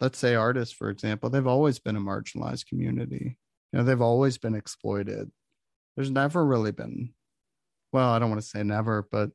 let's 0.00 0.18
say, 0.18 0.34
artists, 0.34 0.74
for 0.74 0.90
example, 0.90 1.30
they've 1.30 1.46
always 1.46 1.78
been 1.78 1.96
a 1.96 2.00
marginalized 2.00 2.66
community. 2.66 3.38
You 3.72 3.78
know, 3.78 3.84
they've 3.84 4.00
always 4.00 4.38
been 4.38 4.54
exploited. 4.54 5.30
There's 5.96 6.10
never 6.10 6.44
really 6.44 6.72
been, 6.72 7.12
well, 7.92 8.10
I 8.10 8.18
don't 8.18 8.30
want 8.30 8.40
to 8.40 8.46
say 8.48 8.62
never, 8.62 9.06
but 9.10 9.30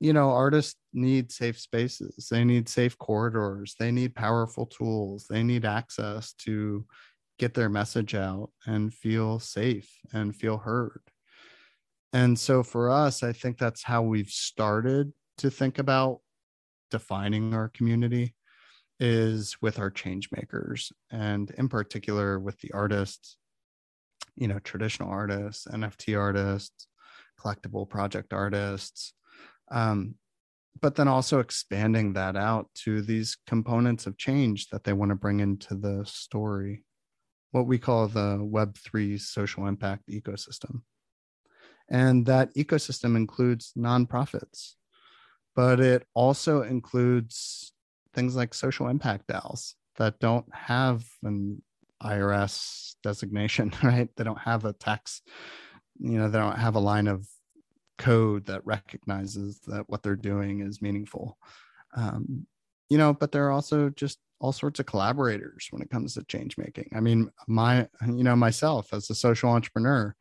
you 0.00 0.12
know, 0.12 0.30
artists 0.30 0.76
need 0.92 1.32
safe 1.32 1.58
spaces. 1.58 2.28
They 2.30 2.44
need 2.44 2.68
safe 2.68 2.96
corridors. 2.98 3.74
They 3.78 3.90
need 3.90 4.14
powerful 4.14 4.66
tools. 4.66 5.26
They 5.28 5.42
need 5.42 5.64
access 5.64 6.34
to 6.44 6.86
get 7.38 7.54
their 7.54 7.68
message 7.68 8.14
out 8.14 8.50
and 8.66 8.94
feel 8.94 9.38
safe 9.38 9.90
and 10.12 10.34
feel 10.34 10.58
heard. 10.58 11.00
And 12.12 12.38
so 12.38 12.62
for 12.62 12.90
us, 12.90 13.22
I 13.22 13.32
think 13.32 13.58
that's 13.58 13.82
how 13.82 14.02
we've 14.02 14.30
started 14.30 15.12
to 15.38 15.50
think 15.50 15.78
about 15.78 16.20
defining 16.90 17.54
our 17.54 17.68
community 17.68 18.34
is 19.00 19.56
with 19.60 19.78
our 19.78 19.90
change 19.90 20.30
makers 20.32 20.92
and 21.10 21.50
in 21.52 21.68
particular 21.68 22.38
with 22.38 22.58
the 22.60 22.72
artists, 22.72 23.36
you 24.36 24.48
know, 24.48 24.58
traditional 24.60 25.10
artists, 25.10 25.66
NFT 25.66 26.18
artists, 26.18 26.88
collectible 27.40 27.88
project 27.88 28.32
artists. 28.32 29.12
Um, 29.70 30.14
but 30.80 30.94
then 30.94 31.08
also 31.08 31.40
expanding 31.40 32.12
that 32.12 32.36
out 32.36 32.68
to 32.74 33.02
these 33.02 33.36
components 33.46 34.06
of 34.06 34.16
change 34.16 34.68
that 34.68 34.84
they 34.84 34.92
want 34.92 35.10
to 35.10 35.16
bring 35.16 35.40
into 35.40 35.74
the 35.74 36.04
story, 36.04 36.84
what 37.50 37.66
we 37.66 37.78
call 37.78 38.06
the 38.06 38.38
Web3 38.38 39.20
social 39.20 39.66
impact 39.66 40.08
ecosystem. 40.08 40.82
And 41.90 42.26
that 42.26 42.54
ecosystem 42.54 43.16
includes 43.16 43.72
nonprofits, 43.76 44.74
but 45.56 45.80
it 45.80 46.06
also 46.14 46.62
includes 46.62 47.72
things 48.14 48.36
like 48.36 48.52
social 48.54 48.88
impact 48.88 49.28
DAOs 49.28 49.74
that 49.96 50.18
don't 50.20 50.46
have 50.54 51.04
an 51.22 51.62
IRS 52.02 52.94
designation, 53.02 53.72
right? 53.82 54.08
They 54.16 54.24
don't 54.24 54.38
have 54.38 54.64
a 54.64 54.72
tax, 54.72 55.22
you 55.98 56.18
know, 56.18 56.28
they 56.28 56.38
don't 56.38 56.58
have 56.58 56.76
a 56.76 56.80
line 56.80 57.08
of 57.08 57.26
code 57.98 58.46
that 58.46 58.64
recognizes 58.64 59.60
that 59.66 59.88
what 59.88 60.02
they're 60.02 60.16
doing 60.16 60.60
is 60.60 60.80
meaningful. 60.80 61.36
Um, 61.96 62.46
you 62.88 62.96
know, 62.96 63.12
but 63.12 63.32
there 63.32 63.46
are 63.46 63.50
also 63.50 63.90
just 63.90 64.18
all 64.40 64.52
sorts 64.52 64.78
of 64.78 64.86
collaborators 64.86 65.66
when 65.70 65.82
it 65.82 65.90
comes 65.90 66.14
to 66.14 66.24
change 66.24 66.56
making. 66.56 66.90
I 66.94 67.00
mean, 67.00 67.30
my, 67.46 67.88
you 68.06 68.24
know, 68.24 68.36
myself 68.36 68.92
as 68.92 69.10
a 69.10 69.14
social 69.14 69.50
entrepreneur, 69.50 70.14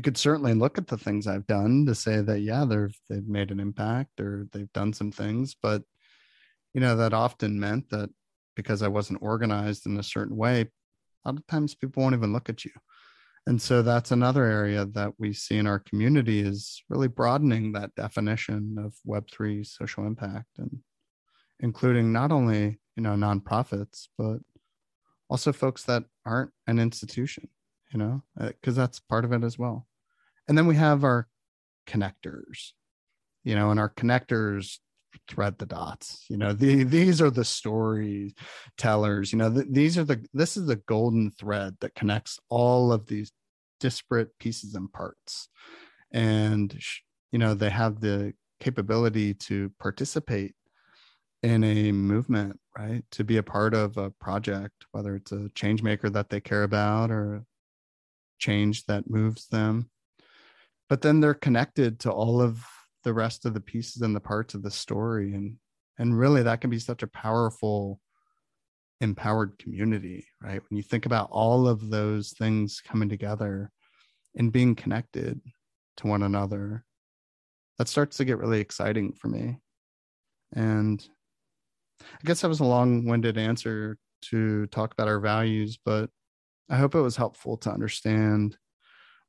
you 0.00 0.02
could 0.02 0.16
certainly 0.16 0.54
look 0.54 0.78
at 0.78 0.86
the 0.86 0.96
things 0.96 1.26
I've 1.26 1.46
done 1.46 1.84
to 1.84 1.94
say 1.94 2.22
that 2.22 2.40
yeah, 2.40 2.64
they've 2.64 2.98
they've 3.10 3.28
made 3.28 3.50
an 3.50 3.60
impact 3.60 4.18
or 4.18 4.46
they've 4.50 4.72
done 4.72 4.94
some 4.94 5.12
things, 5.12 5.54
but 5.62 5.82
you 6.72 6.80
know 6.80 6.96
that 6.96 7.12
often 7.12 7.60
meant 7.60 7.90
that 7.90 8.08
because 8.56 8.80
I 8.80 8.88
wasn't 8.88 9.22
organized 9.22 9.84
in 9.84 9.98
a 9.98 10.02
certain 10.02 10.38
way, 10.38 10.62
a 10.62 11.28
lot 11.28 11.36
of 11.36 11.46
times 11.48 11.74
people 11.74 12.02
won't 12.02 12.14
even 12.14 12.32
look 12.32 12.48
at 12.48 12.64
you. 12.64 12.70
And 13.46 13.60
so 13.60 13.82
that's 13.82 14.10
another 14.10 14.44
area 14.44 14.86
that 14.86 15.12
we 15.18 15.34
see 15.34 15.58
in 15.58 15.66
our 15.66 15.80
community 15.80 16.40
is 16.40 16.82
really 16.88 17.08
broadening 17.08 17.72
that 17.72 17.94
definition 17.94 18.76
of 18.78 18.94
Web3 19.06 19.66
social 19.66 20.06
impact 20.06 20.48
and 20.56 20.78
including 21.58 22.10
not 22.10 22.32
only, 22.32 22.80
you 22.96 23.02
know, 23.02 23.16
nonprofits, 23.16 24.08
but 24.16 24.38
also 25.28 25.52
folks 25.52 25.84
that 25.84 26.04
aren't 26.24 26.52
an 26.66 26.78
institution 26.78 27.50
you 27.92 27.98
know, 27.98 28.22
because 28.36 28.78
uh, 28.78 28.82
that's 28.82 29.00
part 29.00 29.24
of 29.24 29.32
it 29.32 29.44
as 29.44 29.58
well. 29.58 29.86
And 30.48 30.56
then 30.56 30.66
we 30.66 30.76
have 30.76 31.04
our 31.04 31.28
connectors, 31.86 32.72
you 33.44 33.54
know, 33.54 33.70
and 33.70 33.80
our 33.80 33.90
connectors 33.90 34.78
thread 35.28 35.58
the 35.58 35.66
dots. 35.66 36.24
You 36.28 36.36
know 36.36 36.52
the, 36.52 36.84
these 36.84 37.20
are 37.20 37.30
the 37.30 37.44
storytellers 37.44 39.32
you 39.32 39.38
know 39.38 39.50
the, 39.50 39.66
these 39.68 39.98
are 39.98 40.04
the 40.04 40.24
this 40.32 40.56
is 40.56 40.66
the 40.66 40.76
golden 40.76 41.30
thread 41.30 41.76
that 41.80 41.94
connects 41.94 42.38
all 42.48 42.92
of 42.92 43.06
these 43.06 43.32
disparate 43.78 44.38
pieces 44.38 44.74
and 44.74 44.92
parts. 44.92 45.48
And 46.12 46.76
you 47.32 47.38
know 47.38 47.54
they 47.54 47.70
have 47.70 48.00
the 48.00 48.34
capability 48.60 49.34
to 49.34 49.70
participate 49.78 50.54
in 51.42 51.64
a 51.64 51.92
movement 51.92 52.58
right? 52.76 53.02
To 53.12 53.24
be 53.24 53.38
a 53.38 53.42
part 53.42 53.74
of 53.74 53.96
a 53.96 54.10
project 54.10 54.86
whether 54.92 55.16
it's 55.16 55.32
a 55.32 55.50
change 55.54 55.82
maker 55.82 56.10
that 56.10 56.30
they 56.30 56.40
care 56.40 56.62
about 56.62 57.10
or 57.10 57.44
change 58.38 58.84
that 58.86 59.10
moves 59.10 59.46
them 59.48 59.90
but 60.90 61.00
then 61.00 61.20
they're 61.20 61.34
connected 61.34 62.00
to 62.00 62.10
all 62.10 62.42
of 62.42 62.62
the 63.04 63.14
rest 63.14 63.46
of 63.46 63.54
the 63.54 63.60
pieces 63.60 64.02
and 64.02 64.14
the 64.14 64.20
parts 64.20 64.54
of 64.54 64.62
the 64.62 64.70
story. 64.70 65.32
And 65.32 65.56
and 65.98 66.18
really 66.18 66.42
that 66.42 66.60
can 66.60 66.68
be 66.68 66.78
such 66.78 67.02
a 67.02 67.06
powerful 67.06 68.00
empowered 69.00 69.58
community 69.58 70.26
right? 70.42 70.60
When 70.68 70.76
you 70.76 70.82
think 70.82 71.06
about 71.06 71.30
all 71.30 71.66
of 71.66 71.88
those 71.88 72.32
things 72.32 72.82
coming 72.86 73.08
together 73.08 73.70
and 74.36 74.52
being 74.52 74.74
connected 74.74 75.40
to 75.98 76.06
one 76.06 76.22
another 76.22 76.84
that 77.78 77.88
starts 77.88 78.18
to 78.18 78.26
get 78.26 78.38
really 78.38 78.60
exciting 78.60 79.12
for 79.12 79.28
me. 79.28 79.58
And 80.52 81.02
i 82.02 82.24
guess 82.24 82.40
that 82.40 82.48
was 82.48 82.60
a 82.60 82.64
long-winded 82.64 83.36
answer 83.38 83.98
to 84.22 84.66
talk 84.66 84.92
about 84.92 85.06
our 85.06 85.20
values 85.20 85.78
but 85.84 86.08
I 86.70 86.76
hope 86.76 86.94
it 86.94 87.00
was 87.00 87.16
helpful 87.16 87.58
to 87.58 87.70
understand 87.70 88.56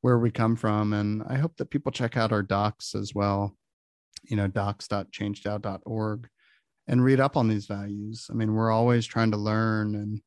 where 0.02 0.18
we 0.18 0.30
come 0.30 0.56
from. 0.56 0.92
And 0.92 1.22
I 1.26 1.38
hope 1.38 1.56
that 1.56 1.70
people 1.70 1.90
check 1.90 2.16
out 2.16 2.32
our 2.32 2.42
docs 2.42 2.94
as 2.94 3.14
well, 3.14 3.56
you 4.24 4.36
know, 4.36 4.46
docs.changedao.org 4.46 6.28
and 6.86 7.04
read 7.04 7.20
up 7.20 7.36
on 7.36 7.48
these 7.48 7.66
values. 7.66 8.26
I 8.30 8.34
mean, 8.34 8.54
we're 8.54 8.70
always 8.70 9.06
trying 9.06 9.30
to 9.30 9.36
learn 9.36 9.94
and, 9.94 10.20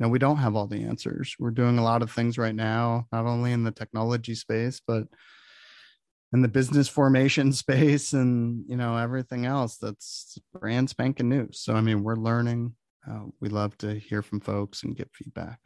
you 0.00 0.06
know 0.06 0.10
we 0.10 0.18
don't 0.18 0.38
have 0.38 0.56
all 0.56 0.66
the 0.66 0.82
answers 0.82 1.36
we're 1.38 1.50
doing 1.50 1.78
a 1.78 1.84
lot 1.84 2.02
of 2.02 2.10
things 2.10 2.38
right 2.38 2.54
now 2.54 3.06
not 3.12 3.26
only 3.26 3.52
in 3.52 3.64
the 3.64 3.70
technology 3.70 4.34
space 4.34 4.80
but 4.84 5.04
in 6.32 6.42
the 6.42 6.48
business 6.48 6.88
formation 6.88 7.52
space 7.52 8.12
and 8.12 8.64
you 8.66 8.76
know 8.76 8.96
everything 8.96 9.44
else 9.44 9.76
that's 9.76 10.38
brand 10.58 10.88
spanking 10.88 11.28
new 11.28 11.46
so 11.52 11.74
i 11.74 11.80
mean 11.80 12.02
we're 12.02 12.16
learning 12.16 12.74
uh, 13.10 13.24
we 13.40 13.48
love 13.48 13.76
to 13.78 13.94
hear 13.94 14.22
from 14.22 14.40
folks 14.40 14.82
and 14.82 14.96
get 14.96 15.10
feedback 15.12 15.58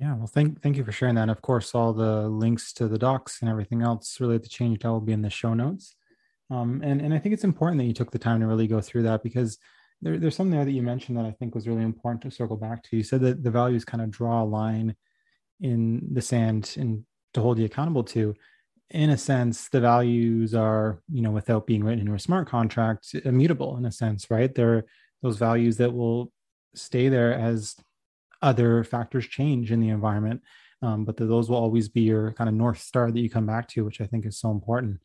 yeah 0.00 0.14
well 0.14 0.26
thank 0.26 0.62
thank 0.62 0.76
you 0.76 0.84
for 0.84 0.92
sharing 0.92 1.14
that 1.14 1.22
and 1.22 1.30
of 1.30 1.42
course 1.42 1.74
all 1.74 1.92
the 1.92 2.28
links 2.28 2.72
to 2.72 2.88
the 2.88 2.98
docs 2.98 3.40
and 3.40 3.50
everything 3.50 3.82
else 3.82 4.20
related 4.20 4.44
to 4.44 4.48
change 4.48 4.84
will 4.84 5.00
be 5.00 5.12
in 5.12 5.22
the 5.22 5.30
show 5.30 5.54
notes 5.54 5.94
um, 6.50 6.80
and 6.84 7.00
and 7.00 7.12
i 7.12 7.18
think 7.18 7.32
it's 7.32 7.44
important 7.44 7.78
that 7.78 7.86
you 7.86 7.92
took 7.92 8.10
the 8.10 8.18
time 8.18 8.40
to 8.40 8.46
really 8.46 8.66
go 8.66 8.80
through 8.80 9.02
that 9.02 9.22
because 9.22 9.58
there, 10.00 10.18
there's 10.18 10.36
something 10.36 10.52
there 10.52 10.64
that 10.64 10.72
you 10.72 10.82
mentioned 10.82 11.18
that 11.18 11.24
I 11.24 11.32
think 11.32 11.54
was 11.54 11.66
really 11.66 11.82
important 11.82 12.22
to 12.22 12.30
circle 12.30 12.56
back 12.56 12.82
to. 12.84 12.96
You 12.96 13.02
said 13.02 13.20
that 13.22 13.42
the 13.42 13.50
values 13.50 13.84
kind 13.84 14.02
of 14.02 14.10
draw 14.10 14.42
a 14.42 14.44
line 14.44 14.94
in 15.60 16.08
the 16.12 16.22
sand 16.22 16.74
and 16.76 17.04
to 17.34 17.40
hold 17.40 17.58
you 17.58 17.64
accountable 17.64 18.04
to. 18.04 18.34
In 18.90 19.10
a 19.10 19.18
sense, 19.18 19.68
the 19.68 19.80
values 19.80 20.54
are, 20.54 21.02
you 21.12 21.20
know, 21.20 21.30
without 21.30 21.66
being 21.66 21.84
written 21.84 22.00
into 22.00 22.14
a 22.14 22.18
smart 22.18 22.48
contract, 22.48 23.14
immutable 23.24 23.76
in 23.76 23.84
a 23.84 23.92
sense, 23.92 24.30
right? 24.30 24.54
They're 24.54 24.84
those 25.22 25.36
values 25.36 25.76
that 25.78 25.92
will 25.92 26.32
stay 26.74 27.08
there 27.08 27.34
as 27.34 27.74
other 28.42 28.84
factors 28.84 29.26
change 29.26 29.72
in 29.72 29.80
the 29.80 29.88
environment. 29.88 30.42
Um, 30.80 31.04
but 31.04 31.16
those 31.16 31.50
will 31.50 31.56
always 31.56 31.88
be 31.88 32.02
your 32.02 32.32
kind 32.32 32.48
of 32.48 32.54
north 32.54 32.80
star 32.80 33.10
that 33.10 33.20
you 33.20 33.28
come 33.28 33.46
back 33.46 33.68
to, 33.70 33.84
which 33.84 34.00
I 34.00 34.06
think 34.06 34.26
is 34.26 34.38
so 34.38 34.50
important. 34.50 35.00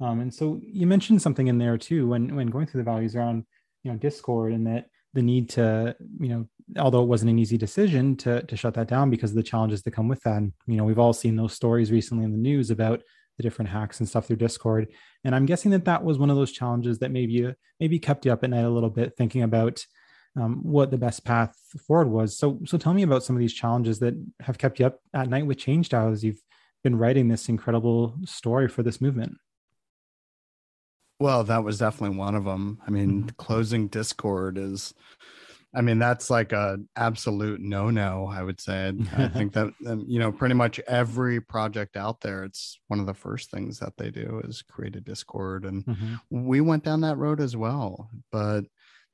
Um, 0.00 0.20
and 0.20 0.32
so 0.32 0.60
you 0.62 0.86
mentioned 0.86 1.22
something 1.22 1.46
in 1.48 1.58
there 1.58 1.78
too 1.78 2.06
when 2.06 2.36
when 2.36 2.48
going 2.48 2.66
through 2.66 2.80
the 2.80 2.90
values 2.90 3.16
around 3.16 3.44
you 3.82 3.90
know 3.90 3.98
discord 3.98 4.52
and 4.52 4.66
that 4.66 4.86
the 5.14 5.22
need 5.22 5.48
to 5.50 5.96
you 6.20 6.28
know 6.28 6.46
although 6.78 7.02
it 7.02 7.08
wasn't 7.08 7.30
an 7.30 7.38
easy 7.38 7.56
decision 7.56 8.16
to 8.16 8.42
to 8.42 8.56
shut 8.56 8.74
that 8.74 8.88
down 8.88 9.08
because 9.08 9.30
of 9.30 9.36
the 9.36 9.42
challenges 9.42 9.82
that 9.82 9.92
come 9.92 10.08
with 10.08 10.20
that 10.22 10.36
and 10.36 10.52
you 10.66 10.76
know 10.76 10.84
we've 10.84 10.98
all 10.98 11.14
seen 11.14 11.36
those 11.36 11.54
stories 11.54 11.90
recently 11.90 12.24
in 12.24 12.32
the 12.32 12.36
news 12.36 12.70
about 12.70 13.02
the 13.38 13.42
different 13.42 13.70
hacks 13.70 14.00
and 14.00 14.08
stuff 14.08 14.26
through 14.26 14.36
discord 14.36 14.88
and 15.24 15.34
i'm 15.34 15.46
guessing 15.46 15.70
that 15.70 15.86
that 15.86 16.04
was 16.04 16.18
one 16.18 16.28
of 16.28 16.36
those 16.36 16.52
challenges 16.52 16.98
that 16.98 17.10
maybe 17.10 17.50
maybe 17.80 17.98
kept 17.98 18.26
you 18.26 18.32
up 18.32 18.44
at 18.44 18.50
night 18.50 18.64
a 18.64 18.68
little 18.68 18.90
bit 18.90 19.16
thinking 19.16 19.42
about 19.42 19.82
um, 20.36 20.60
what 20.62 20.90
the 20.90 20.98
best 20.98 21.24
path 21.24 21.56
forward 21.86 22.08
was 22.08 22.36
so 22.36 22.60
so 22.64 22.76
tell 22.78 22.94
me 22.94 23.02
about 23.02 23.22
some 23.22 23.36
of 23.36 23.40
these 23.40 23.54
challenges 23.54 23.98
that 23.98 24.14
have 24.40 24.58
kept 24.58 24.78
you 24.78 24.86
up 24.86 25.00
at 25.14 25.28
night 25.28 25.46
with 25.46 25.58
ChangeDAO 25.58 26.12
as 26.12 26.24
you've 26.24 26.42
been 26.84 26.96
writing 26.96 27.28
this 27.28 27.48
incredible 27.48 28.14
story 28.24 28.68
for 28.68 28.82
this 28.82 29.00
movement 29.00 29.36
well, 31.18 31.44
that 31.44 31.64
was 31.64 31.78
definitely 31.78 32.16
one 32.16 32.34
of 32.34 32.44
them. 32.44 32.78
I 32.86 32.90
mean, 32.90 33.22
mm-hmm. 33.22 33.28
closing 33.38 33.88
Discord 33.88 34.58
is, 34.58 34.92
I 35.74 35.80
mean, 35.80 35.98
that's 35.98 36.30
like 36.30 36.52
a 36.52 36.78
absolute 36.94 37.60
no 37.60 37.90
no. 37.90 38.30
I 38.30 38.42
would 38.42 38.60
say. 38.60 38.92
I 39.16 39.28
think 39.28 39.54
that 39.54 39.72
um, 39.86 40.04
you 40.06 40.18
know, 40.18 40.30
pretty 40.30 40.54
much 40.54 40.78
every 40.80 41.40
project 41.40 41.96
out 41.96 42.20
there, 42.20 42.44
it's 42.44 42.78
one 42.88 43.00
of 43.00 43.06
the 43.06 43.14
first 43.14 43.50
things 43.50 43.78
that 43.78 43.96
they 43.96 44.10
do 44.10 44.42
is 44.44 44.62
create 44.62 44.96
a 44.96 45.00
Discord, 45.00 45.64
and 45.64 45.84
mm-hmm. 45.86 46.14
we 46.30 46.60
went 46.60 46.84
down 46.84 47.00
that 47.02 47.18
road 47.18 47.40
as 47.40 47.56
well. 47.56 48.10
But 48.30 48.64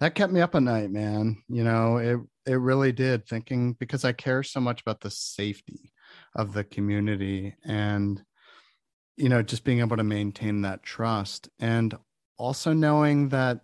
that 0.02 0.16
kept 0.16 0.32
me 0.32 0.40
up 0.40 0.56
at 0.56 0.64
night, 0.64 0.90
man. 0.90 1.44
You 1.48 1.62
know, 1.62 1.98
it 1.98 2.18
it 2.44 2.56
really 2.56 2.90
did. 2.90 3.24
Thinking 3.24 3.74
because 3.74 4.04
I 4.04 4.12
care 4.12 4.42
so 4.42 4.58
much 4.58 4.80
about 4.80 5.00
the 5.00 5.12
safety 5.12 5.92
of 6.34 6.52
the 6.52 6.64
community 6.64 7.54
and 7.64 8.20
you 9.16 9.28
know 9.28 9.42
just 9.42 9.62
being 9.62 9.78
able 9.78 9.96
to 9.96 10.02
maintain 10.02 10.62
that 10.62 10.82
trust 10.82 11.48
and 11.60 11.96
also 12.36 12.72
knowing 12.72 13.28
that 13.28 13.60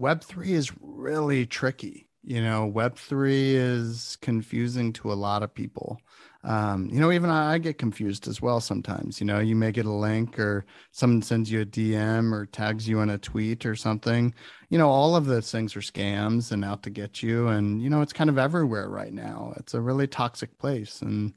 web3 0.00 0.48
is 0.48 0.72
really 0.80 1.46
tricky 1.46 2.09
you 2.22 2.42
know 2.42 2.70
web3 2.74 3.54
is 3.54 4.18
confusing 4.20 4.92
to 4.94 5.12
a 5.12 5.14
lot 5.14 5.42
of 5.42 5.54
people. 5.54 6.00
Um, 6.42 6.88
you 6.90 7.00
know 7.00 7.12
even 7.12 7.28
I, 7.28 7.54
I, 7.54 7.58
get 7.58 7.76
confused 7.76 8.26
as 8.26 8.40
well 8.40 8.62
sometimes 8.62 9.20
you 9.20 9.26
know 9.26 9.40
you 9.40 9.54
may 9.54 9.72
get 9.72 9.84
a 9.84 9.92
link 9.92 10.38
or 10.38 10.64
someone 10.90 11.20
sends 11.20 11.52
you 11.52 11.60
a 11.60 11.66
dm 11.66 12.32
or 12.32 12.46
tags 12.46 12.88
you 12.88 13.00
in 13.00 13.10
a 13.10 13.18
tweet 13.18 13.66
or 13.66 13.76
something. 13.76 14.34
You 14.70 14.78
know 14.78 14.88
all 14.88 15.16
of 15.16 15.26
those 15.26 15.50
things 15.50 15.76
are 15.76 15.80
scams 15.80 16.52
and 16.52 16.64
out 16.64 16.82
to 16.84 16.90
get 16.90 17.22
you 17.22 17.48
and 17.48 17.82
you 17.82 17.90
know 17.90 18.00
it's 18.00 18.12
kind 18.12 18.30
of 18.30 18.38
everywhere 18.38 18.88
right 18.88 19.12
now. 19.12 19.52
It's 19.56 19.74
a 19.74 19.80
really 19.80 20.06
toxic 20.06 20.56
place 20.58 21.02
and 21.02 21.34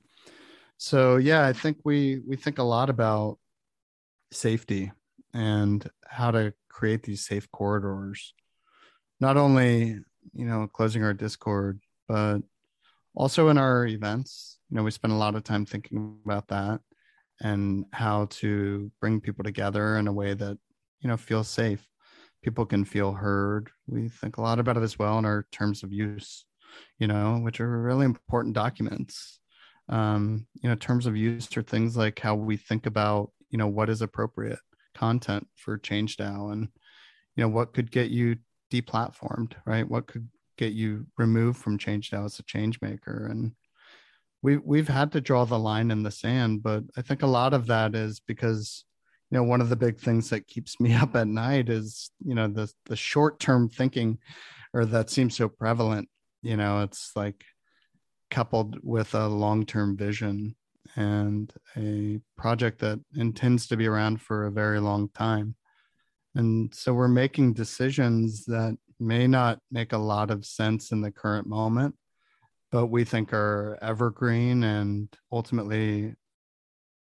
so 0.78 1.18
yeah 1.18 1.46
i 1.46 1.54
think 1.54 1.78
we 1.86 2.20
we 2.28 2.36
think 2.36 2.58
a 2.58 2.64
lot 2.64 2.90
about 2.90 3.38
safety 4.32 4.92
and 5.34 5.90
how 6.06 6.32
to 6.32 6.54
create 6.70 7.04
these 7.04 7.26
safe 7.26 7.50
corridors. 7.52 8.34
Not 9.20 9.38
only 9.38 10.00
you 10.34 10.46
know 10.46 10.68
closing 10.68 11.04
our 11.04 11.14
discord 11.14 11.80
but 12.08 12.40
also 13.16 13.50
in 13.50 13.58
our 13.58 13.86
events 13.86 14.58
you 14.70 14.78
know 14.78 14.84
we 14.84 14.92
spend 14.92 15.14
a 15.14 15.18
lot 15.18 15.36
of 15.36 15.44
time 15.44 15.66
thinking 15.66 16.18
about 16.26 16.48
that 16.48 16.80
and 17.42 17.86
how 17.92 18.26
to 18.30 18.92
bring 19.00 19.20
people 19.20 19.44
together 19.44 19.98
in 19.98 20.08
a 20.08 20.14
way 20.14 20.34
that 20.34 20.58
you 21.02 21.10
know 21.10 21.18
feels 21.18 21.50
safe. 21.50 21.88
People 22.42 22.66
can 22.66 22.84
feel 22.84 23.14
heard. 23.14 23.70
We 23.88 24.10
think 24.10 24.38
a 24.38 24.42
lot 24.42 24.60
about 24.60 24.78
it 24.78 24.84
as 24.84 25.00
well 25.00 25.18
in 25.20 25.26
our 25.26 25.46
terms 25.52 25.84
of 25.84 25.94
use 25.94 26.46
you 26.98 27.06
know 27.06 27.38
which 27.38 27.60
are 27.60 27.82
really 27.82 28.06
important 28.06 28.56
documents. 28.56 29.40
Um, 29.90 30.48
you 30.62 30.70
know 30.70 30.76
terms 30.76 31.06
of 31.06 31.18
use 31.18 31.56
or 31.58 31.62
things 31.62 31.98
like 31.98 32.20
how 32.20 32.36
we 32.36 32.58
think 32.58 32.86
about 32.86 33.32
you 33.50 33.58
know 33.58 33.68
what 33.68 33.90
is 33.90 34.02
appropriate 34.02 34.60
content 34.96 35.48
for 35.56 35.78
ChangeDAO 35.78 36.54
and 36.54 36.70
you 37.36 37.44
know 37.44 37.50
what 37.50 37.74
could 37.74 37.92
get 37.92 38.10
you 38.10 38.38
deplatformed 38.82 39.54
right 39.66 39.90
what 39.90 40.08
could 40.08 40.28
get 40.58 40.74
you 40.74 41.06
removed 41.18 41.58
from 41.58 41.78
ChangeDAO 41.78 42.26
as 42.26 42.40
a 42.40 42.44
change 42.44 42.80
maker 42.82 43.28
and 43.30 43.54
we 44.42 44.58
we've 44.58 44.88
had 44.88 45.12
to 45.14 45.22
draw 45.22 45.46
the 45.46 45.60
line 45.60 45.92
in 45.92 46.04
the 46.04 46.12
sand 46.12 46.64
but 46.64 46.84
i 46.98 47.02
think 47.02 47.22
a 47.24 47.28
lot 47.28 47.54
of 47.54 47.68
that 47.68 47.96
is 47.96 48.20
because 48.20 48.86
you 49.32 49.38
know 49.38 49.44
one 49.44 49.62
of 49.62 49.70
the 49.70 49.76
big 49.76 50.00
things 50.00 50.30
that 50.30 50.48
keeps 50.48 50.80
me 50.80 50.94
up 51.04 51.16
at 51.16 51.28
night 51.28 51.70
is 51.70 52.12
you 52.26 52.36
know 52.36 52.48
the 52.48 52.72
the 52.86 52.96
short 52.96 53.40
term 53.40 53.70
thinking 53.70 54.18
or 54.74 54.86
that 54.86 55.10
seems 55.10 55.36
so 55.36 55.48
prevalent 55.48 56.10
you 56.42 56.58
know 56.58 56.82
it's 56.82 57.12
like 57.16 57.44
coupled 58.34 58.80
with 58.82 59.14
a 59.14 59.28
long-term 59.28 59.96
vision 59.96 60.56
and 60.96 61.54
a 61.78 62.20
project 62.36 62.80
that 62.80 63.00
intends 63.16 63.68
to 63.68 63.78
be 63.78 63.88
around 63.88 64.22
for 64.22 64.46
a 64.46 64.52
very 64.52 64.80
long 64.80 65.08
time. 65.10 65.56
And 66.36 66.74
so 66.74 66.94
we're 66.94 67.08
making 67.08 67.54
decisions 67.54 68.46
that 68.46 68.78
may 69.00 69.28
not 69.28 69.60
make 69.72 69.94
a 69.94 69.98
lot 69.98 70.32
of 70.32 70.46
sense 70.46 70.92
in 70.92 71.02
the 71.02 71.12
current 71.12 71.48
moment, 71.48 71.96
but 72.72 72.88
we 72.88 73.04
think 73.04 73.34
are 73.34 73.78
evergreen 73.82 74.64
and 74.64 75.08
ultimately 75.32 76.16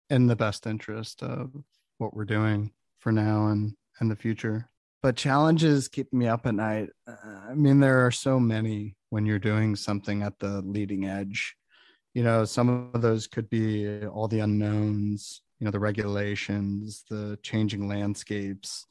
in 0.09 0.27
the 0.27 0.35
best 0.35 0.67
interest 0.67 1.23
of 1.23 1.51
what 1.97 2.15
we're 2.15 2.25
doing 2.25 2.71
for 2.99 3.11
now 3.11 3.47
and 3.47 3.75
and 3.99 4.09
the 4.09 4.15
future. 4.15 4.69
But 5.01 5.15
challenges 5.15 5.87
keep 5.87 6.13
me 6.13 6.27
up 6.27 6.45
at 6.45 6.55
night. 6.55 6.89
I 7.07 7.53
mean, 7.53 7.79
there 7.79 8.05
are 8.05 8.11
so 8.11 8.39
many 8.39 8.95
when 9.09 9.25
you're 9.25 9.39
doing 9.39 9.75
something 9.75 10.23
at 10.23 10.39
the 10.39 10.61
leading 10.61 11.05
edge. 11.05 11.55
You 12.13 12.23
know, 12.23 12.45
some 12.45 12.89
of 12.93 13.01
those 13.01 13.27
could 13.27 13.49
be 13.49 14.05
all 14.05 14.27
the 14.27 14.39
unknowns, 14.39 15.41
you 15.59 15.65
know, 15.65 15.71
the 15.71 15.79
regulations, 15.79 17.03
the 17.09 17.37
changing 17.43 17.87
landscapes, 17.87 18.85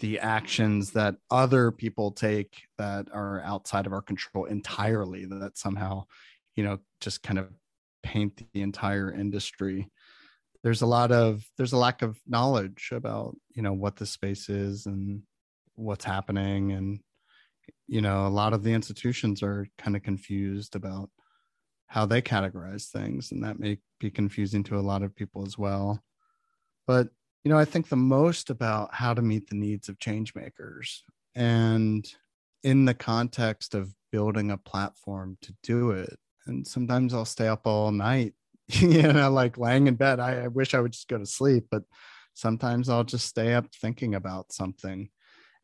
the 0.00 0.18
actions 0.18 0.92
that 0.92 1.16
other 1.30 1.70
people 1.70 2.10
take 2.10 2.62
that 2.78 3.06
are 3.12 3.40
outside 3.42 3.86
of 3.86 3.92
our 3.92 4.02
control 4.02 4.46
entirely, 4.46 5.26
that 5.26 5.56
somehow, 5.56 6.04
you 6.56 6.64
know, 6.64 6.78
just 7.00 7.22
kind 7.22 7.38
of 7.38 7.48
paint 8.02 8.42
the 8.52 8.62
entire 8.62 9.12
industry. 9.12 9.90
There's 10.62 10.82
a 10.82 10.86
lot 10.86 11.12
of 11.12 11.44
there's 11.56 11.72
a 11.72 11.78
lack 11.78 12.02
of 12.02 12.18
knowledge 12.26 12.90
about 12.92 13.36
you 13.54 13.62
know 13.62 13.72
what 13.72 13.96
the 13.96 14.06
space 14.06 14.48
is 14.48 14.86
and 14.86 15.22
what's 15.74 16.04
happening. 16.04 16.72
And 16.72 17.00
you 17.86 18.00
know 18.00 18.26
a 18.26 18.28
lot 18.28 18.52
of 18.52 18.62
the 18.62 18.72
institutions 18.72 19.42
are 19.42 19.66
kind 19.78 19.96
of 19.96 20.02
confused 20.02 20.76
about 20.76 21.10
how 21.86 22.06
they 22.06 22.22
categorize 22.22 22.88
things. 22.88 23.32
And 23.32 23.42
that 23.44 23.58
may 23.58 23.78
be 23.98 24.10
confusing 24.10 24.62
to 24.64 24.78
a 24.78 24.80
lot 24.80 25.02
of 25.02 25.16
people 25.16 25.44
as 25.46 25.58
well. 25.58 26.02
But 26.86 27.08
you 27.44 27.50
know 27.50 27.58
i 27.58 27.64
think 27.64 27.88
the 27.88 27.96
most 27.96 28.50
about 28.50 28.94
how 28.94 29.14
to 29.14 29.22
meet 29.22 29.48
the 29.48 29.56
needs 29.56 29.88
of 29.88 29.98
change 29.98 30.34
makers 30.34 31.04
and 31.34 32.14
in 32.62 32.84
the 32.84 32.94
context 32.94 33.74
of 33.74 33.94
building 34.12 34.50
a 34.50 34.58
platform 34.58 35.38
to 35.40 35.54
do 35.62 35.92
it. 35.92 36.18
And 36.46 36.66
sometimes 36.66 37.14
i'll 37.14 37.24
stay 37.24 37.48
up 37.48 37.66
all 37.66 37.90
night 37.92 38.34
you 38.68 39.02
know 39.02 39.30
like 39.30 39.58
laying 39.58 39.86
in 39.86 39.94
bed. 39.94 40.20
I, 40.20 40.44
I 40.44 40.48
wish 40.48 40.74
i 40.74 40.80
would 40.80 40.92
just 40.92 41.08
go 41.08 41.18
to 41.18 41.26
sleep 41.26 41.66
but 41.70 41.82
sometimes 42.34 42.88
i'll 42.88 43.04
just 43.04 43.26
stay 43.26 43.54
up 43.54 43.66
thinking 43.74 44.14
about 44.14 44.52
something 44.52 45.10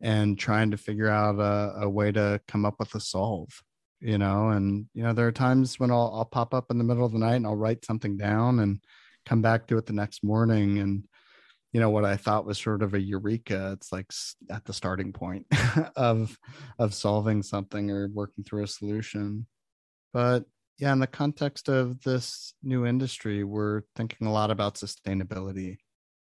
and 0.00 0.38
trying 0.38 0.70
to 0.72 0.76
figure 0.76 1.08
out 1.08 1.38
a, 1.38 1.84
a, 1.84 1.88
way 1.88 2.12
to 2.12 2.38
come 2.46 2.66
up 2.66 2.74
with 2.78 2.94
a 2.94 3.00
solve 3.00 3.62
you 4.00 4.18
know? 4.18 4.50
And 4.50 4.86
you 4.94 5.02
know 5.02 5.12
there 5.12 5.26
are 5.26 5.32
times 5.32 5.78
when 5.78 5.90
I'll, 5.90 6.12
I'll 6.14 6.24
pop 6.24 6.54
up 6.54 6.70
in 6.70 6.78
the 6.78 6.84
middle 6.84 7.04
of 7.04 7.12
the 7.12 7.18
night 7.18 7.36
and 7.36 7.46
i'll 7.46 7.56
write 7.56 7.84
something 7.84 8.16
down 8.16 8.60
and 8.60 8.80
come 9.24 9.42
back 9.42 9.66
to 9.66 9.78
it 9.78 9.86
the 9.86 9.92
next 9.92 10.22
morning. 10.22 10.78
And 10.78 11.04
you 11.76 11.82
know 11.82 11.90
what 11.90 12.06
i 12.06 12.16
thought 12.16 12.46
was 12.46 12.56
sort 12.56 12.82
of 12.82 12.94
a 12.94 12.98
eureka 12.98 13.72
it's 13.74 13.92
like 13.92 14.10
at 14.50 14.64
the 14.64 14.72
starting 14.72 15.12
point 15.12 15.44
of 15.96 16.34
of 16.78 16.94
solving 16.94 17.42
something 17.42 17.90
or 17.90 18.08
working 18.14 18.42
through 18.44 18.64
a 18.64 18.66
solution. 18.66 19.46
But 20.14 20.46
yeah 20.78 20.94
in 20.94 21.00
the 21.00 21.06
context 21.06 21.68
of 21.68 22.00
this 22.00 22.54
new 22.62 22.86
industry 22.86 23.44
we're 23.44 23.82
thinking 23.94 24.26
a 24.26 24.32
lot 24.32 24.50
about 24.50 24.76
sustainability. 24.76 25.76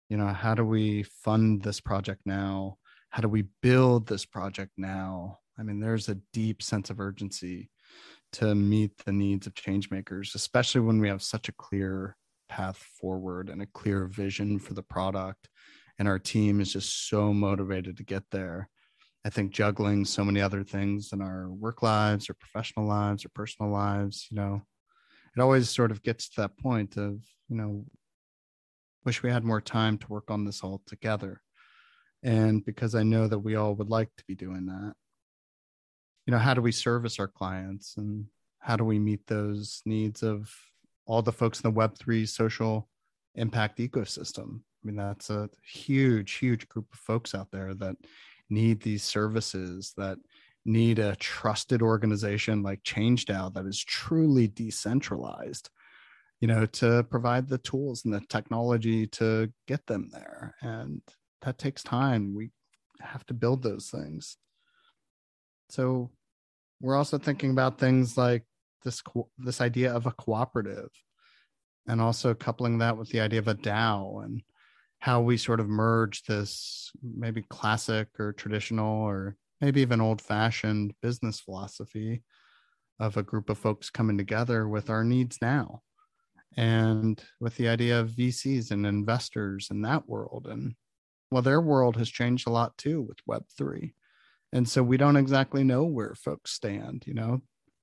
You 0.08 0.16
know 0.16 0.26
how 0.26 0.56
do 0.56 0.64
we 0.64 1.04
fund 1.04 1.62
this 1.62 1.78
project 1.78 2.22
now? 2.26 2.78
How 3.10 3.22
do 3.22 3.28
we 3.28 3.44
build 3.62 4.08
this 4.08 4.26
project 4.26 4.72
now? 4.76 5.38
I 5.56 5.62
mean 5.62 5.78
there's 5.78 6.08
a 6.08 6.18
deep 6.32 6.60
sense 6.60 6.90
of 6.90 6.98
urgency 6.98 7.70
to 8.32 8.56
meet 8.56 8.98
the 9.04 9.12
needs 9.12 9.46
of 9.46 9.54
change 9.54 9.92
makers 9.92 10.34
especially 10.34 10.80
when 10.80 11.00
we 11.00 11.06
have 11.06 11.22
such 11.22 11.48
a 11.48 11.52
clear 11.52 12.16
path 12.48 12.76
forward 12.76 13.48
and 13.48 13.62
a 13.62 13.66
clear 13.66 14.06
vision 14.06 14.58
for 14.58 14.74
the 14.74 14.82
product. 14.82 15.48
And 15.98 16.08
our 16.08 16.18
team 16.18 16.60
is 16.60 16.72
just 16.72 17.08
so 17.08 17.32
motivated 17.32 17.96
to 17.96 18.04
get 18.04 18.24
there. 18.30 18.68
I 19.24 19.30
think 19.30 19.50
juggling 19.50 20.04
so 20.04 20.24
many 20.24 20.40
other 20.40 20.62
things 20.62 21.10
in 21.12 21.20
our 21.20 21.48
work 21.50 21.82
lives 21.82 22.30
or 22.30 22.34
professional 22.34 22.86
lives 22.86 23.24
or 23.24 23.28
personal 23.30 23.72
lives 23.72 24.28
you 24.30 24.36
know 24.36 24.62
it 25.36 25.40
always 25.40 25.68
sort 25.68 25.90
of 25.90 26.00
gets 26.04 26.28
to 26.28 26.42
that 26.42 26.56
point 26.56 26.96
of 26.96 27.24
you 27.48 27.56
know 27.56 27.84
wish 29.04 29.24
we 29.24 29.30
had 29.32 29.42
more 29.42 29.60
time 29.60 29.98
to 29.98 30.06
work 30.08 30.30
on 30.30 30.44
this 30.44 30.62
all 30.62 30.80
together. 30.86 31.40
And 32.22 32.64
because 32.64 32.94
i 32.94 33.02
know 33.02 33.26
that 33.26 33.40
we 33.40 33.56
all 33.56 33.74
would 33.74 33.90
like 33.90 34.10
to 34.16 34.24
be 34.28 34.36
doing 34.36 34.66
that 34.66 34.94
you 36.26 36.32
know 36.32 36.38
how 36.38 36.54
do 36.54 36.60
we 36.60 36.72
service 36.72 37.18
our 37.18 37.28
clients 37.28 37.96
and 37.96 38.26
how 38.58 38.76
do 38.76 38.84
we 38.84 38.98
meet 38.98 39.26
those 39.26 39.80
needs 39.86 40.22
of 40.22 40.52
all 41.06 41.22
the 41.22 41.32
folks 41.32 41.60
in 41.60 41.72
the 41.72 41.80
web3 41.80 42.28
social 42.28 42.88
impact 43.34 43.78
ecosystem 43.78 44.60
i 44.60 44.82
mean 44.84 44.96
that's 44.96 45.30
a 45.30 45.48
huge 45.62 46.32
huge 46.34 46.68
group 46.68 46.86
of 46.92 46.98
folks 46.98 47.34
out 47.34 47.50
there 47.50 47.74
that 47.74 47.96
need 48.48 48.80
these 48.80 49.02
services 49.02 49.92
that 49.96 50.18
need 50.66 50.98
a 50.98 51.16
trusted 51.16 51.80
organization 51.80 52.62
like 52.62 52.82
ChangeDAO 52.82 53.54
that 53.54 53.66
is 53.66 53.82
truly 53.82 54.48
decentralized, 54.48 55.70
you 56.40 56.48
know, 56.48 56.66
to 56.66 57.04
provide 57.04 57.48
the 57.48 57.58
tools 57.58 58.04
and 58.04 58.12
the 58.12 58.20
technology 58.28 59.06
to 59.06 59.50
get 59.68 59.86
them 59.86 60.10
there. 60.12 60.56
And 60.60 61.00
that 61.42 61.58
takes 61.58 61.82
time. 61.82 62.34
We 62.34 62.50
have 63.00 63.24
to 63.26 63.34
build 63.34 63.62
those 63.62 63.90
things. 63.90 64.36
So 65.70 66.10
we're 66.80 66.96
also 66.96 67.18
thinking 67.18 67.52
about 67.52 67.78
things 67.78 68.18
like 68.18 68.42
this 68.86 69.02
this 69.36 69.60
idea 69.60 69.92
of 69.92 70.06
a 70.06 70.12
cooperative 70.12 70.88
and 71.88 72.00
also 72.00 72.32
coupling 72.32 72.78
that 72.78 72.96
with 72.96 73.10
the 73.10 73.20
idea 73.20 73.40
of 73.40 73.48
a 73.48 73.54
DAO 73.54 74.24
and 74.24 74.42
how 75.00 75.20
we 75.20 75.36
sort 75.36 75.60
of 75.60 75.68
merge 75.68 76.22
this 76.22 76.90
maybe 77.02 77.42
classic 77.42 78.08
or 78.18 78.32
traditional 78.32 79.02
or 79.02 79.36
maybe 79.60 79.82
even 79.82 80.00
old 80.00 80.22
fashioned 80.22 80.94
business 81.02 81.40
philosophy 81.40 82.22
of 82.98 83.16
a 83.16 83.22
group 83.22 83.50
of 83.50 83.58
folks 83.58 83.90
coming 83.90 84.16
together 84.16 84.68
with 84.68 84.88
our 84.88 85.04
needs 85.04 85.38
now 85.42 85.82
and 86.56 87.22
with 87.40 87.56
the 87.56 87.68
idea 87.68 88.00
of 88.00 88.10
VCs 88.10 88.70
and 88.70 88.86
investors 88.86 89.68
in 89.70 89.82
that 89.82 90.08
world. 90.08 90.46
And 90.48 90.74
well, 91.30 91.42
their 91.42 91.60
world 91.60 91.96
has 91.96 92.08
changed 92.08 92.46
a 92.46 92.52
lot 92.52 92.78
too 92.78 93.02
with 93.02 93.18
Web3. 93.28 93.92
And 94.52 94.68
so 94.68 94.82
we 94.82 94.96
don't 94.96 95.16
exactly 95.16 95.64
know 95.64 95.84
where 95.84 96.14
folks 96.14 96.52
stand, 96.52 97.04
you 97.06 97.14
know, 97.14 97.42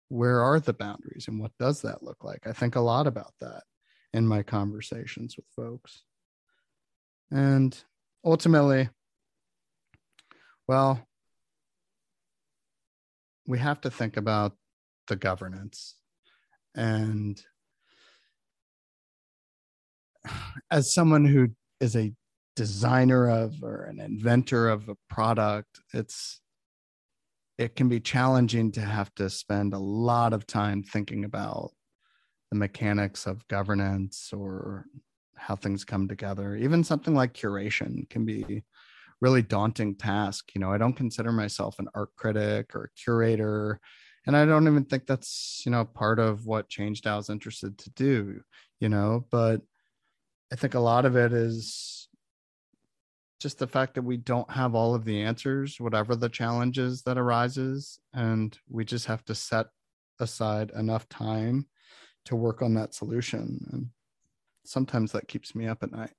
where 0.09 0.41
are 0.41 0.59
the 0.59 0.73
boundaries 0.73 1.27
and 1.27 1.39
what 1.39 1.51
does 1.59 1.81
that 1.81 2.03
look 2.03 2.23
like? 2.23 2.45
I 2.45 2.51
think 2.51 2.75
a 2.75 2.81
lot 2.81 3.07
about 3.07 3.33
that 3.41 3.63
in 4.13 4.27
my 4.27 4.43
conversations 4.43 5.35
with 5.35 5.45
folks. 5.55 6.03
And 7.31 7.75
ultimately, 8.23 8.89
well, 10.67 11.07
we 13.47 13.59
have 13.59 13.81
to 13.81 13.91
think 13.91 14.17
about 14.17 14.55
the 15.07 15.15
governance 15.15 15.95
and 16.75 17.41
as 20.71 20.93
someone 20.93 21.25
who 21.25 21.49
is 21.79 21.95
a 21.95 22.13
designer 22.55 23.29
of 23.29 23.63
or 23.63 23.85
an 23.85 23.99
inventor 23.99 24.69
of 24.69 24.87
a 24.87 24.95
product 25.09 25.79
it's 25.93 26.39
it 27.57 27.75
can 27.75 27.89
be 27.89 27.99
challenging 27.99 28.71
to 28.71 28.81
have 28.81 29.13
to 29.15 29.29
spend 29.29 29.73
a 29.73 29.79
lot 29.79 30.33
of 30.33 30.47
time 30.47 30.83
thinking 30.83 31.25
about 31.25 31.71
the 32.51 32.57
mechanics 32.57 33.25
of 33.25 33.47
governance 33.47 34.31
or 34.33 34.85
how 35.35 35.55
things 35.55 35.83
come 35.83 36.07
together 36.07 36.55
even 36.55 36.83
something 36.83 37.15
like 37.15 37.33
curation 37.33 38.07
can 38.09 38.23
be 38.25 38.63
really 39.23 39.41
daunting 39.41 39.95
task. 39.95 40.49
You 40.53 40.59
know, 40.59 40.71
I 40.71 40.77
don't 40.77 40.97
consider 40.97 41.31
myself 41.31 41.79
an 41.79 41.87
art 41.95 42.09
critic 42.17 42.75
or 42.75 42.83
a 42.83 43.01
curator. 43.01 43.79
And 44.27 44.35
I 44.35 44.45
don't 44.45 44.67
even 44.67 44.83
think 44.83 45.07
that's, 45.07 45.63
you 45.65 45.71
know, 45.71 45.85
part 45.85 46.19
of 46.19 46.45
what 46.45 46.67
change 46.67 47.01
ChangeDAO 47.01 47.19
is 47.21 47.29
interested 47.29 47.77
to 47.77 47.89
do, 47.91 48.41
you 48.81 48.89
know, 48.89 49.25
but 49.31 49.61
I 50.51 50.57
think 50.57 50.73
a 50.73 50.79
lot 50.81 51.05
of 51.05 51.15
it 51.15 51.31
is 51.31 52.02
just 53.43 53.59
the 53.59 53.67
fact 53.67 53.93
that 53.93 54.01
we 54.03 54.15
don't 54.15 54.49
have 54.49 54.73
all 54.73 54.95
of 54.95 55.03
the 55.03 55.21
answers, 55.21 55.77
whatever 55.77 56.15
the 56.15 56.29
challenges 56.29 57.03
that 57.03 57.17
arises. 57.17 57.99
And 58.13 58.57
we 58.69 58.85
just 58.85 59.05
have 59.07 59.23
to 59.25 59.35
set 59.35 59.67
aside 60.17 60.71
enough 60.71 61.09
time 61.09 61.67
to 62.25 62.37
work 62.37 62.61
on 62.61 62.73
that 62.75 62.95
solution. 62.95 63.67
And 63.73 63.87
sometimes 64.63 65.11
that 65.11 65.27
keeps 65.27 65.53
me 65.53 65.67
up 65.67 65.83
at 65.83 65.91
night. 65.91 66.13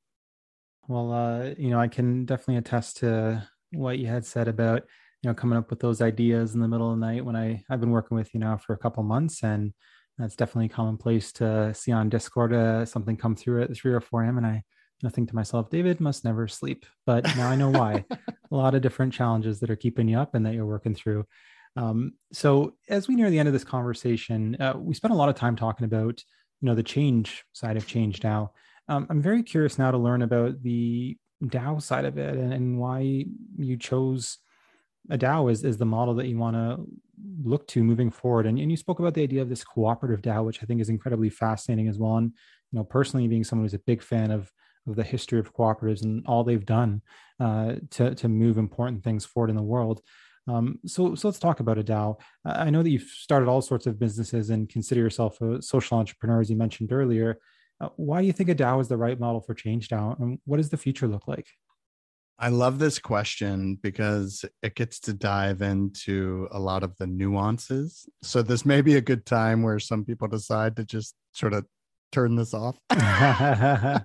Well, 0.86 1.12
uh, 1.12 1.54
you 1.56 1.70
know, 1.70 1.80
I 1.80 1.88
can 1.88 2.26
definitely 2.26 2.58
attest 2.58 2.98
to 2.98 3.48
what 3.72 3.98
you 3.98 4.06
had 4.06 4.26
said 4.26 4.46
about, 4.46 4.82
you 5.22 5.30
know, 5.30 5.34
coming 5.34 5.58
up 5.58 5.70
with 5.70 5.80
those 5.80 6.02
ideas 6.02 6.54
in 6.54 6.60
the 6.60 6.68
middle 6.68 6.92
of 6.92 7.00
the 7.00 7.06
night 7.06 7.24
when 7.24 7.36
I, 7.36 7.64
I've 7.70 7.80
been 7.80 7.90
working 7.90 8.18
with 8.18 8.34
you 8.34 8.40
now 8.40 8.58
for 8.58 8.74
a 8.74 8.78
couple 8.78 9.02
months 9.02 9.42
and 9.42 9.72
that's 10.18 10.36
definitely 10.36 10.68
commonplace 10.68 11.32
to 11.32 11.72
see 11.72 11.90
on 11.90 12.10
Discord 12.10 12.52
uh, 12.52 12.84
something 12.84 13.16
come 13.16 13.34
through 13.34 13.62
at 13.62 13.74
3 13.74 13.94
or 13.94 14.00
4 14.02 14.24
a.m. 14.24 14.36
And 14.36 14.46
I, 14.46 14.62
I 15.04 15.08
think 15.08 15.28
to 15.28 15.34
myself, 15.34 15.70
David 15.70 16.00
must 16.00 16.24
never 16.24 16.48
sleep. 16.48 16.86
But 17.06 17.24
now 17.36 17.48
I 17.48 17.56
know 17.56 17.70
why. 17.70 18.04
a 18.50 18.54
lot 18.54 18.74
of 18.74 18.82
different 18.82 19.12
challenges 19.12 19.60
that 19.60 19.70
are 19.70 19.76
keeping 19.76 20.08
you 20.08 20.18
up 20.18 20.34
and 20.34 20.44
that 20.46 20.54
you're 20.54 20.66
working 20.66 20.94
through. 20.94 21.26
Um, 21.76 22.12
so 22.32 22.74
as 22.88 23.08
we 23.08 23.16
near 23.16 23.30
the 23.30 23.38
end 23.38 23.48
of 23.48 23.52
this 23.52 23.64
conversation, 23.64 24.56
uh, 24.60 24.74
we 24.76 24.94
spent 24.94 25.12
a 25.12 25.16
lot 25.16 25.28
of 25.28 25.34
time 25.34 25.56
talking 25.56 25.84
about, 25.84 26.22
you 26.60 26.66
know, 26.66 26.74
the 26.74 26.82
change 26.82 27.44
side 27.52 27.76
of 27.76 27.86
ChangeDAO. 27.86 28.50
Um, 28.88 29.06
I'm 29.10 29.22
very 29.22 29.42
curious 29.42 29.78
now 29.78 29.90
to 29.90 29.98
learn 29.98 30.22
about 30.22 30.62
the 30.62 31.16
DAO 31.42 31.82
side 31.82 32.04
of 32.04 32.18
it 32.18 32.36
and, 32.36 32.52
and 32.52 32.78
why 32.78 33.24
you 33.56 33.76
chose 33.76 34.38
a 35.10 35.18
DAO 35.18 35.50
as, 35.50 35.64
as 35.64 35.76
the 35.76 35.84
model 35.84 36.14
that 36.14 36.26
you 36.26 36.38
want 36.38 36.56
to 36.56 36.84
look 37.42 37.66
to 37.68 37.82
moving 37.82 38.10
forward. 38.10 38.46
And, 38.46 38.58
and 38.58 38.70
you 38.70 38.76
spoke 38.76 39.00
about 39.00 39.14
the 39.14 39.22
idea 39.22 39.42
of 39.42 39.48
this 39.48 39.64
cooperative 39.64 40.22
DAO, 40.22 40.44
which 40.44 40.62
I 40.62 40.66
think 40.66 40.80
is 40.80 40.88
incredibly 40.88 41.30
fascinating 41.30 41.88
as 41.88 41.98
well. 41.98 42.16
And 42.16 42.32
you 42.72 42.78
know, 42.78 42.84
personally, 42.84 43.28
being 43.28 43.44
someone 43.44 43.64
who's 43.64 43.74
a 43.74 43.78
big 43.80 44.02
fan 44.02 44.30
of 44.30 44.50
of 44.86 44.96
the 44.96 45.02
history 45.02 45.38
of 45.38 45.54
cooperatives 45.54 46.02
and 46.02 46.24
all 46.26 46.44
they've 46.44 46.66
done 46.66 47.02
uh, 47.40 47.74
to 47.90 48.14
to 48.14 48.28
move 48.28 48.58
important 48.58 49.02
things 49.02 49.24
forward 49.24 49.50
in 49.50 49.56
the 49.56 49.62
world. 49.62 50.00
Um, 50.46 50.78
so, 50.86 51.14
so 51.14 51.28
let's 51.28 51.38
talk 51.38 51.60
about 51.60 51.78
a 51.78 51.82
DAO. 51.82 52.18
I 52.44 52.68
know 52.68 52.82
that 52.82 52.90
you've 52.90 53.02
started 53.02 53.48
all 53.48 53.62
sorts 53.62 53.86
of 53.86 53.98
businesses 53.98 54.50
and 54.50 54.68
consider 54.68 55.00
yourself 55.00 55.40
a 55.40 55.62
social 55.62 55.98
entrepreneur, 55.98 56.40
as 56.40 56.50
you 56.50 56.56
mentioned 56.56 56.92
earlier. 56.92 57.38
Uh, 57.80 57.88
why 57.96 58.20
do 58.20 58.26
you 58.26 58.32
think 58.32 58.50
a 58.50 58.54
DAO 58.54 58.80
is 58.80 58.88
the 58.88 58.96
right 58.96 59.18
model 59.18 59.40
for 59.40 59.54
ChangeDAO, 59.54 60.20
and 60.20 60.38
what 60.44 60.58
does 60.58 60.68
the 60.68 60.76
future 60.76 61.08
look 61.08 61.26
like? 61.26 61.48
I 62.38 62.48
love 62.48 62.78
this 62.78 62.98
question 62.98 63.78
because 63.80 64.44
it 64.62 64.74
gets 64.74 64.98
to 65.00 65.12
dive 65.12 65.62
into 65.62 66.48
a 66.50 66.58
lot 66.58 66.82
of 66.82 66.96
the 66.98 67.06
nuances. 67.06 68.08
So 68.22 68.42
this 68.42 68.66
may 68.66 68.80
be 68.80 68.96
a 68.96 69.00
good 69.00 69.24
time 69.24 69.62
where 69.62 69.78
some 69.78 70.04
people 70.04 70.26
decide 70.26 70.74
to 70.76 70.84
just 70.84 71.14
sort 71.32 71.52
of 71.52 71.64
turn 72.14 72.36
this 72.36 72.54
off. 72.54 72.78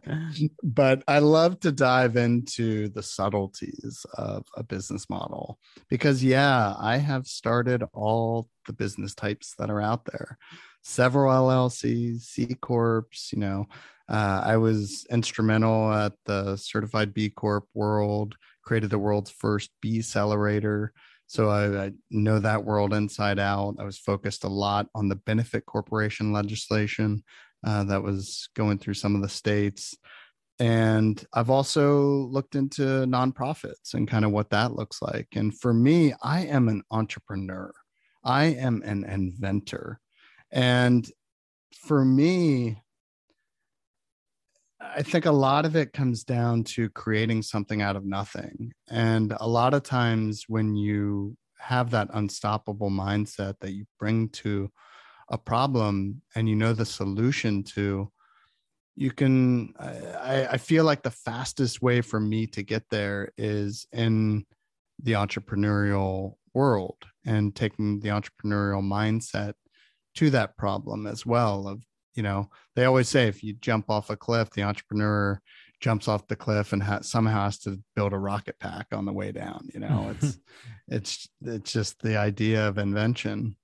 but 0.64 1.04
I 1.08 1.20
love 1.20 1.60
to 1.62 1.72
dive 1.72 2.18
into 2.18 2.90
the 2.90 3.04
subtleties 3.04 4.06
of 4.16 4.46
a 4.58 4.64
business 4.64 5.10
model 5.10 5.60
because, 5.90 6.24
yeah, 6.24 6.74
I 6.78 6.98
have 6.98 7.28
started 7.28 7.84
all 7.94 8.50
the 8.66 8.74
business 8.74 9.14
types 9.16 9.54
that 9.58 9.70
are 9.70 9.82
out 9.82 10.06
there 10.06 10.38
several 10.82 11.32
LLCs, 11.32 12.22
C 12.22 12.56
Corps, 12.56 13.08
you 13.32 13.40
know. 13.40 13.66
Uh, 14.08 14.42
I 14.44 14.58
was 14.58 15.06
instrumental 15.12 15.94
at 15.94 16.14
the 16.26 16.56
certified 16.56 17.14
B 17.14 17.30
Corp 17.30 17.66
world, 17.74 18.36
created 18.64 18.90
the 18.90 18.98
world's 19.00 19.30
first 19.30 19.70
B 19.82 20.00
accelerator. 20.00 20.94
So 21.28 21.50
I, 21.50 21.86
I, 21.86 21.92
know 22.10 22.40
that 22.40 22.66
world 22.66 22.92
inside 22.92 23.38
out. 23.38 23.76
I 23.80 23.84
was 23.84 24.00
focused 24.00 24.46
a 24.46 24.50
lot 24.50 24.88
on 24.96 25.10
the 25.10 25.16
benefit 25.16 25.68
corporation 25.68 26.34
legislation 26.34 27.24
uh, 27.66 27.84
that 27.86 28.04
was 28.04 28.50
going 28.56 28.78
through 28.78 28.94
some 28.96 29.16
of 29.16 29.22
the 29.22 29.30
states. 29.30 29.96
And 30.60 31.24
I've 31.34 31.50
also 31.50 32.02
looked 32.02 32.56
into 32.56 32.84
nonprofits 33.06 33.94
and 33.94 34.08
kind 34.08 34.26
of 34.26 34.32
what 34.32 34.50
that 34.50 34.74
looks 34.74 35.02
like. 35.02 35.28
And 35.36 35.58
for 35.58 35.74
me, 35.74 36.14
I 36.22 36.42
am 36.42 36.68
an 36.68 36.84
entrepreneur, 36.92 37.72
I 38.24 38.46
am 38.46 38.82
an 38.84 39.06
inventor. 39.06 40.00
And 40.52 41.10
for 41.74 42.04
me, 42.04 42.82
I 44.82 45.02
think 45.02 45.26
a 45.26 45.32
lot 45.32 45.66
of 45.66 45.76
it 45.76 45.94
comes 45.94 46.24
down 46.24 46.64
to 46.66 46.90
creating 46.90 47.44
something 47.44 47.82
out 47.82 47.96
of 47.96 48.06
nothing. 48.06 48.72
And 48.90 49.34
a 49.40 49.48
lot 49.48 49.74
of 49.74 49.84
times 49.84 50.46
when 50.48 50.76
you 50.76 51.38
have 51.60 51.92
that 51.92 52.10
unstoppable 52.14 52.90
mindset 52.90 53.56
that 53.60 53.74
you 53.74 53.86
bring 54.00 54.30
to 54.30 54.72
a 55.30 55.38
problem 55.38 56.22
and 56.36 56.50
you 56.50 56.56
know 56.56 56.74
the 56.74 56.86
solution 56.86 57.64
to, 57.64 58.12
you 58.96 59.12
can, 59.12 59.74
I, 59.80 60.48
I 60.52 60.58
feel 60.58 60.84
like 60.84 61.04
the 61.04 61.12
fastest 61.12 61.82
way 61.82 62.02
for 62.02 62.20
me 62.20 62.48
to 62.48 62.64
get 62.64 62.84
there 62.90 63.32
is 63.38 63.88
in 63.92 64.46
the 65.02 65.14
entrepreneurial 65.14 66.36
world 66.54 66.98
and 67.26 67.56
taking 67.56 68.00
the 68.00 68.10
entrepreneurial 68.10 68.84
mindset 68.84 69.54
to 70.16 70.30
that 70.32 70.58
problem 70.58 71.08
as 71.08 71.26
well 71.26 71.68
of 71.68 71.82
you 72.16 72.24
know 72.24 72.50
they 72.76 72.86
always 72.86 73.08
say 73.08 73.28
if 73.28 73.44
you 73.44 73.54
jump 73.54 73.90
off 73.90 74.10
a 74.10 74.18
cliff 74.18 74.50
the 74.50 74.64
entrepreneur 74.64 75.40
jumps 75.80 76.08
off 76.08 76.28
the 76.28 76.36
cliff 76.36 76.74
and 76.74 76.84
ha- 76.84 77.00
somehow 77.02 77.44
has 77.44 77.60
to 77.60 77.80
build 77.96 78.12
a 78.12 78.18
rocket 78.18 78.60
pack 78.60 78.88
on 78.92 79.06
the 79.06 79.14
way 79.14 79.32
down 79.32 79.70
you 79.74 79.80
know? 79.80 80.14
It's 80.22 80.40
it's 80.88 81.30
it's 81.44 81.72
just 81.72 82.02
the 82.02 82.18
idea 82.18 82.68
of 82.68 82.78
invention. 82.78 83.56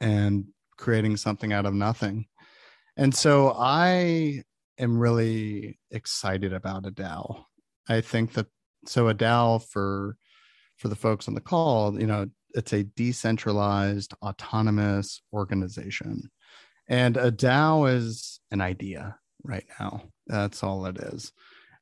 And 0.00 0.46
creating 0.82 1.16
something 1.16 1.52
out 1.52 1.66
of 1.66 1.74
nothing 1.74 2.26
and 2.96 3.14
so 3.14 3.54
i 3.56 4.42
am 4.78 4.98
really 4.98 5.78
excited 5.90 6.52
about 6.52 6.86
a 6.86 6.90
dao 6.90 7.44
i 7.88 8.00
think 8.00 8.32
that 8.32 8.46
so 8.86 9.08
a 9.08 9.14
dao 9.14 9.62
for 9.70 10.16
for 10.76 10.88
the 10.88 10.96
folks 10.96 11.28
on 11.28 11.34
the 11.34 11.40
call 11.40 11.98
you 12.00 12.06
know 12.06 12.26
it's 12.54 12.72
a 12.72 12.82
decentralized 12.82 14.12
autonomous 14.22 15.22
organization 15.32 16.30
and 16.88 17.16
a 17.16 17.30
DAO 17.30 17.90
is 17.90 18.40
an 18.50 18.60
idea 18.60 19.16
right 19.44 19.66
now. 19.80 20.02
That's 20.26 20.62
all 20.62 20.86
it 20.86 20.98
is. 20.98 21.32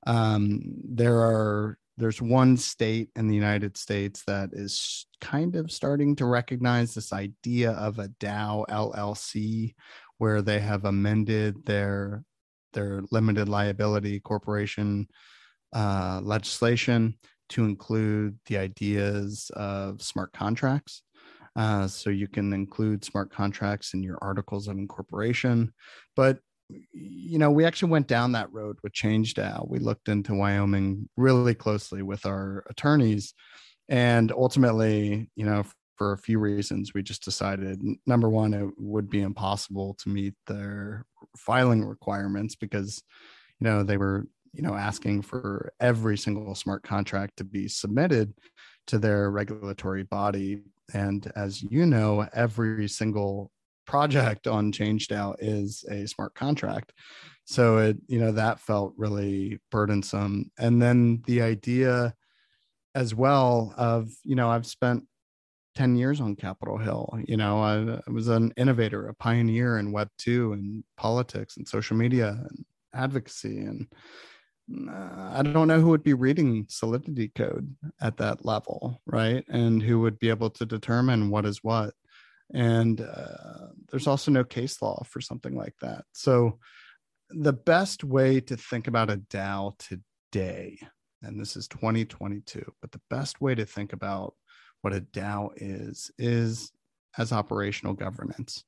Um, 0.06 0.60
there 0.84 1.18
are 1.18 1.78
there's 2.00 2.22
one 2.22 2.56
state 2.56 3.10
in 3.14 3.28
the 3.28 3.34
United 3.34 3.76
States 3.76 4.22
that 4.26 4.50
is 4.52 5.06
kind 5.20 5.54
of 5.54 5.70
starting 5.70 6.16
to 6.16 6.24
recognize 6.24 6.94
this 6.94 7.12
idea 7.12 7.72
of 7.72 7.98
a 7.98 8.08
DAO 8.20 8.66
LLC, 8.68 9.74
where 10.16 10.40
they 10.40 10.58
have 10.58 10.86
amended 10.86 11.64
their 11.66 12.24
their 12.72 13.02
limited 13.10 13.48
liability 13.48 14.18
corporation 14.20 15.06
uh, 15.74 16.20
legislation 16.22 17.14
to 17.50 17.64
include 17.64 18.38
the 18.46 18.56
ideas 18.56 19.50
of 19.54 20.00
smart 20.00 20.32
contracts. 20.32 21.02
Uh, 21.56 21.86
so 21.86 22.10
you 22.10 22.28
can 22.28 22.52
include 22.52 23.04
smart 23.04 23.30
contracts 23.30 23.92
in 23.92 24.02
your 24.02 24.18
articles 24.22 24.68
of 24.68 24.78
incorporation. 24.78 25.72
But 26.14 26.38
you 26.92 27.38
know, 27.38 27.50
we 27.50 27.64
actually 27.64 27.90
went 27.90 28.06
down 28.06 28.32
that 28.32 28.52
road 28.52 28.78
with 28.82 28.92
ChangeDAO. 28.92 29.68
We 29.68 29.78
looked 29.78 30.08
into 30.08 30.34
Wyoming 30.34 31.08
really 31.16 31.54
closely 31.54 32.02
with 32.02 32.26
our 32.26 32.64
attorneys, 32.70 33.34
and 33.88 34.32
ultimately, 34.32 35.30
you 35.34 35.44
know, 35.44 35.64
for 35.96 36.12
a 36.12 36.18
few 36.18 36.38
reasons, 36.38 36.92
we 36.94 37.02
just 37.02 37.24
decided 37.24 37.82
number 38.06 38.28
one, 38.28 38.54
it 38.54 38.70
would 38.78 39.10
be 39.10 39.20
impossible 39.20 39.96
to 40.00 40.08
meet 40.08 40.34
their 40.46 41.04
filing 41.36 41.84
requirements 41.84 42.54
because, 42.54 43.02
you 43.58 43.68
know, 43.68 43.82
they 43.82 43.96
were 43.96 44.26
you 44.52 44.62
know 44.62 44.74
asking 44.74 45.22
for 45.22 45.72
every 45.78 46.18
single 46.18 46.54
smart 46.56 46.82
contract 46.82 47.36
to 47.36 47.44
be 47.44 47.68
submitted 47.68 48.34
to 48.88 48.98
their 48.98 49.30
regulatory 49.30 50.02
body 50.02 50.62
and 50.94 51.30
as 51.36 51.62
you 51.62 51.86
know, 51.86 52.26
every 52.32 52.88
single 52.88 53.50
project 53.90 54.46
on 54.46 54.70
ChangeDAO 54.70 55.34
is 55.40 55.84
a 55.90 56.06
smart 56.06 56.32
contract. 56.36 56.92
So 57.44 57.78
it, 57.78 57.96
you 58.06 58.20
know, 58.20 58.30
that 58.30 58.60
felt 58.60 58.94
really 58.96 59.58
burdensome. 59.72 60.52
And 60.56 60.80
then 60.80 61.22
the 61.26 61.42
idea 61.42 62.14
as 62.94 63.16
well 63.16 63.74
of, 63.76 64.12
you 64.22 64.36
know, 64.36 64.48
I've 64.48 64.66
spent 64.66 65.02
10 65.74 65.96
years 65.96 66.20
on 66.20 66.36
Capitol 66.36 66.78
Hill. 66.78 67.18
You 67.26 67.36
know, 67.36 67.58
I, 67.60 67.98
I 68.06 68.10
was 68.12 68.28
an 68.28 68.52
innovator, 68.56 69.08
a 69.08 69.14
pioneer 69.14 69.80
in 69.80 69.90
Web 69.90 70.08
2 70.18 70.52
and 70.52 70.84
politics 70.96 71.56
and 71.56 71.66
social 71.66 71.96
media 71.96 72.28
and 72.48 72.64
advocacy. 72.94 73.58
And 73.58 73.88
uh, 74.88 75.32
I 75.32 75.42
don't 75.42 75.66
know 75.66 75.80
who 75.80 75.88
would 75.88 76.04
be 76.04 76.14
reading 76.14 76.64
Solidity 76.68 77.32
code 77.34 77.74
at 78.00 78.18
that 78.18 78.44
level, 78.44 79.02
right? 79.04 79.44
And 79.48 79.82
who 79.82 79.98
would 79.98 80.20
be 80.20 80.28
able 80.28 80.50
to 80.50 80.64
determine 80.64 81.28
what 81.28 81.44
is 81.44 81.64
what. 81.64 81.92
And 82.52 83.00
uh, 83.00 83.68
there's 83.90 84.06
also 84.06 84.30
no 84.30 84.44
case 84.44 84.82
law 84.82 85.02
for 85.08 85.20
something 85.20 85.54
like 85.54 85.74
that. 85.80 86.04
So, 86.12 86.58
the 87.32 87.52
best 87.52 88.02
way 88.02 88.40
to 88.40 88.56
think 88.56 88.88
about 88.88 89.10
a 89.10 89.16
DAO 89.16 89.78
today, 89.78 90.78
and 91.22 91.40
this 91.40 91.54
is 91.54 91.68
2022, 91.68 92.60
but 92.80 92.90
the 92.90 93.00
best 93.08 93.40
way 93.40 93.54
to 93.54 93.64
think 93.64 93.92
about 93.92 94.34
what 94.82 94.92
a 94.92 95.00
DAO 95.00 95.50
is, 95.54 96.10
is 96.18 96.72
as 97.16 97.30
operational 97.30 97.94
governance. 97.94 98.64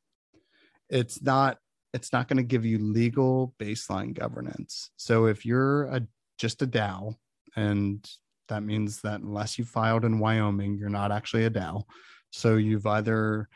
It's 0.89 1.20
not 1.22 1.59
it's 1.93 2.12
not 2.12 2.26
going 2.26 2.39
to 2.39 2.43
give 2.43 2.64
you 2.64 2.78
legal 2.78 3.55
baseline 3.59 4.14
governance. 4.14 4.91
So 4.97 5.26
if 5.26 5.45
you're 5.45 5.85
a 5.85 6.07
just 6.39 6.62
a 6.62 6.66
DAO, 6.66 7.16
and 7.55 8.09
that 8.49 8.62
means 8.62 9.01
that 9.03 9.20
unless 9.20 9.59
you 9.59 9.64
filed 9.64 10.05
in 10.05 10.18
Wyoming, 10.18 10.76
you're 10.78 10.89
not 10.89 11.12
actually 11.12 11.45
a 11.45 11.51
DAO. 11.51 11.85
So 12.30 12.57
you've 12.57 12.87
either, 12.87 13.49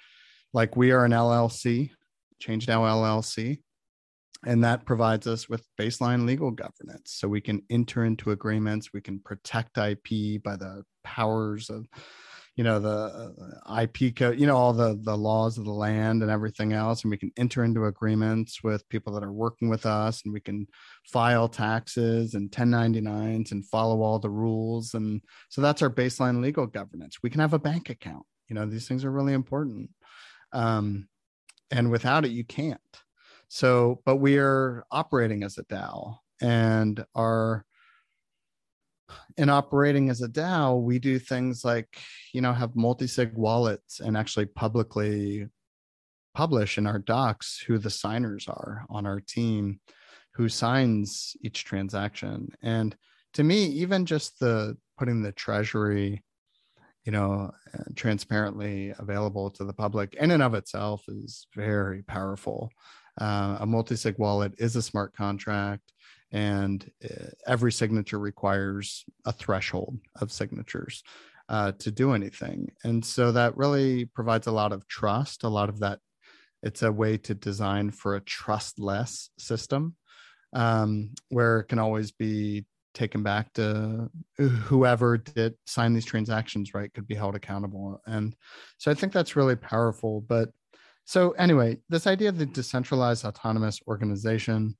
like 0.52 0.76
we 0.76 0.90
are 0.90 1.04
an 1.04 1.12
LLC, 1.12 1.90
ChangeDAO 2.42 2.66
LLC, 2.66 3.58
and 4.44 4.64
that 4.64 4.84
provides 4.84 5.26
us 5.26 5.48
with 5.48 5.66
baseline 5.78 6.26
legal 6.26 6.50
governance. 6.50 7.14
So 7.14 7.28
we 7.28 7.40
can 7.40 7.62
enter 7.70 8.04
into 8.04 8.30
agreements, 8.30 8.92
we 8.92 9.00
can 9.00 9.18
protect 9.20 9.78
IP 9.78 10.42
by 10.42 10.56
the 10.56 10.84
powers 11.04 11.70
of 11.70 11.86
you 12.56 12.64
know 12.64 12.78
the 12.78 13.34
uh, 13.68 13.82
IP 13.82 14.16
code, 14.16 14.40
you 14.40 14.46
know 14.46 14.56
all 14.56 14.72
the 14.72 14.98
the 15.02 15.16
laws 15.16 15.58
of 15.58 15.66
the 15.66 15.72
land 15.72 16.22
and 16.22 16.30
everything 16.30 16.72
else, 16.72 17.02
and 17.02 17.10
we 17.10 17.18
can 17.18 17.30
enter 17.36 17.64
into 17.64 17.84
agreements 17.84 18.62
with 18.62 18.88
people 18.88 19.12
that 19.12 19.22
are 19.22 19.32
working 19.32 19.68
with 19.68 19.84
us, 19.84 20.22
and 20.24 20.32
we 20.32 20.40
can 20.40 20.66
file 21.04 21.48
taxes 21.48 22.32
and 22.32 22.50
1099s 22.50 23.52
and 23.52 23.66
follow 23.66 24.00
all 24.00 24.18
the 24.18 24.30
rules, 24.30 24.94
and 24.94 25.20
so 25.50 25.60
that's 25.60 25.82
our 25.82 25.90
baseline 25.90 26.40
legal 26.40 26.66
governance. 26.66 27.18
We 27.22 27.28
can 27.28 27.40
have 27.40 27.52
a 27.52 27.58
bank 27.58 27.90
account. 27.90 28.24
You 28.48 28.54
know 28.54 28.64
these 28.64 28.88
things 28.88 29.04
are 29.04 29.12
really 29.12 29.34
important, 29.34 29.90
um, 30.56 31.08
and 31.70 31.90
without 31.90 32.24
it, 32.24 32.30
you 32.30 32.44
can't. 32.44 32.80
So, 33.48 34.00
but 34.04 34.16
we 34.16 34.38
are 34.38 34.84
operating 34.90 35.42
as 35.42 35.58
a 35.58 35.64
DAO, 35.64 36.18
and 36.40 37.04
our 37.14 37.64
in 39.36 39.48
operating 39.48 40.08
as 40.08 40.22
a 40.22 40.28
DAO, 40.28 40.82
we 40.82 40.98
do 40.98 41.18
things 41.18 41.64
like, 41.64 42.00
you 42.32 42.40
know, 42.40 42.52
have 42.52 42.74
multi-sig 42.74 43.32
wallets 43.34 44.00
and 44.00 44.16
actually 44.16 44.46
publicly 44.46 45.46
publish 46.34 46.76
in 46.76 46.86
our 46.86 46.98
docs 46.98 47.62
who 47.66 47.78
the 47.78 47.90
signers 47.90 48.48
are 48.48 48.84
on 48.90 49.06
our 49.06 49.20
team, 49.20 49.78
who 50.34 50.48
signs 50.48 51.36
each 51.42 51.64
transaction. 51.64 52.48
And 52.62 52.96
to 53.34 53.44
me, 53.44 53.66
even 53.66 54.06
just 54.06 54.40
the 54.40 54.76
putting 54.98 55.22
the 55.22 55.32
treasury, 55.32 56.24
you 57.06 57.12
know, 57.12 57.52
transparently 57.94 58.92
available 58.98 59.48
to 59.52 59.64
the 59.64 59.72
public 59.72 60.14
in 60.14 60.32
and 60.32 60.42
of 60.42 60.54
itself 60.54 61.04
is 61.08 61.46
very 61.54 62.02
powerful. 62.02 62.70
Uh, 63.18 63.58
a 63.60 63.66
multi-sig 63.66 64.18
wallet 64.18 64.52
is 64.58 64.76
a 64.76 64.82
smart 64.82 65.14
contract 65.14 65.92
and 66.32 66.90
uh, 67.04 67.28
every 67.46 67.70
signature 67.72 68.18
requires 68.18 69.04
a 69.24 69.32
threshold 69.32 69.96
of 70.20 70.32
signatures 70.32 71.04
uh, 71.48 71.70
to 71.78 71.92
do 71.92 72.12
anything 72.12 72.68
and 72.82 73.04
so 73.04 73.30
that 73.30 73.56
really 73.56 74.04
provides 74.04 74.48
a 74.48 74.52
lot 74.52 74.72
of 74.72 74.86
trust 74.88 75.44
a 75.44 75.48
lot 75.48 75.68
of 75.68 75.78
that 75.78 76.00
it's 76.64 76.82
a 76.82 76.90
way 76.90 77.16
to 77.16 77.34
design 77.34 77.90
for 77.90 78.16
a 78.16 78.20
trustless 78.20 79.30
system 79.38 79.94
um, 80.52 81.10
where 81.28 81.60
it 81.60 81.68
can 81.68 81.78
always 81.78 82.10
be 82.10 82.66
taken 82.96 83.22
back 83.22 83.52
to 83.52 84.10
whoever 84.38 85.18
did 85.18 85.54
sign 85.66 85.92
these 85.92 86.04
transactions 86.04 86.74
right 86.74 86.92
could 86.94 87.06
be 87.06 87.14
held 87.14 87.36
accountable. 87.36 88.00
And 88.06 88.34
so 88.78 88.90
i 88.90 88.94
think 88.94 89.12
that's 89.12 89.36
really 89.36 89.56
powerful. 89.56 90.22
But 90.22 90.50
so 91.04 91.32
anyway 91.32 91.78
this 91.88 92.06
idea 92.06 92.30
of 92.30 92.38
the 92.38 92.46
decentralized 92.46 93.24
autonomous 93.24 93.80
organization 93.86 94.76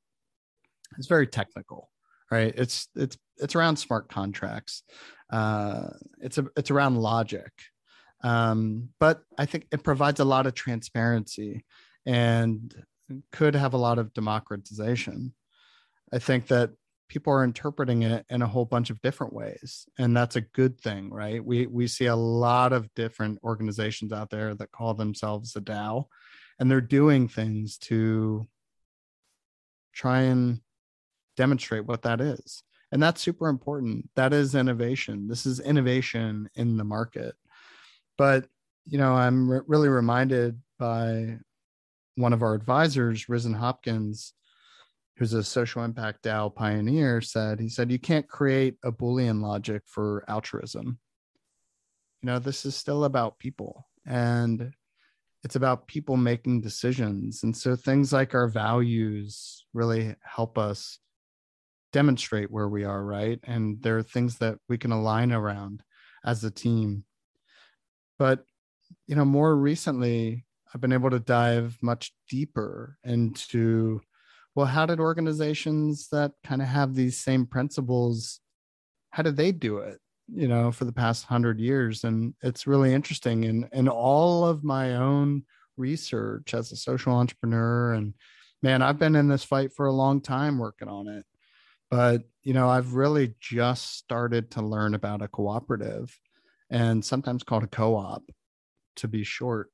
it's 0.98 1.08
very 1.08 1.26
technical 1.26 1.90
right? 2.30 2.54
It's 2.56 2.88
it's 2.96 3.16
it's 3.36 3.54
around 3.54 3.76
smart 3.76 4.08
contracts. 4.08 4.82
Uh 5.30 5.90
it's 6.20 6.38
a 6.38 6.46
it's 6.56 6.70
around 6.70 6.96
logic. 6.96 7.52
Um 8.24 8.88
but 8.98 9.22
i 9.38 9.46
think 9.46 9.66
it 9.70 9.84
provides 9.84 10.20
a 10.20 10.24
lot 10.24 10.46
of 10.46 10.54
transparency 10.54 11.64
and 12.06 12.74
could 13.30 13.54
have 13.54 13.74
a 13.74 13.78
lot 13.78 13.98
of 13.98 14.12
democratization. 14.12 15.34
I 16.12 16.18
think 16.18 16.48
that 16.48 16.70
people 17.08 17.32
are 17.32 17.44
interpreting 17.44 18.02
it 18.02 18.24
in 18.30 18.42
a 18.42 18.46
whole 18.46 18.64
bunch 18.64 18.90
of 18.90 19.00
different 19.00 19.32
ways 19.32 19.86
and 19.98 20.16
that's 20.16 20.36
a 20.36 20.40
good 20.40 20.80
thing 20.80 21.10
right 21.10 21.44
we 21.44 21.66
we 21.66 21.86
see 21.86 22.06
a 22.06 22.16
lot 22.16 22.72
of 22.72 22.92
different 22.94 23.38
organizations 23.44 24.12
out 24.12 24.30
there 24.30 24.54
that 24.54 24.72
call 24.72 24.94
themselves 24.94 25.54
a 25.56 25.60
dao 25.60 26.04
and 26.58 26.70
they're 26.70 26.80
doing 26.80 27.28
things 27.28 27.78
to 27.78 28.46
try 29.92 30.22
and 30.22 30.60
demonstrate 31.36 31.86
what 31.86 32.02
that 32.02 32.20
is. 32.20 32.62
And 32.92 33.02
that's 33.02 33.20
super 33.20 33.48
important. 33.48 34.08
That 34.14 34.32
is 34.32 34.54
innovation. 34.54 35.26
This 35.26 35.46
is 35.46 35.58
innovation 35.58 36.48
in 36.54 36.76
the 36.76 36.84
market. 36.84 37.34
But, 38.16 38.46
you 38.86 38.98
know, 38.98 39.14
I'm 39.14 39.50
re- 39.50 39.60
really 39.66 39.88
reminded 39.88 40.60
by 40.78 41.38
one 42.14 42.32
of 42.32 42.42
our 42.42 42.54
advisors, 42.54 43.28
Risen 43.28 43.54
Hopkins, 43.54 44.32
who's 45.16 45.32
a 45.32 45.42
social 45.42 45.82
impact 45.82 46.22
DAO 46.22 46.54
pioneer, 46.54 47.20
said, 47.20 47.58
he 47.58 47.68
said, 47.68 47.90
you 47.90 47.98
can't 47.98 48.28
create 48.28 48.76
a 48.84 48.92
Boolean 48.92 49.40
logic 49.40 49.82
for 49.86 50.24
altruism. 50.28 50.98
You 52.22 52.26
know, 52.26 52.38
this 52.38 52.66
is 52.66 52.76
still 52.76 53.04
about 53.04 53.38
people 53.38 53.86
and 54.06 54.72
it's 55.42 55.56
about 55.56 55.86
people 55.86 56.16
making 56.16 56.60
decisions. 56.60 57.44
And 57.44 57.56
so 57.56 57.76
things 57.76 58.12
like 58.12 58.34
our 58.34 58.48
values 58.48 59.64
really 59.72 60.14
help 60.22 60.58
us 60.58 60.98
demonstrate 61.92 62.50
where 62.50 62.68
we 62.68 62.84
are, 62.84 63.02
right? 63.02 63.38
And 63.44 63.80
there 63.82 63.96
are 63.96 64.02
things 64.02 64.38
that 64.38 64.58
we 64.68 64.76
can 64.76 64.92
align 64.92 65.32
around 65.32 65.82
as 66.24 66.44
a 66.44 66.50
team. 66.50 67.04
But, 68.18 68.44
you 69.06 69.14
know, 69.14 69.24
more 69.24 69.56
recently, 69.56 70.44
I've 70.74 70.80
been 70.80 70.92
able 70.92 71.10
to 71.10 71.20
dive 71.20 71.78
much 71.80 72.12
deeper 72.28 72.98
into 73.04 74.00
well, 74.56 74.66
how 74.66 74.86
did 74.86 74.98
organizations 74.98 76.08
that 76.08 76.32
kind 76.42 76.62
of 76.62 76.68
have 76.68 76.94
these 76.94 77.18
same 77.18 77.44
principles, 77.44 78.40
how 79.10 79.22
did 79.22 79.36
they 79.36 79.52
do 79.52 79.78
it? 79.78 79.98
You 80.34 80.48
know, 80.48 80.72
for 80.72 80.86
the 80.86 80.92
past 80.92 81.26
hundred 81.26 81.60
years, 81.60 82.02
and 82.02 82.34
it's 82.42 82.66
really 82.66 82.92
interesting. 82.92 83.44
And 83.44 83.68
and 83.72 83.88
all 83.88 84.44
of 84.44 84.64
my 84.64 84.96
own 84.96 85.44
research 85.76 86.54
as 86.54 86.72
a 86.72 86.76
social 86.76 87.12
entrepreneur, 87.12 87.92
and 87.92 88.14
man, 88.62 88.82
I've 88.82 88.98
been 88.98 89.14
in 89.14 89.28
this 89.28 89.44
fight 89.44 89.72
for 89.72 89.86
a 89.86 89.92
long 89.92 90.20
time 90.20 90.58
working 90.58 90.88
on 90.88 91.06
it. 91.06 91.24
But 91.90 92.22
you 92.42 92.54
know, 92.54 92.68
I've 92.68 92.94
really 92.94 93.34
just 93.38 93.96
started 93.98 94.50
to 94.52 94.62
learn 94.62 94.94
about 94.94 95.22
a 95.22 95.28
cooperative, 95.28 96.18
and 96.70 97.04
sometimes 97.04 97.44
called 97.44 97.62
a 97.64 97.68
co-op, 97.68 98.24
to 98.96 99.06
be 99.06 99.22
short 99.22 99.70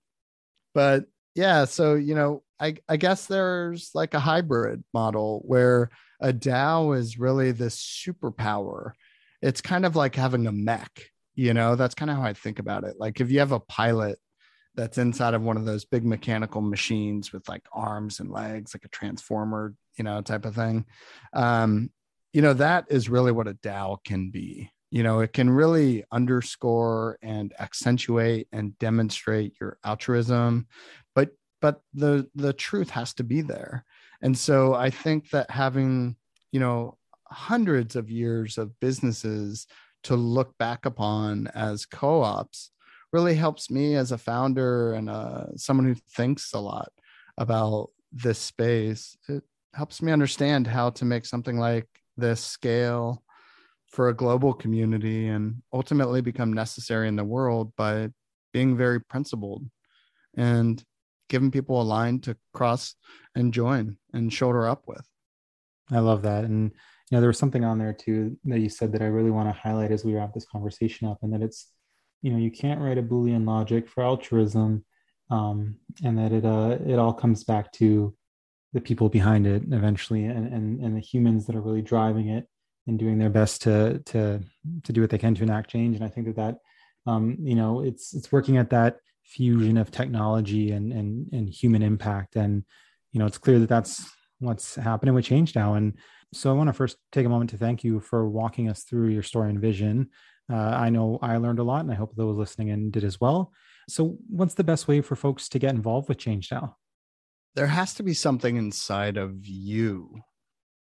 but 0.74 1.04
yeah, 1.34 1.64
so 1.64 1.94
you 1.94 2.14
know, 2.14 2.42
I 2.60 2.76
I 2.88 2.96
guess 2.96 3.26
there's 3.26 3.90
like 3.94 4.14
a 4.14 4.20
hybrid 4.20 4.84
model 4.92 5.42
where 5.44 5.90
a 6.20 6.32
DAO 6.32 6.96
is 6.96 7.18
really 7.18 7.52
this 7.52 7.76
superpower. 7.76 8.92
It's 9.40 9.60
kind 9.60 9.84
of 9.84 9.96
like 9.96 10.14
having 10.14 10.46
a 10.46 10.52
mech, 10.52 10.90
you 11.34 11.54
know, 11.54 11.74
that's 11.74 11.94
kind 11.94 12.10
of 12.10 12.16
how 12.16 12.22
I 12.22 12.32
think 12.34 12.58
about 12.58 12.84
it. 12.84 12.96
Like 12.98 13.20
if 13.20 13.30
you 13.30 13.40
have 13.40 13.52
a 13.52 13.60
pilot 13.60 14.18
that's 14.74 14.98
inside 14.98 15.34
of 15.34 15.42
one 15.42 15.56
of 15.56 15.64
those 15.64 15.84
big 15.84 16.04
mechanical 16.04 16.60
machines 16.60 17.32
with 17.32 17.48
like 17.48 17.64
arms 17.72 18.20
and 18.20 18.30
legs, 18.30 18.74
like 18.74 18.84
a 18.84 18.88
transformer, 18.88 19.74
you 19.98 20.04
know, 20.04 20.20
type 20.22 20.44
of 20.44 20.54
thing. 20.54 20.84
Um, 21.32 21.90
you 22.32 22.40
know, 22.40 22.54
that 22.54 22.86
is 22.88 23.08
really 23.08 23.32
what 23.32 23.48
a 23.48 23.54
DAO 23.54 23.98
can 24.04 24.30
be 24.30 24.70
you 24.92 25.02
know 25.02 25.20
it 25.20 25.32
can 25.32 25.48
really 25.48 26.04
underscore 26.12 27.18
and 27.22 27.54
accentuate 27.58 28.46
and 28.52 28.78
demonstrate 28.78 29.54
your 29.58 29.78
altruism 29.84 30.66
but 31.62 31.80
the 31.94 32.28
the 32.34 32.52
truth 32.52 32.90
has 32.90 33.14
to 33.14 33.24
be 33.24 33.40
there. 33.40 33.84
And 34.20 34.36
so 34.36 34.74
i 34.74 34.90
think 34.90 35.30
that 35.30 35.50
having 35.50 36.16
you 36.52 36.60
know 36.60 36.98
hundreds 37.24 37.96
of 37.96 38.10
years 38.10 38.58
of 38.58 38.78
businesses 38.80 39.66
to 40.04 40.16
look 40.16 40.56
back 40.58 40.84
upon 40.84 41.46
as 41.54 41.86
co-ops 41.86 42.70
really 43.12 43.34
helps 43.34 43.70
me 43.70 43.94
as 43.94 44.12
a 44.12 44.18
founder 44.18 44.94
and 44.94 45.08
uh, 45.08 45.46
someone 45.56 45.86
who 45.86 45.94
thinks 46.16 46.52
a 46.52 46.58
lot 46.58 46.90
about 47.38 47.88
this 48.12 48.38
space. 48.38 49.16
It 49.28 49.42
helps 49.74 50.02
me 50.02 50.12
understand 50.12 50.66
how 50.66 50.90
to 50.90 51.04
make 51.04 51.24
something 51.24 51.58
like 51.58 51.86
this 52.16 52.40
scale 52.40 53.22
for 53.86 54.08
a 54.08 54.14
global 54.14 54.54
community 54.54 55.28
and 55.28 55.62
ultimately 55.72 56.20
become 56.20 56.52
necessary 56.52 57.08
in 57.08 57.16
the 57.16 57.24
world 57.24 57.72
by 57.76 58.08
being 58.52 58.76
very 58.76 59.00
principled. 59.00 59.64
And 60.36 60.82
giving 61.32 61.50
people 61.50 61.80
a 61.80 61.82
line 61.82 62.20
to 62.20 62.36
cross 62.52 62.94
and 63.34 63.54
join 63.54 63.96
and 64.12 64.30
shoulder 64.30 64.68
up 64.68 64.82
with. 64.86 65.04
I 65.90 65.98
love 65.98 66.22
that. 66.22 66.44
And, 66.44 66.70
you 66.70 67.16
know, 67.16 67.20
there 67.20 67.28
was 67.28 67.38
something 67.38 67.64
on 67.64 67.78
there 67.78 67.94
too 67.94 68.36
that 68.44 68.60
you 68.60 68.68
said 68.68 68.92
that 68.92 69.02
I 69.02 69.06
really 69.06 69.30
want 69.30 69.48
to 69.48 69.60
highlight 69.60 69.92
as 69.92 70.04
we 70.04 70.14
wrap 70.14 70.34
this 70.34 70.44
conversation 70.44 71.08
up, 71.08 71.18
and 71.22 71.32
that 71.32 71.40
it's, 71.40 71.68
you 72.20 72.30
know, 72.30 72.38
you 72.38 72.50
can't 72.50 72.82
write 72.82 72.98
a 72.98 73.02
Boolean 73.02 73.46
logic 73.46 73.88
for 73.88 74.04
altruism, 74.04 74.84
um, 75.30 75.76
and 76.04 76.18
that 76.18 76.32
it 76.32 76.44
uh, 76.44 76.76
it 76.86 76.98
all 76.98 77.14
comes 77.14 77.44
back 77.44 77.72
to 77.72 78.14
the 78.74 78.80
people 78.80 79.08
behind 79.08 79.46
it 79.46 79.62
eventually, 79.70 80.24
and 80.24 80.52
and 80.52 80.80
and 80.84 80.94
the 80.94 81.00
humans 81.00 81.46
that 81.46 81.56
are 81.56 81.62
really 81.62 81.82
driving 81.82 82.28
it 82.28 82.46
and 82.86 82.98
doing 82.98 83.18
their 83.18 83.30
best 83.30 83.62
to 83.62 84.00
to 84.04 84.40
to 84.84 84.92
do 84.92 85.00
what 85.00 85.10
they 85.10 85.18
can 85.18 85.34
to 85.34 85.42
enact 85.42 85.70
change. 85.70 85.96
And 85.96 86.04
I 86.04 86.08
think 86.08 86.26
that 86.26 86.36
that 86.36 86.56
um, 87.10 87.36
you 87.40 87.54
know 87.54 87.80
it's 87.80 88.14
it's 88.14 88.30
working 88.30 88.58
at 88.58 88.70
that 88.70 88.98
fusion 89.24 89.76
of 89.76 89.90
technology 89.90 90.72
and 90.72 90.92
and 90.92 91.32
and 91.32 91.48
human 91.48 91.82
impact. 91.82 92.36
And 92.36 92.64
you 93.12 93.20
know 93.20 93.26
it's 93.26 93.38
clear 93.38 93.58
that 93.58 93.68
that's 93.68 94.10
what's 94.38 94.74
happening 94.74 95.14
with 95.14 95.26
ChangeDAO. 95.26 95.76
And 95.76 95.94
so 96.34 96.50
I 96.50 96.54
want 96.54 96.68
to 96.68 96.72
first 96.72 96.96
take 97.12 97.26
a 97.26 97.28
moment 97.28 97.50
to 97.50 97.58
thank 97.58 97.84
you 97.84 98.00
for 98.00 98.28
walking 98.28 98.68
us 98.68 98.82
through 98.82 99.08
your 99.08 99.22
story 99.22 99.50
and 99.50 99.60
vision. 99.60 100.10
Uh, 100.52 100.56
I 100.56 100.90
know 100.90 101.18
I 101.22 101.36
learned 101.36 101.60
a 101.60 101.64
lot, 101.64 101.80
and 101.80 101.92
I 101.92 101.94
hope 101.94 102.14
those 102.16 102.36
listening 102.36 102.68
in 102.68 102.90
did 102.90 103.04
as 103.04 103.20
well. 103.20 103.52
So, 103.88 104.16
what's 104.28 104.54
the 104.54 104.64
best 104.64 104.88
way 104.88 105.00
for 105.00 105.16
folks 105.16 105.48
to 105.50 105.58
get 105.58 105.74
involved 105.74 106.08
with 106.08 106.18
ChangeDAO? 106.18 106.74
There 107.54 107.66
has 107.66 107.94
to 107.94 108.02
be 108.02 108.14
something 108.14 108.56
inside 108.56 109.16
of 109.16 109.46
you 109.46 110.22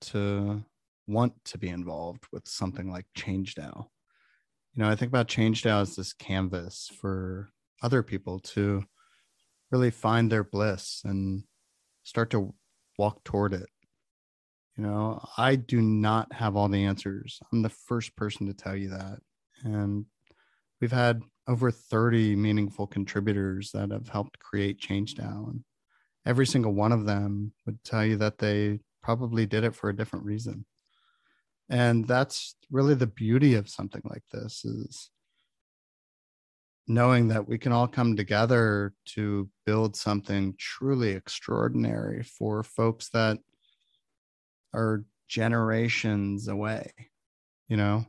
to 0.03 0.65
want 1.07 1.33
to 1.47 1.59
be 1.59 1.69
involved 1.69 2.25
with 2.33 2.49
something 2.49 2.91
like 2.91 3.07
Change 3.15 3.55
DAO. 3.55 3.87
You 4.75 4.83
know, 4.83 4.89
I 4.89 4.97
think 4.97 5.11
about 5.11 5.29
Change 5.29 5.63
DAO 5.63 5.83
as 5.83 5.97
this 5.97 6.13
canvas 6.13 6.91
for 7.01 7.51
other 7.83 8.03
people 8.03 8.41
to 8.41 8.85
really 9.71 9.91
find 9.91 10.31
their 10.31 10.45
bliss 10.45 11.03
and 11.05 11.45
start 12.03 12.31
to 12.31 12.55
walk 12.99 13.25
toward 13.25 13.53
it. 13.53 13.69
You 14.77 14.85
know, 14.85 15.25
I 15.37 15.57
do 15.57 15.81
not 15.81 16.33
have 16.33 16.57
all 16.57 16.69
the 16.69 16.85
answers. 16.85 17.41
I'm 17.53 17.63
the 17.63 17.69
first 17.69 18.17
person 18.17 18.47
to 18.47 18.55
tell 18.55 18.77
you 18.77 18.91
that. 18.91 19.19
And 19.63 20.07
we've 20.81 20.93
had 20.93 21.23
over 21.47 21.71
30 21.71 22.37
meaningful 22.37 22.87
contributors 22.87 23.71
that 23.73 23.91
have 23.91 24.09
helped 24.09 24.39
create 24.39 24.79
Change 24.79 25.15
DAO. 25.15 25.51
And 25.51 25.65
every 26.27 26.47
single 26.47 26.73
one 26.73 26.93
of 26.93 27.07
them 27.07 27.53
would 27.67 27.83
tell 27.85 28.05
you 28.05 28.17
that 28.17 28.39
they 28.39 28.81
probably 29.03 29.47
did 29.47 29.65
it 29.65 29.75
for 29.75 29.91
a 29.91 29.97
different 29.97 30.25
reason 30.25 30.65
and 31.69 32.07
that's 32.07 32.57
really 32.71 32.95
the 32.95 33.07
beauty 33.07 33.55
of 33.55 33.69
something 33.69 34.03
like 34.05 34.23
this 34.33 34.65
is 34.65 35.11
knowing 36.87 37.29
that 37.29 37.49
we 37.49 37.59
can 37.59 37.73
all 37.73 37.89
come 37.89 38.17
together 38.17 38.93
to 39.07 39.49
build 39.65 39.97
something 39.97 40.55
truly 40.59 41.13
extraordinary 41.13 42.23
for 42.23 42.63
folks 42.63 43.09
that 43.11 43.39
are 44.75 45.05
generations 45.29 46.49
away 46.49 46.93
you 47.69 47.77
know 47.77 48.05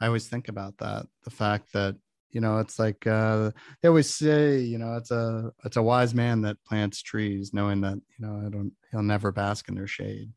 i 0.00 0.06
always 0.06 0.28
think 0.28 0.48
about 0.48 0.76
that 0.78 1.06
the 1.24 1.30
fact 1.30 1.72
that 1.72 1.96
you 2.30 2.40
know 2.40 2.58
it's 2.58 2.78
like 2.78 3.06
uh 3.06 3.50
they 3.80 3.88
always 3.88 4.14
say 4.14 4.58
you 4.58 4.76
know 4.76 4.94
it's 4.96 5.10
a 5.10 5.50
it's 5.64 5.78
a 5.78 5.82
wise 5.82 6.14
man 6.14 6.42
that 6.42 6.62
plants 6.64 7.00
trees 7.00 7.54
knowing 7.54 7.80
that 7.80 7.94
you 7.94 8.26
know 8.26 8.46
i 8.46 8.50
don't 8.50 8.72
he'll 8.90 9.02
never 9.02 9.32
bask 9.32 9.68
in 9.68 9.74
their 9.74 9.86
shade 9.86 10.30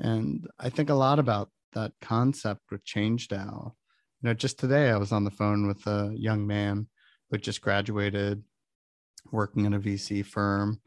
and 0.00 0.46
i 0.58 0.68
think 0.68 0.90
a 0.90 0.94
lot 0.94 1.18
about 1.18 1.48
that 1.72 1.92
concept 2.00 2.62
with 2.70 2.84
change 2.84 3.28
DAO. 3.28 3.72
You 4.22 4.28
know, 4.28 4.34
just 4.34 4.58
today 4.58 4.90
I 4.90 4.96
was 4.96 5.12
on 5.12 5.24
the 5.24 5.30
phone 5.30 5.66
with 5.66 5.86
a 5.86 6.12
young 6.14 6.46
man 6.46 6.88
who 7.30 7.38
just 7.38 7.60
graduated 7.60 8.42
working 9.30 9.64
in 9.64 9.74
a 9.74 9.80
VC 9.80 10.24
firm 10.24 10.80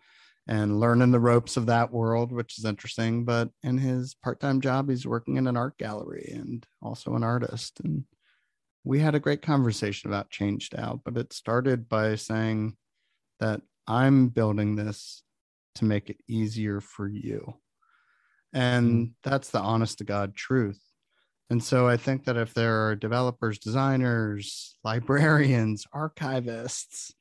and 0.48 0.80
learning 0.80 1.12
the 1.12 1.20
ropes 1.20 1.56
of 1.56 1.68
that 1.68 1.92
world, 1.92 2.32
which 2.32 2.58
is 2.58 2.66
interesting. 2.66 3.24
But 3.24 3.50
in 3.64 3.78
his 3.78 4.14
part-time 4.14 4.60
job, 4.62 4.90
he's 4.90 5.08
working 5.08 5.38
in 5.38 5.48
an 5.48 5.56
art 5.56 5.78
gallery 5.78 6.32
and 6.34 6.66
also 6.82 7.16
an 7.16 7.24
artist. 7.24 7.80
And 7.82 8.04
we 8.84 9.00
had 9.00 9.16
a 9.16 9.20
great 9.20 9.42
conversation 9.42 10.10
about 10.10 10.30
change 10.30 10.70
DAO, 10.70 11.00
but 11.04 11.18
it 11.18 11.32
started 11.32 11.88
by 11.88 12.16
saying 12.16 12.76
that 13.40 13.62
I'm 13.88 14.30
building 14.30 14.76
this 14.76 15.24
to 15.76 15.86
make 15.86 16.10
it 16.10 16.18
easier 16.28 16.82
for 16.82 17.08
you. 17.08 17.56
And 18.54 18.94
mm-hmm. 18.94 19.12
that's 19.24 19.50
the 19.50 19.60
honest 19.60 20.00
to 20.00 20.04
God 20.04 20.36
truth. 20.36 20.82
And 21.54 21.64
so 21.64 21.88
I 21.88 21.98
think 21.98 22.26
that 22.26 22.36
if 22.36 22.56
there 22.56 22.88
are 22.88 22.96
developers, 22.96 23.60
designers, 23.60 24.76
librarians, 24.84 25.86
archivists, 25.94 27.14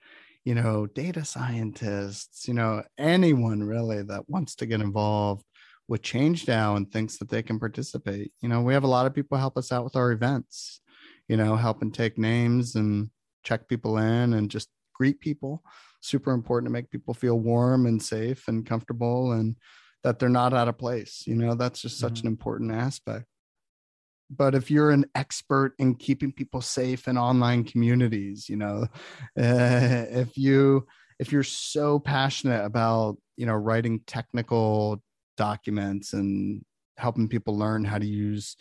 you 0.46 0.54
know, 0.54 0.86
data 0.86 1.22
scientists, 1.22 2.48
you 2.48 2.54
know, 2.54 2.82
anyone 2.96 3.62
really 3.62 4.02
that 4.02 4.30
wants 4.30 4.54
to 4.54 4.64
get 4.64 4.80
involved 4.80 5.44
with 5.86 6.00
Change 6.00 6.46
DAO 6.46 6.78
and 6.78 6.90
thinks 6.90 7.18
that 7.18 7.28
they 7.28 7.42
can 7.42 7.58
participate. 7.58 8.32
You 8.40 8.48
know, 8.48 8.62
we 8.62 8.72
have 8.72 8.84
a 8.84 8.88
lot 8.88 9.04
of 9.04 9.14
people 9.14 9.36
help 9.36 9.58
us 9.58 9.70
out 9.70 9.84
with 9.84 9.96
our 9.96 10.12
events, 10.12 10.80
you 11.28 11.36
know, 11.36 11.54
help 11.54 11.82
and 11.82 11.92
take 11.92 12.16
names 12.16 12.74
and 12.74 13.10
check 13.44 13.68
people 13.68 13.98
in 13.98 14.32
and 14.32 14.50
just 14.50 14.70
greet 14.94 15.20
people. 15.20 15.62
Super 16.00 16.32
important 16.32 16.70
to 16.70 16.72
make 16.72 16.90
people 16.90 17.12
feel 17.12 17.38
warm 17.38 17.84
and 17.84 18.02
safe 18.02 18.48
and 18.48 18.64
comfortable 18.64 19.32
and 19.32 19.56
that 20.04 20.18
they're 20.18 20.30
not 20.30 20.54
out 20.54 20.68
of 20.68 20.78
place. 20.78 21.24
You 21.26 21.34
know, 21.34 21.54
that's 21.54 21.82
just 21.82 21.98
such 21.98 22.14
mm-hmm. 22.20 22.28
an 22.28 22.32
important 22.32 22.72
aspect. 22.72 23.26
But 24.34 24.54
if 24.54 24.70
you're 24.70 24.90
an 24.90 25.04
expert 25.14 25.74
in 25.78 25.94
keeping 25.94 26.32
people 26.32 26.60
safe 26.60 27.06
in 27.06 27.18
online 27.18 27.64
communities, 27.64 28.48
you 28.48 28.56
know, 28.56 28.86
uh, 29.38 30.06
if 30.10 30.36
you 30.36 30.86
if 31.18 31.30
you're 31.30 31.44
so 31.44 32.00
passionate 32.00 32.64
about 32.64 33.16
you 33.36 33.46
know 33.46 33.54
writing 33.54 34.00
technical 34.06 35.02
documents 35.36 36.12
and 36.12 36.64
helping 36.96 37.28
people 37.28 37.56
learn 37.56 37.84
how 37.84 37.98
to 37.98 38.06
use 38.06 38.56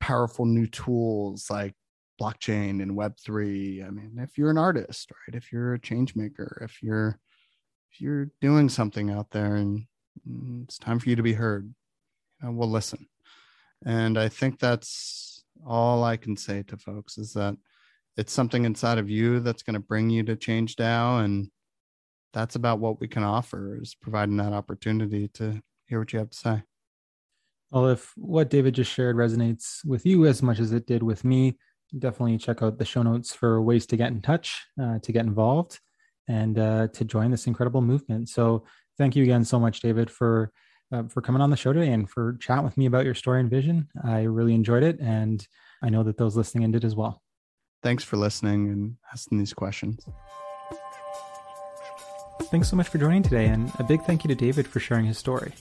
powerful 0.00 0.44
new 0.44 0.66
tools 0.66 1.48
like 1.50 1.74
blockchain 2.20 2.82
and 2.82 2.96
web3 2.96 3.86
i 3.86 3.90
mean 3.90 4.18
if 4.18 4.36
you're 4.36 4.50
an 4.50 4.58
artist 4.58 5.10
right 5.10 5.36
if 5.36 5.52
you're 5.52 5.74
a 5.74 5.80
change 5.80 6.14
maker 6.14 6.60
if 6.64 6.82
you're 6.82 7.18
if 7.92 8.00
you're 8.00 8.30
doing 8.40 8.68
something 8.68 9.10
out 9.10 9.30
there 9.30 9.54
and 9.54 9.86
mm, 10.28 10.64
it's 10.64 10.78
time 10.78 10.98
for 10.98 11.08
you 11.08 11.16
to 11.16 11.22
be 11.22 11.32
heard 11.32 11.72
you 12.42 12.48
know, 12.48 12.52
we'll 12.52 12.70
listen 12.70 13.06
and 13.84 14.18
i 14.18 14.28
think 14.28 14.58
that's 14.58 15.44
all 15.66 16.04
i 16.04 16.16
can 16.16 16.36
say 16.36 16.62
to 16.62 16.76
folks 16.76 17.18
is 17.18 17.32
that 17.32 17.56
it's 18.16 18.32
something 18.32 18.64
inside 18.64 18.98
of 18.98 19.08
you 19.08 19.40
that's 19.40 19.62
going 19.62 19.74
to 19.74 19.80
bring 19.80 20.10
you 20.10 20.22
to 20.22 20.36
change 20.36 20.76
dao 20.76 21.24
and 21.24 21.50
that's 22.32 22.56
about 22.56 22.78
what 22.78 23.00
we 23.00 23.08
can 23.08 23.22
offer 23.22 23.78
is 23.80 23.94
providing 23.94 24.36
that 24.36 24.52
opportunity 24.52 25.28
to 25.28 25.60
hear 25.86 25.98
what 25.98 26.12
you 26.12 26.18
have 26.18 26.30
to 26.30 26.36
say 26.36 26.62
well 27.70 27.88
if 27.88 28.12
what 28.16 28.50
david 28.50 28.74
just 28.74 28.92
shared 28.92 29.16
resonates 29.16 29.84
with 29.84 30.04
you 30.04 30.26
as 30.26 30.42
much 30.42 30.58
as 30.58 30.72
it 30.72 30.86
did 30.86 31.02
with 31.02 31.24
me 31.24 31.56
definitely 31.96 32.36
check 32.38 32.62
out 32.62 32.78
the 32.78 32.84
show 32.84 33.02
notes 33.02 33.34
for 33.34 33.62
ways 33.62 33.86
to 33.86 33.96
get 33.96 34.08
in 34.08 34.20
touch, 34.20 34.66
uh, 34.80 34.98
to 34.98 35.12
get 35.12 35.24
involved, 35.24 35.78
and 36.28 36.58
uh, 36.58 36.88
to 36.88 37.04
join 37.04 37.30
this 37.30 37.46
incredible 37.46 37.80
movement. 37.80 38.28
So, 38.28 38.64
thank 38.98 39.16
you 39.16 39.22
again 39.22 39.44
so 39.44 39.58
much, 39.58 39.80
David, 39.80 40.10
for 40.10 40.52
uh, 40.92 41.04
for 41.04 41.20
coming 41.20 41.42
on 41.42 41.50
the 41.50 41.56
show 41.56 41.72
today 41.72 41.92
and 41.92 42.08
for 42.08 42.36
chatting 42.40 42.64
with 42.64 42.76
me 42.76 42.86
about 42.86 43.04
your 43.04 43.14
story 43.14 43.40
and 43.40 43.50
vision. 43.50 43.88
I 44.02 44.22
really 44.22 44.54
enjoyed 44.54 44.82
it, 44.82 44.98
and 45.00 45.46
I 45.82 45.90
know 45.90 46.02
that 46.04 46.16
those 46.16 46.36
listening 46.36 46.64
in 46.64 46.72
did 46.72 46.84
as 46.84 46.96
well. 46.96 47.22
Thanks 47.82 48.02
for 48.02 48.16
listening 48.16 48.68
and 48.68 48.96
asking 49.12 49.38
these 49.38 49.54
questions. 49.54 50.06
Thanks 52.44 52.68
so 52.68 52.76
much 52.76 52.88
for 52.88 52.98
joining 52.98 53.22
today, 53.22 53.46
and 53.46 53.70
a 53.78 53.84
big 53.84 54.02
thank 54.02 54.24
you 54.24 54.28
to 54.28 54.34
David 54.34 54.66
for 54.66 54.80
sharing 54.80 55.04
his 55.04 55.18
story. 55.18 55.52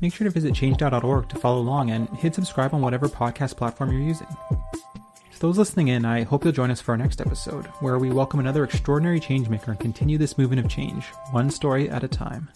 Make 0.00 0.12
sure 0.12 0.26
to 0.26 0.30
visit 0.30 0.52
changedao.org 0.52 1.28
to 1.28 1.36
follow 1.36 1.60
along 1.60 1.90
and 1.90 2.08
hit 2.18 2.34
subscribe 2.34 2.74
on 2.74 2.82
whatever 2.82 3.08
podcast 3.08 3.56
platform 3.56 3.92
you're 3.92 4.02
using. 4.02 4.26
To 5.36 5.40
those 5.40 5.58
listening 5.58 5.88
in, 5.88 6.04
I 6.04 6.24
hope 6.24 6.44
you'll 6.44 6.52
join 6.52 6.70
us 6.70 6.80
for 6.80 6.92
our 6.92 6.98
next 6.98 7.20
episode, 7.20 7.66
where 7.80 7.98
we 7.98 8.10
welcome 8.10 8.40
another 8.40 8.64
extraordinary 8.64 9.20
changemaker 9.20 9.68
and 9.68 9.80
continue 9.80 10.18
this 10.18 10.36
movement 10.36 10.64
of 10.64 10.70
change, 10.70 11.06
one 11.30 11.50
story 11.50 11.88
at 11.88 12.04
a 12.04 12.08
time. 12.08 12.48